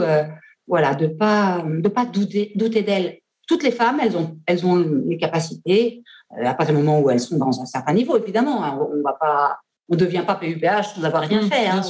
voilà, 0.67 0.95
de 0.95 1.07
pas 1.07 1.63
de 1.65 1.89
pas 1.89 2.05
douter, 2.05 2.51
douter 2.55 2.81
d'elles. 2.81 3.19
Toutes 3.47 3.63
les 3.63 3.71
femmes, 3.71 3.99
elles 4.01 4.17
ont, 4.17 4.37
elles 4.45 4.65
ont 4.65 4.75
les 5.05 5.17
capacités, 5.17 6.03
à 6.43 6.53
partir 6.53 6.75
du 6.75 6.81
moment 6.81 6.99
où 6.99 7.09
elles 7.09 7.19
sont 7.19 7.37
dans 7.37 7.61
un 7.61 7.65
certain 7.65 7.93
niveau, 7.93 8.17
évidemment. 8.17 8.63
Hein, 8.63 8.77
on 8.91 8.97
ne 8.97 9.01
va 9.01 9.13
pas 9.13 9.57
on 9.89 9.95
ne 9.95 9.99
devient 9.99 10.23
pas 10.25 10.35
PUPH 10.35 10.95
sans 10.95 11.03
avoir 11.03 11.23
rien 11.23 11.41
mmh, 11.41 11.49
fait, 11.49 11.67
hein, 11.67 11.81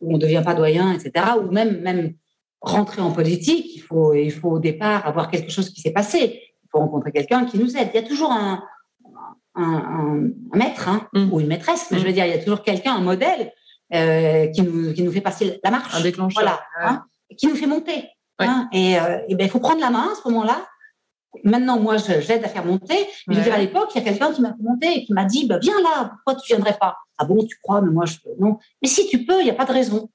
ou, 0.00 0.10
on 0.10 0.12
ne 0.14 0.18
devient 0.18 0.42
pas 0.44 0.54
doyen, 0.54 0.92
etc. 0.92 1.12
Ou 1.42 1.50
même, 1.50 1.80
même 1.80 2.14
rentrer 2.60 3.02
en 3.02 3.10
politique, 3.10 3.74
il 3.74 3.80
faut, 3.80 4.14
il 4.14 4.30
faut 4.30 4.50
au 4.50 4.58
départ 4.58 5.06
avoir 5.06 5.30
quelque 5.30 5.50
chose 5.50 5.70
qui 5.70 5.80
s'est 5.80 5.92
passé. 5.92 6.42
Il 6.70 6.78
faut 6.78 6.78
rencontrer 6.78 7.12
quelqu'un 7.12 7.44
qui 7.44 7.58
nous 7.58 7.76
aide. 7.76 7.90
Il 7.92 8.00
y 8.00 8.04
a 8.04 8.06
toujours 8.06 8.32
un, 8.32 8.62
un, 9.54 10.28
maître 10.54 10.88
hein, 10.88 11.08
mmh. 11.12 11.32
ou 11.32 11.40
une 11.40 11.48
maîtresse, 11.48 11.90
mais 11.90 11.98
je 11.98 12.06
veux 12.06 12.12
dire, 12.12 12.24
il 12.26 12.30
y 12.30 12.34
a 12.34 12.38
toujours 12.38 12.62
quelqu'un, 12.62 12.94
un 12.94 13.00
modèle 13.00 13.52
euh, 13.92 14.46
qui, 14.48 14.62
nous, 14.62 14.92
qui 14.92 15.02
nous 15.02 15.12
fait 15.12 15.20
passer 15.20 15.60
la 15.62 15.70
marche. 15.70 15.94
Un 15.94 16.00
déclencheur. 16.00 16.42
Voilà, 16.42 16.60
hein, 16.80 17.04
qui 17.36 17.46
nous 17.48 17.56
fait 17.56 17.66
monter. 17.66 18.08
et, 18.72 18.98
euh, 18.98 19.18
et 19.28 19.34
ben, 19.34 19.44
il 19.44 19.50
faut 19.50 19.60
prendre 19.60 19.80
la 19.80 19.90
main 19.90 20.08
à 20.12 20.14
ce 20.14 20.28
moment-là 20.28 20.66
Maintenant, 21.44 21.78
moi, 21.78 21.96
j'aide 21.96 22.44
à 22.44 22.48
faire 22.48 22.64
monter. 22.64 22.96
Mais 23.26 23.34
je 23.34 23.38
veux 23.38 23.44
dire, 23.44 23.54
à 23.54 23.58
l'époque, 23.58 23.90
il 23.94 23.98
y 23.98 24.00
a 24.00 24.04
quelqu'un 24.04 24.32
qui 24.32 24.40
m'a 24.40 24.48
fait 24.48 24.62
monter 24.62 24.98
et 24.98 25.04
qui 25.04 25.12
m'a 25.12 25.24
dit, 25.24 25.46
bah, 25.46 25.58
viens 25.58 25.80
là, 25.80 26.10
pourquoi 26.10 26.40
tu 26.40 26.52
viendrais 26.52 26.76
pas? 26.76 26.96
Ah 27.18 27.24
bon, 27.24 27.44
tu 27.44 27.56
crois, 27.62 27.80
mais 27.80 27.90
moi, 27.90 28.04
je 28.04 28.16
peux. 28.18 28.30
Non. 28.38 28.58
Mais 28.82 28.88
si 28.88 29.06
tu 29.06 29.24
peux, 29.24 29.40
il 29.40 29.44
n'y 29.44 29.50
a 29.50 29.54
pas 29.54 29.64
de 29.64 29.72
raison. 29.72 30.10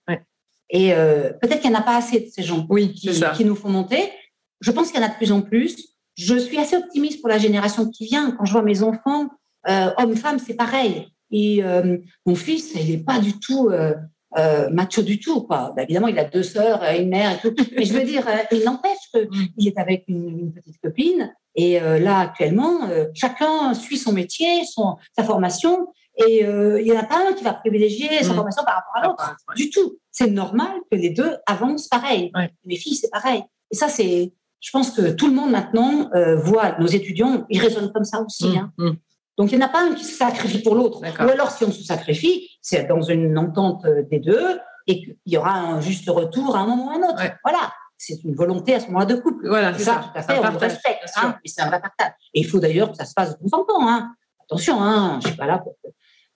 Et 0.70 0.94
euh, 0.94 1.32
peut-être 1.42 1.62
qu'il 1.62 1.70
n'y 1.70 1.76
en 1.76 1.80
a 1.80 1.84
pas 1.84 1.96
assez 1.96 2.20
de 2.20 2.30
ces 2.30 2.44
gens 2.44 2.66
oui, 2.70 2.94
qui, 2.94 3.10
qui, 3.36 3.46
nous 3.46 3.56
font 3.56 3.70
monter. 3.70 4.12
Je 4.60 4.72
pense 4.72 4.92
qu'il 4.92 5.00
y 5.00 5.04
en 5.04 5.06
a 5.06 5.10
de 5.10 5.16
plus 5.16 5.32
en 5.32 5.42
plus. 5.42 5.95
Je 6.16 6.36
suis 6.38 6.58
assez 6.58 6.78
optimiste 6.78 7.22
pour 7.22 7.30
la 7.30 7.38
génération 7.38 7.90
qui 7.90 8.06
vient. 8.06 8.32
Quand 8.32 8.46
je 8.46 8.54
vois 8.54 8.62
mes 8.62 8.84
enfants, 8.84 9.28
euh, 9.68 9.90
hommes, 9.98 10.16
femmes, 10.16 10.40
c'est 10.40 10.54
pareil. 10.54 11.08
Et 11.32 11.64
euh, 11.64 11.98
mon 12.26 12.36
fils, 12.36 12.74
il 12.76 12.90
n'est 12.90 13.04
pas 13.04 13.20
du 13.20 13.38
tout 13.40 13.70
euh, 13.70 14.70
macho 14.70 15.02
du 15.02 15.20
tout. 15.20 15.42
Quoi. 15.42 15.74
Bah, 15.76 15.84
évidemment, 15.84 16.08
il 16.08 16.18
a 16.18 16.24
deux 16.24 16.44
sœurs, 16.44 16.84
une 16.98 17.10
mère 17.10 17.32
et 17.32 17.40
tout. 17.40 17.54
Mais 17.76 17.84
je 17.84 17.94
veux 17.94 18.04
dire, 18.04 18.26
il 18.52 18.64
n'empêche 18.64 18.98
qu'il 19.14 19.28
mm. 19.28 19.68
est 19.68 19.78
avec 19.78 20.06
une, 20.08 20.54
petite 20.54 20.80
copine. 20.82 21.34
Et 21.56 21.80
là, 21.80 22.20
actuellement, 22.20 22.82
chacun 23.14 23.74
suit 23.74 23.98
son 23.98 24.12
métier, 24.12 24.66
son, 24.66 24.98
sa 25.18 25.24
formation. 25.24 25.88
Et 26.28 26.42
il 26.42 26.84
n'y 26.84 26.92
en 26.92 27.00
a 27.00 27.06
pas 27.06 27.30
un 27.30 27.34
qui 27.34 27.44
va 27.44 27.54
privilégier 27.54 28.24
sa 28.24 28.34
mm. 28.34 28.36
formation 28.36 28.64
par 28.64 28.76
rapport 28.76 28.96
à 28.96 29.08
l'autre. 29.08 29.38
Du 29.56 29.70
tout. 29.70 29.98
C'est 30.12 30.30
normal 30.30 30.72
que 30.90 30.98
les 30.98 31.10
deux 31.10 31.36
avancent 31.46 31.88
pareil. 31.88 32.32
Les 32.66 32.78
filles, 32.78 32.96
c'est 32.96 33.10
pareil. 33.10 33.42
Et 33.72 33.76
ça, 33.76 33.88
c'est, 33.88 34.32
je 34.60 34.72
pense 34.72 34.92
que 34.92 35.12
tout 35.12 35.28
le 35.28 35.34
monde 35.34 35.52
maintenant 35.52 36.10
voit 36.38 36.78
nos 36.80 36.88
étudiants, 36.88 37.46
ils 37.50 37.60
raisonnent 37.60 37.92
comme 37.92 38.04
ça 38.04 38.22
aussi. 38.22 38.50
Mm, 38.50 38.72
hein. 38.80 38.96
Donc, 39.38 39.52
il 39.52 39.58
n'y 39.58 39.64
en 39.64 39.68
a 39.68 39.70
pas 39.70 39.84
un 39.84 39.94
qui 39.94 40.06
se 40.06 40.16
sacrifie 40.16 40.62
pour 40.62 40.76
l'autre. 40.76 41.02
Ou 41.02 41.30
alors, 41.30 41.52
si 41.52 41.66
on 41.66 41.72
se 41.72 41.84
sacrifie, 41.84 42.50
c'est 42.62 42.86
dans 42.86 43.02
une 43.02 43.38
entente 43.38 43.86
des 44.10 44.20
deux 44.20 44.60
et 44.88 45.02
qu'il 45.02 45.18
y 45.26 45.38
aura 45.38 45.54
un 45.54 45.82
juste 45.82 46.10
retour 46.10 46.56
à 46.56 46.62
un 46.62 46.68
moment 46.68 46.88
ou 46.88 46.90
à 46.90 46.94
un 46.94 47.10
autre. 47.10 47.22
Voilà. 47.44 47.72
C'est 47.98 48.24
une 48.24 48.36
volonté 48.36 48.76
à 48.76 48.80
ce 48.80 48.88
moment-là 48.88 49.06
de 49.06 49.16
couple. 49.16 49.48
Voilà, 49.48 49.74
c'est 49.74 49.86
ça, 49.86 50.12
tout 50.12 50.20
à 50.20 50.22
fait, 50.22 50.38
on 50.38 50.52
le 50.52 50.58
respecte. 50.58 51.06
Hein, 51.16 51.36
c'est 51.46 51.62
un 51.62 51.68
vrai 51.68 51.82
partage. 51.82 52.12
Et 52.34 52.42
il 52.42 52.46
faut 52.46 52.60
d'ailleurs 52.60 52.92
que 52.92 52.98
ça 52.98 53.06
se 53.06 53.14
passe 53.14 53.40
de 53.40 53.50
temps 53.50 53.60
en 53.60 53.64
temps. 53.64 53.88
Hein. 53.88 54.14
Attention, 54.44 54.82
hein, 54.82 55.20
je 55.22 55.28
ne 55.28 55.32
suis 55.32 55.38
pas 55.38 55.48
là 55.48 55.60
pour 55.60 55.76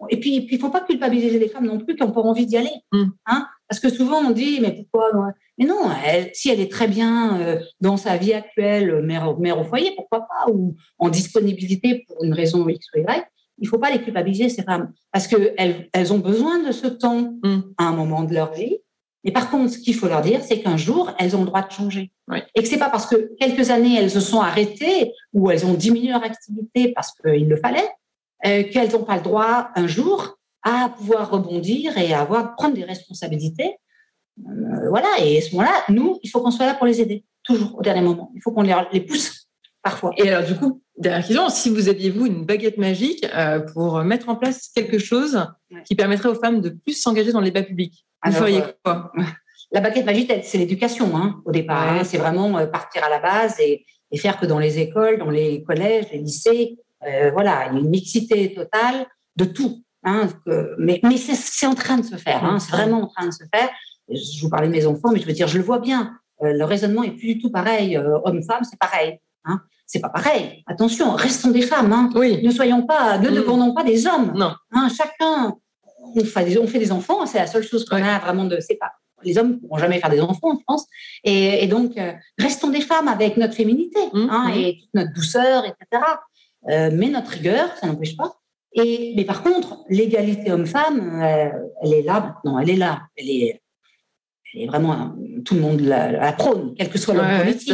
et 0.08 0.20
puis, 0.20 0.48
il 0.50 0.54
ne 0.54 0.60
faut 0.60 0.70
pas 0.70 0.82
culpabiliser 0.82 1.38
les 1.38 1.50
femmes 1.50 1.66
non 1.66 1.78
plus 1.78 1.96
qui 1.96 2.04
n'ont 2.04 2.12
pas 2.12 2.22
envie 2.22 2.46
d'y 2.46 2.56
aller. 2.56 2.72
Mm. 2.92 3.04
Hein 3.26 3.48
Parce 3.68 3.82
que 3.82 3.90
souvent, 3.90 4.20
on 4.20 4.32
dit, 4.32 4.60
mais 4.62 4.72
pourquoi 4.72 5.34
Mais 5.60 5.66
non, 5.66 5.92
elle, 6.06 6.32
si 6.34 6.50
elle 6.50 6.62
est 6.62 6.72
très 6.72 6.88
bien 6.88 7.40
euh, 7.42 7.60
dans 7.82 7.98
sa 7.98 8.16
vie 8.16 8.34
actuelle, 8.34 9.02
mère, 9.02 9.38
mère 9.38 9.60
au 9.60 9.66
foyer, 9.66 9.92
pourquoi 9.96 10.22
pas 10.22 10.50
Ou 10.52 10.76
en 10.98 11.10
disponibilité 11.10 12.06
pour 12.08 12.24
une 12.24 12.34
raison 12.34 12.68
X 12.68 12.88
ou 12.96 13.00
Y, 13.00 13.28
il 13.60 13.66
ne 13.66 13.70
faut 13.70 13.78
pas 13.78 13.92
les 13.92 14.02
culpabiliser, 14.02 14.48
ces 14.50 14.64
femmes. 14.64 14.94
Parce 15.12 15.28
qu'elles 15.28 15.90
elles 15.92 16.14
ont 16.14 16.20
besoin 16.20 16.60
de 16.60 16.72
ce 16.72 16.88
temps 16.88 17.34
mm. 17.44 17.74
à 17.78 17.84
un 17.84 17.92
moment 17.92 18.24
de 18.24 18.34
leur 18.34 18.54
vie. 18.54 18.78
Mais 19.26 19.32
par 19.32 19.52
contre, 19.52 19.74
ce 19.74 19.80
qu'il 19.80 19.96
faut 19.96 20.08
leur 20.08 20.22
dire, 20.22 20.42
c'est 20.42 20.62
qu'un 20.62 20.78
jour, 20.78 21.12
elles 21.20 21.36
ont 21.36 21.42
le 21.42 21.48
droit 21.48 21.62
de 21.62 21.72
changer. 21.72 22.12
Et 22.56 22.62
que 22.62 22.68
c'est 22.68 22.78
pas 22.78 22.90
parce 22.90 23.06
que 23.06 23.36
quelques 23.38 23.70
années, 23.70 23.98
elles 23.98 24.12
se 24.12 24.22
sont 24.22 24.40
arrêtées 24.40 25.14
ou 25.34 25.52
elles 25.52 25.66
ont 25.66 25.74
diminué 25.74 26.12
leur 26.12 26.24
activité 26.24 26.94
parce 26.94 27.12
qu'il 27.12 27.50
le 27.50 27.58
fallait, 27.58 27.90
euh, 28.46 28.64
qu'elles 28.72 28.92
n'ont 28.92 29.04
pas 29.04 29.18
le 29.18 29.24
droit 29.24 29.72
un 29.76 29.88
jour 29.88 30.38
à 30.64 30.90
pouvoir 30.98 31.30
rebondir 31.32 31.98
et 31.98 32.14
à 32.14 32.22
avoir 32.22 32.56
prendre 32.56 32.76
des 32.76 32.86
responsabilités. 32.86 33.76
Euh, 34.48 34.90
voilà, 34.90 35.08
et 35.20 35.38
à 35.38 35.42
ce 35.42 35.52
moment-là, 35.52 35.84
nous, 35.90 36.20
il 36.24 36.30
faut 36.30 36.42
qu'on 36.42 36.52
soit 36.52 36.66
là 36.66 36.74
pour 36.74 36.86
les 36.86 37.02
aider, 37.02 37.24
toujours 37.44 37.78
au 37.78 37.82
dernier 37.82 38.02
moment. 38.02 38.32
Il 38.36 38.42
faut 38.42 38.52
qu'on 38.52 38.62
les, 38.62 39.02
pousse 39.02 39.48
parfois. 39.82 40.12
Et 40.18 40.30
alors, 40.30 40.48
du 40.48 40.56
coup, 40.56 40.82
dernière 40.98 41.26
question, 41.26 41.50
si 41.50 41.70
vous 41.70 41.90
aviez, 41.90 42.10
vous, 42.10 42.26
une 42.26 42.46
baguette 42.46 42.78
magique 42.78 43.26
euh, 43.36 43.60
pour 43.60 44.04
mettre 44.04 44.30
en 44.30 44.36
place 44.36 44.70
quelque 44.74 44.98
chose 44.98 45.46
qui 45.86 45.96
permettrait 45.96 46.30
aux 46.30 46.36
femmes 46.36 46.62
de 46.62 46.70
plus 46.70 46.94
s'engager 46.94 47.32
dans 47.32 47.42
les 47.42 47.52
débats 47.52 47.66
publics, 47.66 48.06
vous 48.24 48.32
feriez 48.32 48.64
quoi? 48.84 49.12
La 49.72 49.82
baguette 49.82 50.06
magique, 50.06 50.32
c'est 50.42 50.58
l'éducation, 50.58 51.16
hein, 51.16 51.42
au 51.46 51.52
départ. 51.52 51.94
Hein. 51.94 52.04
c'est 52.04 52.18
vraiment 52.18 52.66
partir 52.66 53.04
à 53.04 53.10
la 53.10 53.20
base 53.20 53.60
et, 53.60 53.86
et, 54.12 54.18
faire 54.18 54.40
que 54.40 54.48
dans 54.48 54.58
les 54.58 54.80
écoles, 54.80 55.20
dans 55.20 55.30
les 55.30 55.64
collèges, 55.64 56.06
les 56.12 56.18
lycées, 56.18 56.80
euh, 57.06 57.30
voilà, 57.32 57.68
il 57.68 57.76
y 57.76 57.78
a 57.78 57.80
une 57.80 57.90
mixité 57.90 58.52
totale 58.54 59.06
de 59.36 59.46
tout. 59.46 59.84
Hein, 60.04 60.30
mais 60.78 61.00
mais 61.04 61.18
c'est 61.18 61.68
en 61.68 61.76
train 61.76 61.98
de 61.98 62.06
se 62.06 62.16
faire, 62.16 62.58
c'est 62.60 62.72
vraiment 62.72 63.04
en 63.04 63.08
train 63.08 63.28
de 63.28 63.34
se 63.34 63.44
faire. 63.54 63.70
Je 64.12 64.42
vous 64.42 64.50
parlais 64.50 64.68
de 64.68 64.74
mes 64.74 64.86
enfants, 64.86 65.12
mais 65.12 65.20
je 65.20 65.26
veux 65.26 65.34
dire, 65.34 65.48
je 65.48 65.58
le 65.58 65.64
vois 65.64 65.80
bien. 65.80 66.18
Euh, 66.42 66.54
le 66.54 66.64
raisonnement 66.66 67.04
est 67.04 67.12
plus 67.12 67.36
du 67.36 67.42
tout 67.42 67.52
pareil. 67.52 67.98
Euh, 67.98 68.20
Homme-femme, 68.24 68.64
c'est 68.64 68.80
pareil. 68.80 69.20
Hein. 69.46 69.62
C'est 69.86 70.00
pas 70.00 70.10
pareil. 70.10 70.64
Attention, 70.68 71.12
restons 71.12 71.52
des 71.52 71.62
femmes. 71.62 71.92
Hein. 71.92 72.10
Oui. 72.16 72.42
Ne 72.44 72.52
soyons 72.52 72.86
pas, 72.86 73.18
ne 73.18 73.30
mm. 73.30 73.34
dépendons 73.34 73.74
pas 73.74 73.84
des 73.84 74.08
hommes. 74.08 74.34
Non. 74.36 74.54
Hein, 74.72 74.88
chacun, 74.96 75.56
on 76.16 76.24
fait, 76.24 76.46
des, 76.46 76.58
on 76.58 76.68
fait 76.68 76.80
des 76.80 76.92
enfants. 76.92 77.26
C'est 77.26 77.40
la 77.40 77.48
seule 77.48 77.64
chose 77.64 77.86
qu'on 77.86 78.04
a 78.04 78.20
vraiment 78.20 78.46
de. 78.46 78.60
C'est 78.60 78.76
pas. 78.76 78.92
Les 79.24 79.38
hommes 79.38 79.50
ne 79.50 79.56
pourront 79.56 79.78
jamais 79.78 80.00
faire 80.00 80.10
des 80.10 80.22
enfants, 80.22 80.58
je 80.58 80.64
pense. 80.66 80.86
Et, 81.26 81.64
et 81.64 81.68
donc, 81.68 82.00
restons 82.38 82.70
des 82.70 82.80
femmes 82.80 83.10
avec 83.10 83.36
notre 83.36 83.54
féminité 83.54 84.00
mm, 84.14 84.28
hein, 84.30 84.48
mm. 84.48 84.58
et 84.58 84.78
toute 84.80 84.94
notre 84.94 85.12
douceur, 85.12 85.66
etc. 85.66 86.04
Euh, 86.68 86.90
mais 86.94 87.10
notre 87.10 87.32
rigueur, 87.32 87.70
ça 87.80 87.88
n'empêche 87.88 88.18
pas. 88.18 88.36
Et, 88.74 89.14
mais 89.16 89.26
par 89.26 89.44
contre, 89.44 89.84
l'égalité 89.90 90.52
homme-femme, 90.52 91.22
euh, 91.22 91.50
elle 91.82 91.94
est 91.94 92.02
là 92.04 92.20
maintenant, 92.20 92.60
elle 92.60 92.70
est 92.70 92.76
là. 92.76 93.02
Elle 93.16 93.30
est, 93.30 93.62
elle 94.54 94.62
est 94.62 94.68
vraiment, 94.68 95.16
tout 95.46 95.56
le 95.56 95.62
monde 95.62 95.82
la, 95.82 96.34
prône, 96.34 96.74
quel 96.78 96.90
que 96.90 96.98
soit 96.98 97.14
le 97.14 97.44
politique. 97.44 97.74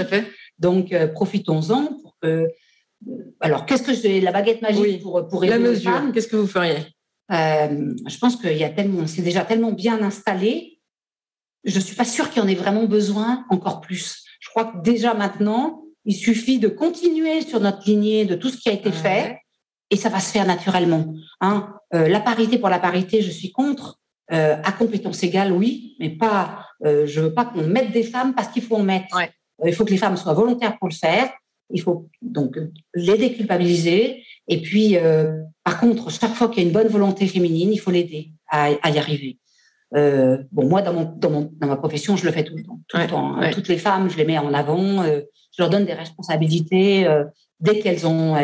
Donc, 0.59 0.91
euh, 0.93 1.07
profitons-en 1.07 1.85
pour 2.01 2.17
que. 2.21 2.47
Alors, 3.39 3.65
qu'est-ce 3.65 3.83
que 3.83 3.93
je, 3.93 4.23
la 4.23 4.31
baguette 4.31 4.61
magique 4.61 5.01
pour, 5.01 5.27
pour 5.27 5.43
aider 5.43 5.53
La 5.53 5.59
mesure, 5.59 6.11
qu'est-ce 6.13 6.27
que 6.27 6.37
vous 6.37 6.47
feriez? 6.47 6.77
Je 7.29 8.17
pense 8.19 8.35
qu'il 8.37 8.57
y 8.57 8.63
a 8.63 8.69
tellement, 8.69 9.05
c'est 9.07 9.21
déjà 9.21 9.43
tellement 9.43 9.71
bien 9.71 10.01
installé. 10.01 10.79
Je 11.63 11.75
ne 11.75 11.83
suis 11.83 11.95
pas 11.95 12.05
sûre 12.05 12.29
qu'il 12.29 12.41
y 12.41 12.45
en 12.45 12.47
ait 12.47 12.55
vraiment 12.55 12.85
besoin 12.85 13.45
encore 13.49 13.81
plus. 13.81 14.23
Je 14.39 14.49
crois 14.49 14.65
que 14.65 14.81
déjà 14.81 15.13
maintenant, 15.13 15.81
il 16.05 16.15
suffit 16.15 16.59
de 16.59 16.67
continuer 16.67 17.41
sur 17.41 17.59
notre 17.59 17.83
lignée 17.85 18.25
de 18.25 18.35
tout 18.35 18.49
ce 18.49 18.57
qui 18.57 18.69
a 18.69 18.73
été 18.73 18.91
fait 18.91 19.39
et 19.89 19.97
ça 19.97 20.09
va 20.09 20.19
se 20.19 20.31
faire 20.31 20.45
naturellement. 20.45 21.13
Hein. 21.41 21.73
Euh, 21.93 22.07
la 22.07 22.19
parité 22.19 22.57
pour 22.57 22.69
la 22.69 22.79
parité, 22.79 23.21
je 23.21 23.31
suis 23.31 23.51
contre. 23.51 23.99
Euh, 24.31 24.55
à 24.63 24.71
compétence 24.71 25.21
égale, 25.23 25.51
oui, 25.51 25.95
mais 25.99 26.09
pas. 26.09 26.65
Euh, 26.83 27.05
je 27.05 27.21
veux 27.21 27.33
pas 27.33 27.45
qu'on 27.45 27.63
mette 27.63 27.91
des 27.91 28.03
femmes 28.03 28.33
parce 28.33 28.47
qu'il 28.47 28.63
faut 28.63 28.75
en 28.75 28.83
mettre. 28.83 29.17
il 29.63 29.73
faut 29.73 29.85
que 29.85 29.91
les 29.91 29.97
femmes 29.97 30.17
soient 30.17 30.33
volontaires 30.33 30.77
pour 30.79 30.89
le 30.89 30.93
faire. 30.93 31.29
Il 31.71 31.81
faut 31.81 32.09
donc 32.21 32.57
les 32.93 33.17
déculpabiliser. 33.17 34.23
Et 34.47 34.61
puis, 34.61 34.97
par 35.63 35.79
contre, 35.79 36.11
chaque 36.11 36.33
fois 36.33 36.47
qu'il 36.49 36.61
y 36.61 36.65
a 36.65 36.67
une 36.67 36.73
bonne 36.73 36.87
volonté 36.87 37.25
féminine, 37.27 37.71
il 37.73 37.77
faut 37.77 37.89
l'aider 37.89 38.31
à, 38.49 38.69
y 38.71 38.99
arriver. 38.99 39.39
bon, 39.91 40.67
moi, 40.67 40.83
dans, 40.83 40.93
mon, 40.93 41.05
dans, 41.05 41.49
dans, 41.51 41.67
ma 41.67 41.75
profession, 41.75 42.17
je 42.17 42.25
le 42.25 42.31
fais 42.31 42.43
tout 42.43 42.55
le 42.55 42.63
temps. 42.63 42.79
Tout 42.87 42.97
le 42.97 43.07
temps 43.07 43.37
hein. 43.37 43.49
Toutes 43.51 43.67
les 43.67 43.79
femmes, 43.79 44.09
je 44.11 44.17
les 44.17 44.25
mets 44.25 44.37
en 44.37 44.53
avant 44.53 45.03
je 45.55 45.61
leur 45.61 45.69
donne 45.69 45.85
des 45.85 45.93
responsabilités 45.93 47.07
euh, 47.07 47.23
dès 47.59 47.79
qu'elles 47.79 48.05
ont, 48.05 48.35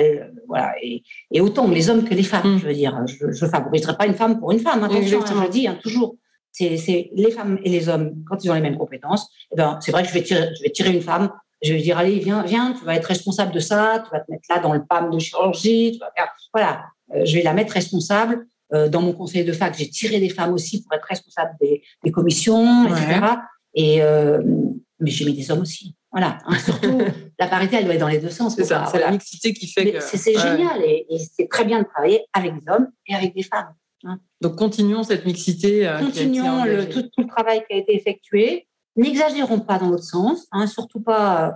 voilà, 0.52 0.74
et, 0.84 1.40
autant 1.40 1.66
les 1.70 1.90
hommes 1.90 2.04
que 2.04 2.14
les 2.14 2.24
femmes. 2.24 2.56
Mm. 2.56 2.60
Je 2.60 2.68
veux 2.68 2.74
dire, 2.74 3.06
je 3.08 3.26
ne 3.26 3.50
favoriserai 3.50 3.96
pas 3.96 4.06
une 4.06 4.14
femme 4.14 4.38
pour 4.38 4.52
une 4.52 4.60
femme. 4.60 4.84
Attention, 4.84 5.22
hein, 5.22 5.26
je 5.26 5.42
le 5.42 5.50
dis 5.50 5.66
hein, 5.66 5.80
toujours. 5.82 6.18
C'est 6.52 7.10
les 7.16 7.32
femmes 7.32 7.58
et 7.64 7.70
les 7.70 7.88
hommes 7.88 8.14
quand 8.28 8.44
ils 8.44 8.52
ont 8.52 8.54
les 8.54 8.62
mêmes 8.62 8.78
compétences. 8.78 9.30
Eh 9.54 9.56
ben, 9.56 9.80
c'est 9.80 9.94
vrai 9.94 10.04
que 10.04 10.10
je 10.10 10.14
vais 10.14 10.24
tirer, 10.24 10.50
je 10.58 10.64
vais 10.64 10.72
tirer 10.72 10.92
une 10.92 11.02
femme. 11.02 11.32
Je 11.62 11.72
vais 11.74 11.82
dire 11.82 11.98
allez 11.98 12.20
viens 12.20 12.44
viens, 12.44 12.74
tu 12.74 12.84
vas 12.84 12.96
être 12.96 13.06
responsable 13.06 13.54
de 13.54 13.60
ça, 13.60 14.04
tu 14.04 14.12
vas 14.12 14.20
te 14.20 14.30
mettre 14.30 14.44
là 14.50 14.60
dans 14.60 14.74
le 14.74 14.84
PAM 14.84 15.12
de 15.12 15.20
chirurgie, 15.20 15.94
tu 15.94 16.00
vas 16.00 16.12
faire, 16.16 16.28
voilà. 16.54 16.84
Euh, 17.16 17.24
je 17.24 17.36
vais 17.36 17.44
la 17.44 17.54
mettre 17.54 17.74
responsable. 17.74 18.46
Euh, 18.74 18.90
dans 18.90 19.02
mon 19.02 19.14
conseil 19.14 19.46
de 19.46 19.54
fac, 19.54 19.76
j'ai 19.78 19.90
tiré 19.90 20.20
des 20.20 20.30
femmes 20.30 20.54
aussi 20.54 20.84
pour 20.84 20.94
être 20.94 21.06
responsable 21.06 21.52
des, 21.62 22.12
commissions, 22.12 22.88
etc. 22.88 23.22
Et 23.74 24.02
mais 25.00 25.10
j'ai 25.10 25.26
mis 25.26 25.34
des 25.34 25.50
hommes 25.50 25.62
aussi. 25.62 25.96
Voilà. 26.12 26.40
Hein, 26.46 26.58
surtout, 26.60 27.00
la 27.40 27.48
parité, 27.48 27.78
elle 27.78 27.86
doit 27.86 27.94
être 27.94 28.02
dans 28.02 28.08
les 28.08 28.20
deux 28.20 28.30
sens. 28.30 28.56
C'est 28.56 28.66
ça, 28.66 28.86
c'est 28.92 29.00
la 29.00 29.12
mixité 29.12 29.54
qui 29.54 29.68
fait 29.68 29.92
que. 29.92 30.00
C'est 30.00 30.38
génial 30.38 30.82
et, 30.84 31.06
c'est 31.36 31.48
très 31.48 31.66
bien 31.66 31.80
de 31.80 31.86
travailler 31.86 32.26
avec 32.34 32.54
des 32.54 32.72
hommes 32.72 32.88
et 33.08 33.16
avec 33.16 33.34
des 33.36 33.44
femmes. 33.44 33.74
Hein. 34.04 34.20
Donc, 34.42 34.56
continuons 34.56 35.04
cette 35.04 35.26
mixité. 35.26 35.88
Euh, 35.88 36.00
continuons 36.00 36.66
le, 36.66 36.90
tout, 36.90 37.10
le 37.18 37.28
travail 37.28 37.64
qui 37.68 37.76
a 37.76 37.78
été 37.78 37.96
effectué. 37.96 38.68
N'exagérons 38.98 39.60
pas 39.60 39.80
dans 39.80 39.90
l'autre 39.90 40.04
sens, 40.04 40.48
hein, 40.52 40.68
surtout 40.68 41.02
pas. 41.02 41.48
Euh, 41.48 41.52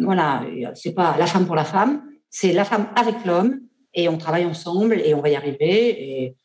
voilà, 0.00 0.44
c'est 0.74 0.94
pas 0.94 1.16
la 1.18 1.26
femme 1.26 1.46
pour 1.46 1.56
la 1.56 1.64
femme, 1.64 2.02
c'est 2.30 2.52
la 2.52 2.64
femme 2.64 2.88
avec 2.96 3.26
l'homme 3.26 3.60
et 3.92 4.08
on 4.08 4.16
travaille 4.16 4.46
ensemble 4.46 4.94
et 4.94 5.12
on 5.12 5.20
va 5.20 5.28
y 5.28 5.36
arriver. 5.36 6.22
Et 6.22 6.36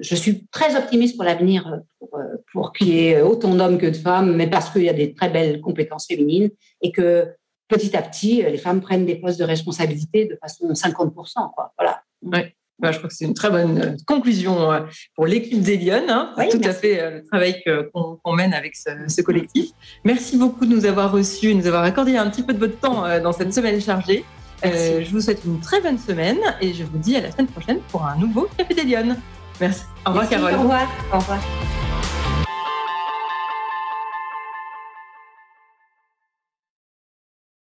je 0.00 0.14
suis 0.14 0.46
très 0.48 0.76
optimiste 0.76 1.16
pour 1.16 1.24
l'avenir, 1.24 1.80
pour, 1.98 2.18
pour 2.52 2.72
qu'il 2.72 2.88
y 2.88 3.08
ait 3.08 3.22
autant 3.22 3.54
d'hommes 3.54 3.78
que 3.78 3.86
de 3.86 3.96
femmes, 3.96 4.34
mais 4.34 4.48
parce 4.48 4.70
qu'il 4.70 4.82
y 4.82 4.88
a 4.88 4.92
des 4.92 5.14
très 5.14 5.30
belles 5.30 5.60
compétences 5.60 6.06
féminines 6.06 6.50
et 6.82 6.92
que 6.92 7.28
petit 7.68 7.96
à 7.96 8.02
petit, 8.02 8.42
les 8.42 8.58
femmes 8.58 8.80
prennent 8.80 9.06
des 9.06 9.16
postes 9.16 9.38
de 9.38 9.44
responsabilité 9.44 10.26
de 10.26 10.36
façon 10.40 10.68
50%. 10.68 11.12
Quoi. 11.54 11.72
Voilà. 11.78 12.02
Oui. 12.22 12.40
Bah, 12.78 12.92
je 12.92 12.98
crois 12.98 13.08
que 13.08 13.14
c'est 13.14 13.24
une 13.24 13.34
très 13.34 13.48
bonne 13.48 13.78
euh, 13.78 13.96
conclusion 14.06 14.70
euh, 14.70 14.80
pour 15.14 15.26
l'équipe 15.26 15.62
des 15.62 15.78
Lyonnes. 15.78 16.10
Hein. 16.10 16.34
tout 16.50 16.60
à 16.62 16.72
fait 16.74 17.00
euh, 17.00 17.10
le 17.18 17.24
travail 17.24 17.62
qu'on 17.64 18.32
mène 18.34 18.52
avec 18.52 18.76
ce, 18.76 19.22
collectif. 19.22 19.70
Merci 20.04 20.36
beaucoup 20.36 20.66
de 20.66 20.74
nous 20.74 20.84
avoir 20.84 21.10
reçus, 21.10 21.54
de 21.54 21.60
nous 21.60 21.66
avoir 21.66 21.84
accordé 21.84 22.16
un 22.16 22.28
petit 22.28 22.42
peu 22.42 22.52
de 22.52 22.58
votre 22.58 22.78
temps 22.78 23.04
dans 23.20 23.32
cette 23.32 23.54
semaine 23.54 23.80
chargée. 23.80 24.24
je 24.62 25.10
vous 25.10 25.22
souhaite 25.22 25.42
une 25.46 25.60
très 25.60 25.80
bonne 25.80 25.98
semaine 25.98 26.38
et 26.60 26.74
je 26.74 26.84
vous 26.84 26.98
dis 26.98 27.16
à 27.16 27.22
la 27.22 27.30
semaine 27.30 27.46
prochaine 27.46 27.80
pour 27.88 28.04
un 28.04 28.16
nouveau 28.16 28.46
Café 28.58 28.74
des 28.74 28.84
Lyonnes. 28.84 29.16
Merci. 29.60 29.82
Au 30.04 30.10
revoir, 30.10 30.28
Carole. 30.28 30.54
Au 30.54 30.58
revoir. 30.58 30.86
Au 31.12 31.18
revoir. 31.18 31.38